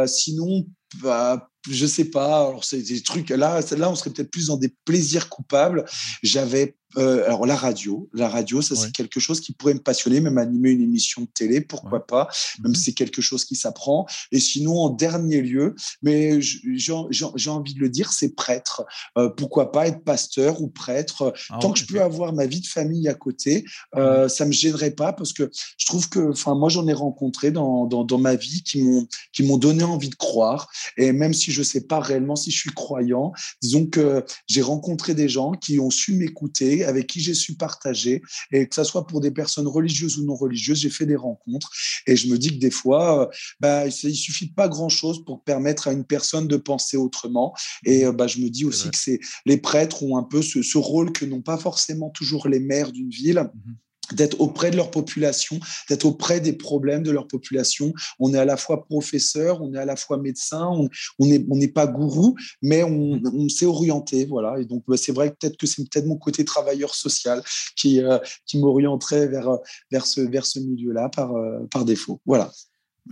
[0.06, 0.66] sinon,
[0.96, 2.48] bah, je sais pas.
[2.48, 3.30] Alors, c'est des trucs.
[3.30, 5.86] Là, là, on serait peut-être plus dans des plaisirs coupables.
[6.22, 10.20] J'avais euh, alors la radio, la radio, ça c'est quelque chose qui pourrait me passionner,
[10.20, 12.30] même animer une émission de télé, pourquoi pas,
[12.62, 12.76] même mhm.
[12.76, 14.06] si c'est quelque chose qui s'apprend.
[14.32, 18.86] Et sinon, en dernier lieu, mais j'ai envie de le dire, c'est prêtre.
[19.18, 22.62] Euh, pourquoi pas être pasteur ou prêtre ah Tant que je peux avoir ma vie
[22.62, 23.66] de famille à côté,
[23.96, 27.52] euh, ça me gênerait pas parce que je trouve que, enfin, moi j'en ai rencontré
[27.52, 30.70] dans, dans, dans ma vie qui m'ont qui m'ont donné envie de croire.
[30.98, 35.14] Et même si je sais pas réellement si je suis croyant, disons que j'ai rencontré
[35.14, 39.08] des gens qui ont su m'écouter avec qui j'ai su partager, et que ce soit
[39.08, 41.72] pour des personnes religieuses ou non religieuses, j'ai fait des rencontres.
[42.08, 43.28] Et je me dis que des fois, euh,
[43.60, 47.54] bah, il suffit de pas grand-chose pour permettre à une personne de penser autrement.
[47.86, 50.78] Et euh, bah, je me dis aussi que c'est les prêtres ont un peu ce,
[50.78, 53.40] rôle que n'ont pas forcément toujours les maires d'une ville.
[53.40, 53.74] Mmh
[54.12, 55.60] d'être auprès de leur population,
[55.90, 57.94] d'être auprès des problèmes de leur population.
[58.20, 60.90] On est à la fois professeur, on est à la fois médecin, on
[61.26, 64.60] n'est on pas gourou, mais on, s'est orienté, voilà.
[64.60, 67.42] Et donc, bah, c'est vrai que peut-être que c'est peut-être mon côté travailleur social
[67.76, 69.58] qui, euh, qui m'orienterait vers,
[69.92, 72.20] vers ce, vers ce milieu-là par, euh, par défaut.
[72.26, 72.52] Voilà.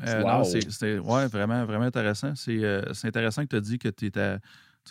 [0.03, 2.33] Euh, c'est ouais, vraiment, vraiment intéressant.
[2.35, 2.61] C'est
[3.03, 4.37] intéressant que tu as dit que tu étais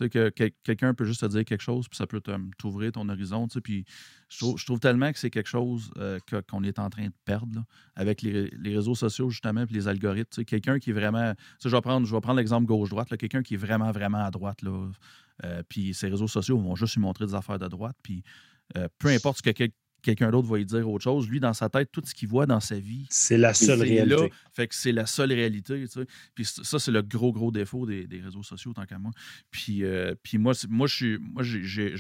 [0.01, 2.23] tu sais, que quelqu'un peut juste te dire quelque chose, puis ça peut
[2.59, 3.47] t'ouvrir ton horizon.
[3.49, 3.85] Tu sais, puis
[4.29, 6.19] je trouve, tellement que c'est quelque chose euh,
[6.49, 7.65] qu'on est en train de perdre
[7.97, 10.31] avec les, réseaux sociaux, justement, puis les algorithmes.
[10.31, 11.35] Tu sais, quelqu'un qui est vraiment.
[11.63, 13.17] Je vais prendre, je vais prendre l'exemple gauche-droite.
[13.17, 14.63] Quelqu'un qui est vraiment, vraiment à droite.
[14.63, 14.91] Là,
[15.45, 17.97] euh, puis ces réseaux sociaux vont juste lui montrer des affaires de droite.
[18.03, 18.23] Puis
[18.77, 19.71] euh, peu importe ce que
[20.03, 21.29] quelqu'un d'autre va lui dire autre chose.
[21.29, 24.33] Lui, dans sa tête, tout ce qu'il voit dans sa vie, c'est la seule réalité.
[24.53, 25.83] fait que c'est la seule réalité.
[25.83, 26.07] Tu sais.
[26.35, 29.13] Puis ça, c'est le gros, gros défaut des, réseaux sociaux, tant qu'à moi.
[29.51, 31.19] Puis, euh, puis moi, moi, j'ai,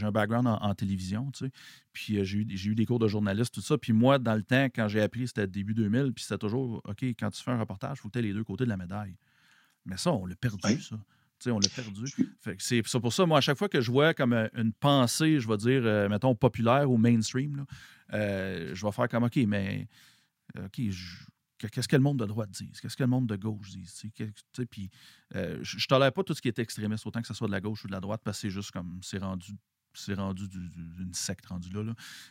[0.02, 1.52] un background en, télévision, tu sais.
[1.92, 3.76] Puis euh, j'ai, eu, j'ai eu des cours de journaliste, tout ça.
[3.78, 7.02] Puis moi, dans le temps, quand j'ai appris, c'était début 2000, puis c'était toujours, OK,
[7.02, 8.76] quand tu fais un reportage, il faut que tu aies les deux côtés de la
[8.76, 9.16] médaille.
[9.86, 10.96] Mais ça, on l'a perdu, ça
[11.46, 12.04] on l'a perdu.
[12.58, 15.48] C'est pour ça, moi, à chaque fois que je vois comme euh, une pensée, je
[15.48, 17.64] vais dire, euh, mettons, populaire ou mainstream,
[18.12, 19.88] euh, je vais faire comme, OK, mais
[20.58, 20.80] OK,
[21.58, 22.70] qu'est-ce que le monde de droite dit?
[22.80, 23.88] Qu'est-ce que le monde de gauche dit?
[24.70, 24.90] Puis,
[25.32, 27.60] je ne tolère pas tout ce qui est extrémiste, autant que ce soit de la
[27.60, 29.52] gauche ou de la droite, parce que c'est juste comme, c'est rendu
[29.94, 30.44] c'est rendu
[30.98, 31.82] une secte rendue là,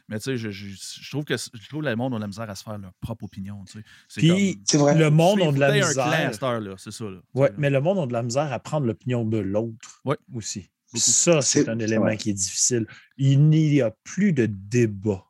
[0.08, 2.50] Mais tu sais, je, je, trouve que je trouve le monde a de la misère
[2.50, 3.64] à se faire leur propre opinion.
[3.66, 4.20] Tu sais.
[4.20, 4.98] Puis, vrai.
[4.98, 6.32] le monde a de la misère.
[6.78, 7.06] c'est ça.
[7.34, 10.18] ouais, mais le monde a de la misère à prendre l'opinion de l'autre ouais.
[10.34, 10.70] aussi.
[10.96, 12.88] Ça, c'est un élément qui est difficile.
[13.18, 15.26] Il n'y a plus de débat.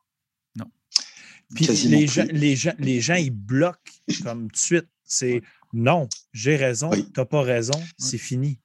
[0.56, 0.72] Non.
[1.54, 3.92] Puis les gens, les, gens, les gens, ils bloquent
[4.24, 4.88] comme de suite.
[5.04, 5.42] C'est
[5.74, 8.60] non, j'ai raison, tu n'as pas raison, c'est fini.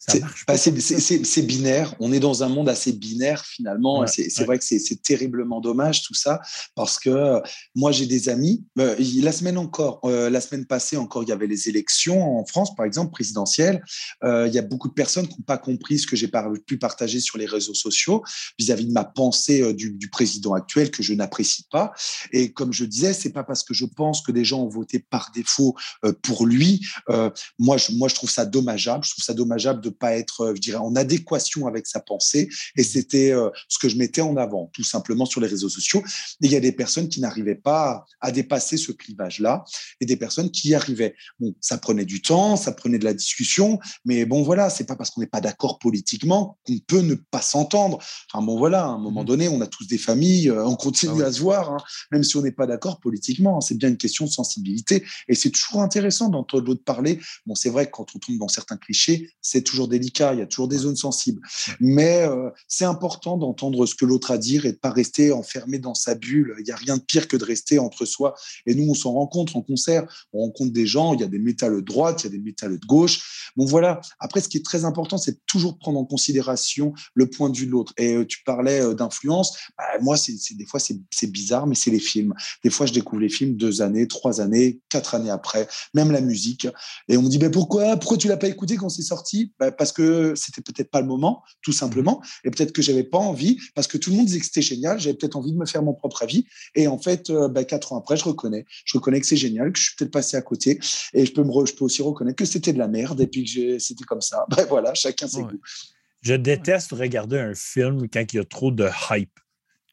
[0.00, 1.94] C'est binaire.
[2.00, 4.06] On est dans un monde assez binaire finalement.
[4.06, 6.40] c'est vrai que c'est terriblement dommage tout ça
[6.74, 7.40] parce que euh,
[7.74, 8.64] moi j'ai des amis.
[8.78, 12.46] Euh, la semaine encore, euh, la semaine passée encore, il y avait les élections en
[12.46, 13.82] France, par exemple présidentielles.
[14.22, 16.30] il y a beaucoup de personnes qui n'ont pas compris ce que j'ai
[16.66, 18.22] pu partager sur les réseaux sociaux
[18.58, 21.92] vis-à-vis de ma pensée du, du, président actuel que je n'apprécie pas.
[22.32, 24.98] Et comme je disais, c'est pas parce que je pense que des gens ont voté
[24.98, 25.76] par défaut
[26.22, 26.86] pour lui.
[27.58, 29.04] moi, je, moi, je trouve ça dommageable.
[29.04, 32.48] Je trouve ça dommageable de de pas être, je dirais, en adéquation avec sa pensée.
[32.76, 33.32] Et c'était
[33.68, 36.02] ce que je mettais en avant, tout simplement sur les réseaux sociaux.
[36.42, 39.64] Et il y a des personnes qui n'arrivaient pas à dépasser ce clivage-là
[40.00, 41.14] et des personnes qui y arrivaient.
[41.38, 44.96] Bon, ça prenait du temps, ça prenait de la discussion, mais bon, voilà, c'est pas
[44.96, 47.98] parce qu'on n'est pas d'accord politiquement qu'on peut ne pas s'entendre.
[48.32, 51.22] Enfin, bon, voilà, à un moment mmh donné, on a tous des familles, on continue
[51.22, 51.76] ah à se voir, hein,
[52.10, 53.58] même si on n'est pas d'accord politiquement.
[53.58, 53.60] Hein.
[53.60, 55.04] c'est bien une question de sensibilité.
[55.28, 57.20] Et c'est toujours intéressant d'entendre l'autre parler.
[57.46, 60.42] Bon, c'est vrai que quand on tombe dans certains clichés, c'est toujours délicat, il y
[60.42, 61.40] a toujours des zones sensibles.
[61.80, 65.32] Mais euh, c'est important d'entendre ce que l'autre a à dire et de pas rester
[65.32, 66.54] enfermé dans sa bulle.
[66.58, 68.34] Il n'y a rien de pire que de rester entre soi.
[68.66, 71.38] Et nous, on s'en rencontre en concert, on rencontre des gens, il y a des
[71.38, 73.50] métals de droite, il y a des métals de gauche.
[73.56, 74.00] Bon, voilà.
[74.18, 77.56] Après, ce qui est très important, c'est de toujours prendre en considération le point de
[77.56, 77.92] vue de l'autre.
[77.96, 79.56] Et euh, tu parlais euh, d'influence.
[79.76, 82.34] Bah, moi, c'est des fois, c'est bizarre, mais c'est les films.
[82.62, 86.20] Des fois, je découvre les films deux années, trois années, quatre années après, même la
[86.20, 86.68] musique.
[87.08, 89.69] Et on me dit, ben pourquoi, pourquoi tu l'as pas écouté quand c'est sorti ben
[89.76, 92.22] Parce que c'était peut-être pas le moment, tout simplement.
[92.44, 95.00] Et peut-être que j'avais pas envie, parce que tout le monde disait que c'était génial.
[95.00, 96.46] J'avais peut-être envie de me faire mon propre avis.
[96.74, 98.64] Et en fait, euh, ben, quatre ans après, je reconnais.
[98.84, 100.78] Je reconnais que c'est génial, que je suis peut-être passé à côté.
[101.14, 103.44] Et je peux, me je peux aussi reconnaître que c'était de la merde et puis
[103.44, 104.44] que c'était comme ça.
[104.56, 105.60] Ben voilà, chacun ses goûts.
[106.22, 109.38] Je déteste regarder un film quand il y a trop de hype.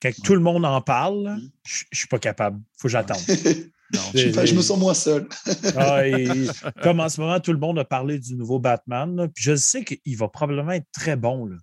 [0.01, 1.51] Quand tout le monde en parle, mmh.
[1.63, 2.59] je ne suis pas capable.
[2.59, 3.21] Il faut que j'attende.
[3.93, 5.27] je, me sens moins seul.
[5.75, 6.01] Ah,
[6.83, 9.83] comme en ce moment, tout le monde a parlé du nouveau Batman, puis je sais
[9.83, 11.57] qu'il va probablement être très bon, là,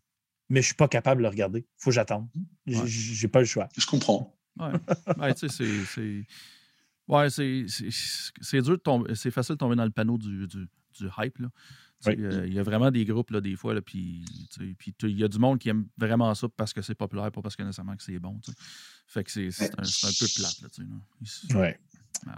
[0.49, 1.61] mais je ne suis pas capable de le regarder.
[1.61, 2.29] Il faut que j'attende.
[2.67, 3.69] Je n'ai pas le choix.
[3.77, 4.37] Je comprends.
[4.59, 5.65] Ouais, tu sais,
[5.95, 6.25] c'est.
[7.07, 9.15] Ouais, c'est dur de tomber.
[9.15, 10.67] C'est facile de tomber dans le panneau du, du,
[10.99, 11.39] du hype.
[11.39, 11.49] Là.
[12.13, 14.25] Il y a vraiment des groupes, là, des fois, là, puis
[15.03, 17.57] il y a du monde qui aime vraiment ça parce que c'est populaire, pas parce
[17.57, 18.41] que nécessairement que c'est bon.
[19.07, 19.49] Fait que c'est
[19.79, 20.79] un, un, peu plate.
[20.79, 21.79] Là, ouais.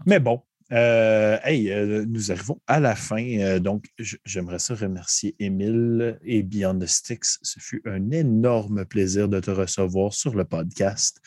[0.06, 0.42] Mais bon,
[0.72, 3.22] euh, hey, euh, nous arrivons à la fin.
[3.38, 3.86] Euh, donc,
[4.24, 7.38] j'aimerais ça remercier Émile et Beyond the Sticks.
[7.42, 11.20] Ce fut un énorme plaisir de te recevoir sur le podcast.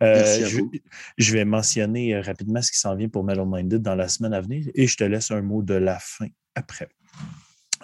[0.00, 0.60] Je,
[1.16, 4.40] je, vais mentionner rapidement ce qui s'en vient pour Metal Minded dans la semaine à
[4.40, 6.88] venir et je te laisse un mot de la fin après.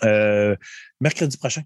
[0.05, 0.57] Euh,
[1.01, 1.63] mercredi prochain,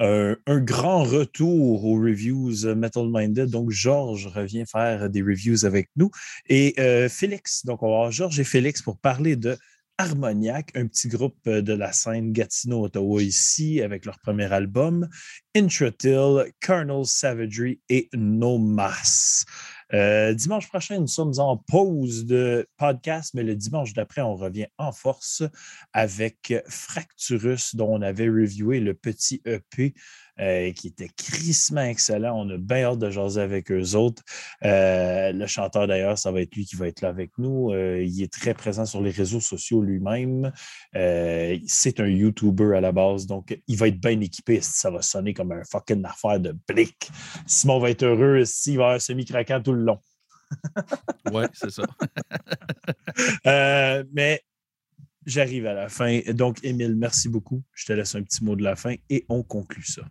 [0.00, 3.50] euh, un grand retour aux reviews euh, Metal Minded.
[3.50, 6.10] Donc, Georges revient faire des reviews avec nous.
[6.48, 6.74] Et
[7.08, 9.56] Félix, donc on va avoir Georges et Félix pour parler de
[9.98, 15.06] Harmoniac, un petit groupe de la scène Gatineau-Ottawa ici, avec leur premier album,
[15.54, 19.44] Intratil, Colonel Savagery et No Mass.
[19.92, 24.68] Euh, dimanche prochain, nous sommes en pause de podcast, mais le dimanche d'après, on revient
[24.78, 25.42] en force
[25.92, 29.94] avec Fracturus, dont on avait reviewé le petit EP
[30.38, 32.38] euh, qui était crissement excellent.
[32.38, 34.22] On a bien hâte de jaser avec eux autres.
[34.64, 37.72] Euh, le chanteur, d'ailleurs, ça va être lui qui va être là avec nous.
[37.72, 40.52] il est très présent sur les réseaux sociaux lui-même.
[40.92, 44.60] c'est un YouTuber à la base, donc il va être bien équipé.
[44.60, 47.10] Ça va sonner comme un fucking affaire de blick.
[47.46, 49.98] Simon va être heureux s'il va avoir semi-craquant tout le long.
[51.32, 51.84] oui, c'est ça.
[53.46, 54.42] Euh, mais
[55.26, 56.20] j'arrive à la fin.
[56.32, 57.62] Donc, Émile, merci beaucoup.
[57.74, 60.02] Je te laisse un petit mot de la fin et on conclut ça.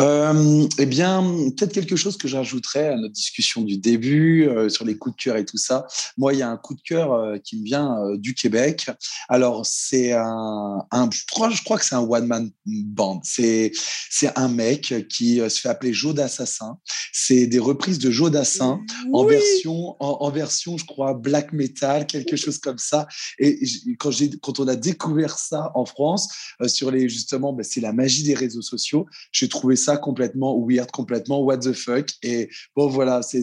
[0.00, 1.22] Euh, eh bien,
[1.56, 5.22] peut-être quelque chose que j'ajouterais à notre discussion du début euh, sur les coups de
[5.22, 5.86] cœur et tout ça.
[6.16, 8.90] Moi, il y a un coup de cœur euh, qui me vient du Québec.
[9.28, 13.20] Alors, c'est un, je, crois, je crois que c'est un one-man band.
[13.24, 13.72] C'est,
[14.10, 16.78] c'est un mec qui se fait appeler Joe d'Assassin.
[17.12, 18.80] C'est des reprises de Joe Dassin
[19.12, 23.08] en version, en, version, je crois, black metal, quelque chose comme ça.
[23.38, 23.60] Et
[23.98, 26.28] quand j'ai, quand on a découvert ça en France,
[26.66, 29.06] sur les, justement, ben, c'est la magie des réseaux sociaux.
[29.32, 32.10] J'ai trouvé ça complètement weird, complètement what the fuck.
[32.22, 33.42] Et bon, voilà, c'est,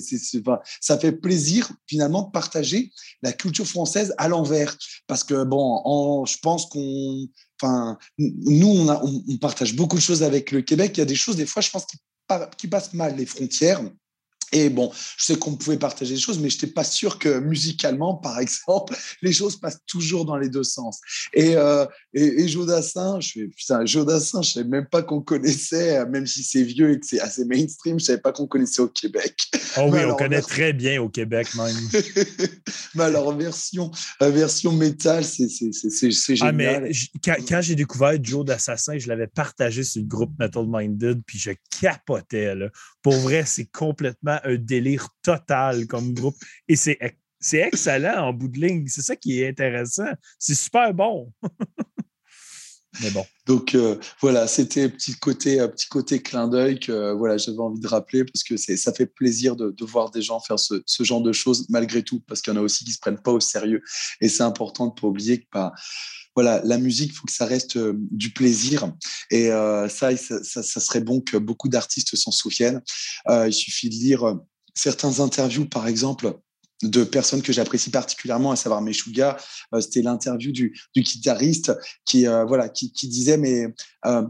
[0.81, 2.91] ça fait plaisir finalement de partager
[3.21, 4.77] la culture française à l'envers.
[5.07, 7.27] Parce que bon, je pense qu'on,
[7.61, 10.91] enfin, nous, on, on, partage beaucoup de choses avec le Québec.
[10.95, 11.97] Il y a des choses, des fois, je pense, qui,
[12.57, 13.81] qui passent mal les frontières.
[14.55, 17.39] Et bon, je sais qu'on pouvait partager des choses, mais je n'étais pas sûr que
[17.39, 21.01] musicalement, par exemple, les choses passent toujours dans les deux sens.
[21.33, 25.21] Et, euh, et, et Jodassin, je fais, putain, Jodassin, je ne savais même pas qu'on
[25.21, 28.47] connaissait, même si c'est vieux et que c'est assez mainstream, je ne savais pas qu'on
[28.47, 29.35] connaissait au Québec.
[29.77, 31.75] Oh oui, on connaît très bien au Québec même.
[32.95, 33.91] mais alors, version,
[34.21, 36.47] euh, version métal, c'est génial.
[36.47, 36.91] Ah, mais
[37.23, 41.39] quand, quand j'ai découvert Joe d'Assassin, je l'avais partagé sur le groupe Metal Minded, puis
[41.39, 41.51] je
[41.81, 42.55] capotais.
[42.55, 42.69] Là.
[43.01, 46.35] Pour vrai, c'est complètement un délire total comme groupe.
[46.67, 46.99] Et c'est
[47.53, 48.87] excellent en bout de ligne.
[48.87, 50.11] C'est ça qui est intéressant.
[50.39, 51.31] C'est super bon.
[53.45, 57.87] Donc euh, voilà, c'était petit côté, petit côté clin d'œil que voilà, j'avais envie de
[57.87, 61.67] rappeler parce que ça fait plaisir de, voir des gens faire ce, genre de choses
[61.69, 63.81] malgré tout, parce qu'il y en a aussi qui se prennent pas au sérieux.
[64.21, 65.73] Et c'est important de pas oublier que bah,
[66.35, 68.91] voilà, la musique, il faut que ça reste du plaisir.
[69.31, 72.81] Et ça, ça, ça, serait bon que beaucoup d'artistes s'en souviennent.
[73.29, 74.37] il suffit de lire
[74.73, 76.37] certains interviews, par exemple,
[76.89, 79.37] de personnes que j'apprécie particulièrement, à savoir Meshuga.
[79.73, 81.71] Euh, c'était l'interview du, guitariste
[82.05, 83.67] qui, euh, qui, qui, disait, mais
[84.05, 84.23] euh,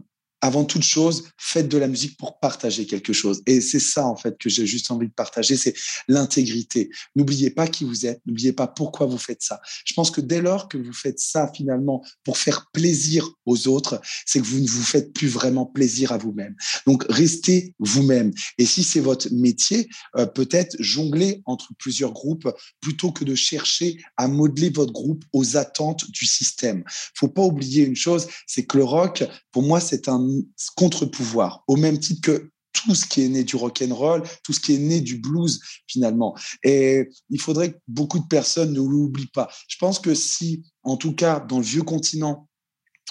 [0.45, 3.41] avant toute chose, faites de la musique pour partager quelque chose.
[3.47, 5.73] Et c'est ça, en fait, que j'ai juste envie de partager, c'est
[6.07, 6.91] l'intégrité.
[7.15, 9.59] N'oubliez pas qui vous êtes, n'oubliez pas pourquoi vous faites ça.
[9.85, 13.99] Je pense que dès lors que vous faites ça, finalement, pour faire plaisir aux autres,
[14.27, 16.55] c'est que vous ne vous faites plus vraiment plaisir à vous-même.
[16.85, 18.31] Donc, restez vous-même.
[18.59, 22.47] Et si c'est votre métier, euh, peut-être jongler entre plusieurs groupes
[22.81, 26.83] plutôt que de chercher à modeler votre groupe aux attentes du système.
[27.15, 30.34] Faut pas oublier une chose, c'est que le rock, pour moi, c'est un
[30.75, 34.53] contre-pouvoir, au même titre que tout ce qui est né du rock and roll, tout
[34.53, 36.35] ce qui est né du blues finalement.
[36.63, 39.49] Et il faudrait que beaucoup de personnes ne l'oublient pas.
[39.67, 42.47] Je pense que si, en tout cas, dans le vieux continent,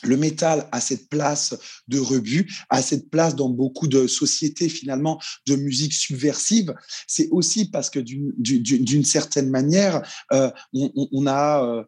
[0.03, 1.55] le métal a cette place
[1.89, 6.75] de rebut, a cette place dans beaucoup de sociétés finalement de musique subversive.
[7.07, 10.03] C'est aussi parce que d'une certaine manière,
[10.33, 11.85] euh, on, a, euh,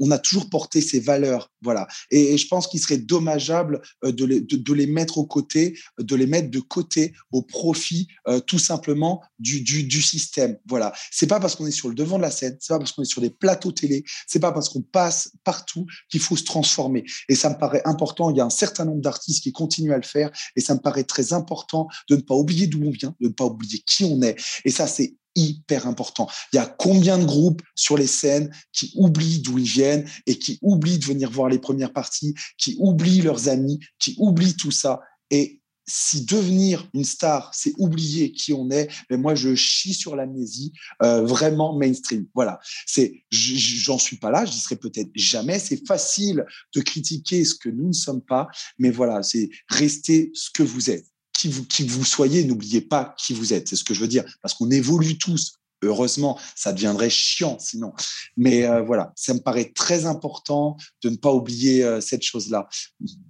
[0.00, 1.52] on, a toujours porté ces valeurs.
[1.62, 1.86] Voilà.
[2.10, 6.16] Et, je pense qu'il serait dommageable euh, de les, de, les, mettre au côté, de
[6.16, 8.08] les mettre de côté au profit
[8.46, 10.58] tout simplement du, du, système.
[10.66, 10.92] Voilà.
[11.10, 13.02] C'est pas parce qu'on est sur le devant de la scène, c'est pas parce qu'on
[13.02, 17.04] est sur des plateaux télé, c'est pas parce qu'on passe partout qu'il faut se transformer.
[17.28, 18.30] Et ça me paraît important.
[18.30, 20.80] Il y a un certain nombre d'artistes qui continuent à le faire et ça me
[20.80, 24.04] paraît très important de ne pas oublier d'où on vient, de ne pas oublier qui
[24.04, 24.36] on est.
[24.64, 26.28] Et ça, c'est hyper important.
[26.52, 30.38] Il y a combien de groupes sur les scènes qui oublient d'où ils viennent et
[30.38, 34.70] qui oublient de venir voir les premières parties, qui oublient leurs amis, qui oublient tout
[34.70, 35.00] ça.
[35.30, 40.16] Et si devenir une star, c'est oublier qui on est, mais moi je chie sur
[40.16, 42.26] l'amnésie euh, vraiment mainstream.
[42.34, 45.58] Voilà, c'est j'en suis pas là, j'y serai peut-être jamais.
[45.58, 46.44] C'est facile
[46.74, 48.48] de critiquer ce que nous ne sommes pas,
[48.78, 51.06] mais voilà, c'est rester ce que vous êtes,
[51.36, 53.68] qui vous qui vous soyez, n'oubliez pas qui vous êtes.
[53.68, 55.54] C'est ce que je veux dire, parce qu'on évolue tous.
[55.82, 57.92] Heureusement, ça deviendrait chiant sinon.
[58.38, 62.68] Mais euh, voilà, ça me paraît très important de ne pas oublier euh, cette chose-là.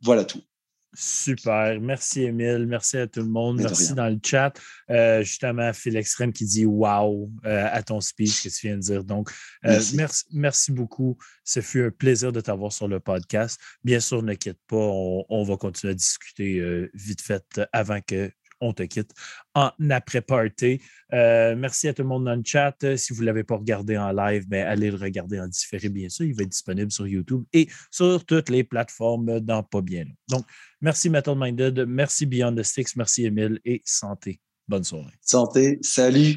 [0.02, 0.40] Voilà tout.
[0.94, 1.80] Super.
[1.80, 2.66] Merci, Émile.
[2.66, 3.60] Merci à tout le monde.
[3.60, 4.52] Merci dans le chat.
[4.90, 8.82] Euh, justement, Phil Extrême qui dit Wow euh, à ton speech que tu viens de
[8.82, 9.04] dire.
[9.04, 9.30] Donc,
[9.64, 10.24] euh, merci.
[10.32, 10.72] merci.
[10.72, 11.18] beaucoup.
[11.44, 13.60] Ce fut un plaisir de t'avoir sur le podcast.
[13.82, 14.76] Bien sûr, ne quitte pas.
[14.76, 18.30] On, va continuer à discuter vite fait avant que
[18.64, 19.12] on te quitte
[19.54, 20.80] en après-party.
[21.12, 22.74] Euh, merci à tout le monde dans le chat.
[22.96, 26.08] Si vous ne l'avez pas regardé en live, ben, allez le regarder en différé, bien
[26.08, 26.26] sûr.
[26.26, 30.44] Il va être disponible sur YouTube et sur toutes les plateformes dans pas bien Donc,
[30.80, 34.40] merci Metal Minded, merci Beyond the Sticks, merci Emile et santé.
[34.66, 35.12] Bonne soirée.
[35.20, 36.36] Santé, salut.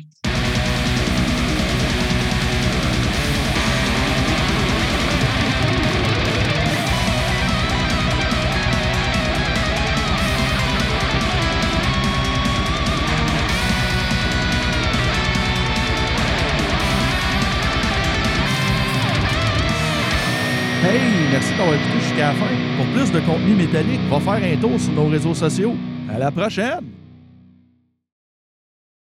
[21.57, 22.45] D'avoir écouté jusqu'à la fin.
[22.77, 25.75] Pour plus de contenu métallique, va faire un tour sur nos réseaux sociaux.
[26.13, 26.96] À la prochaine!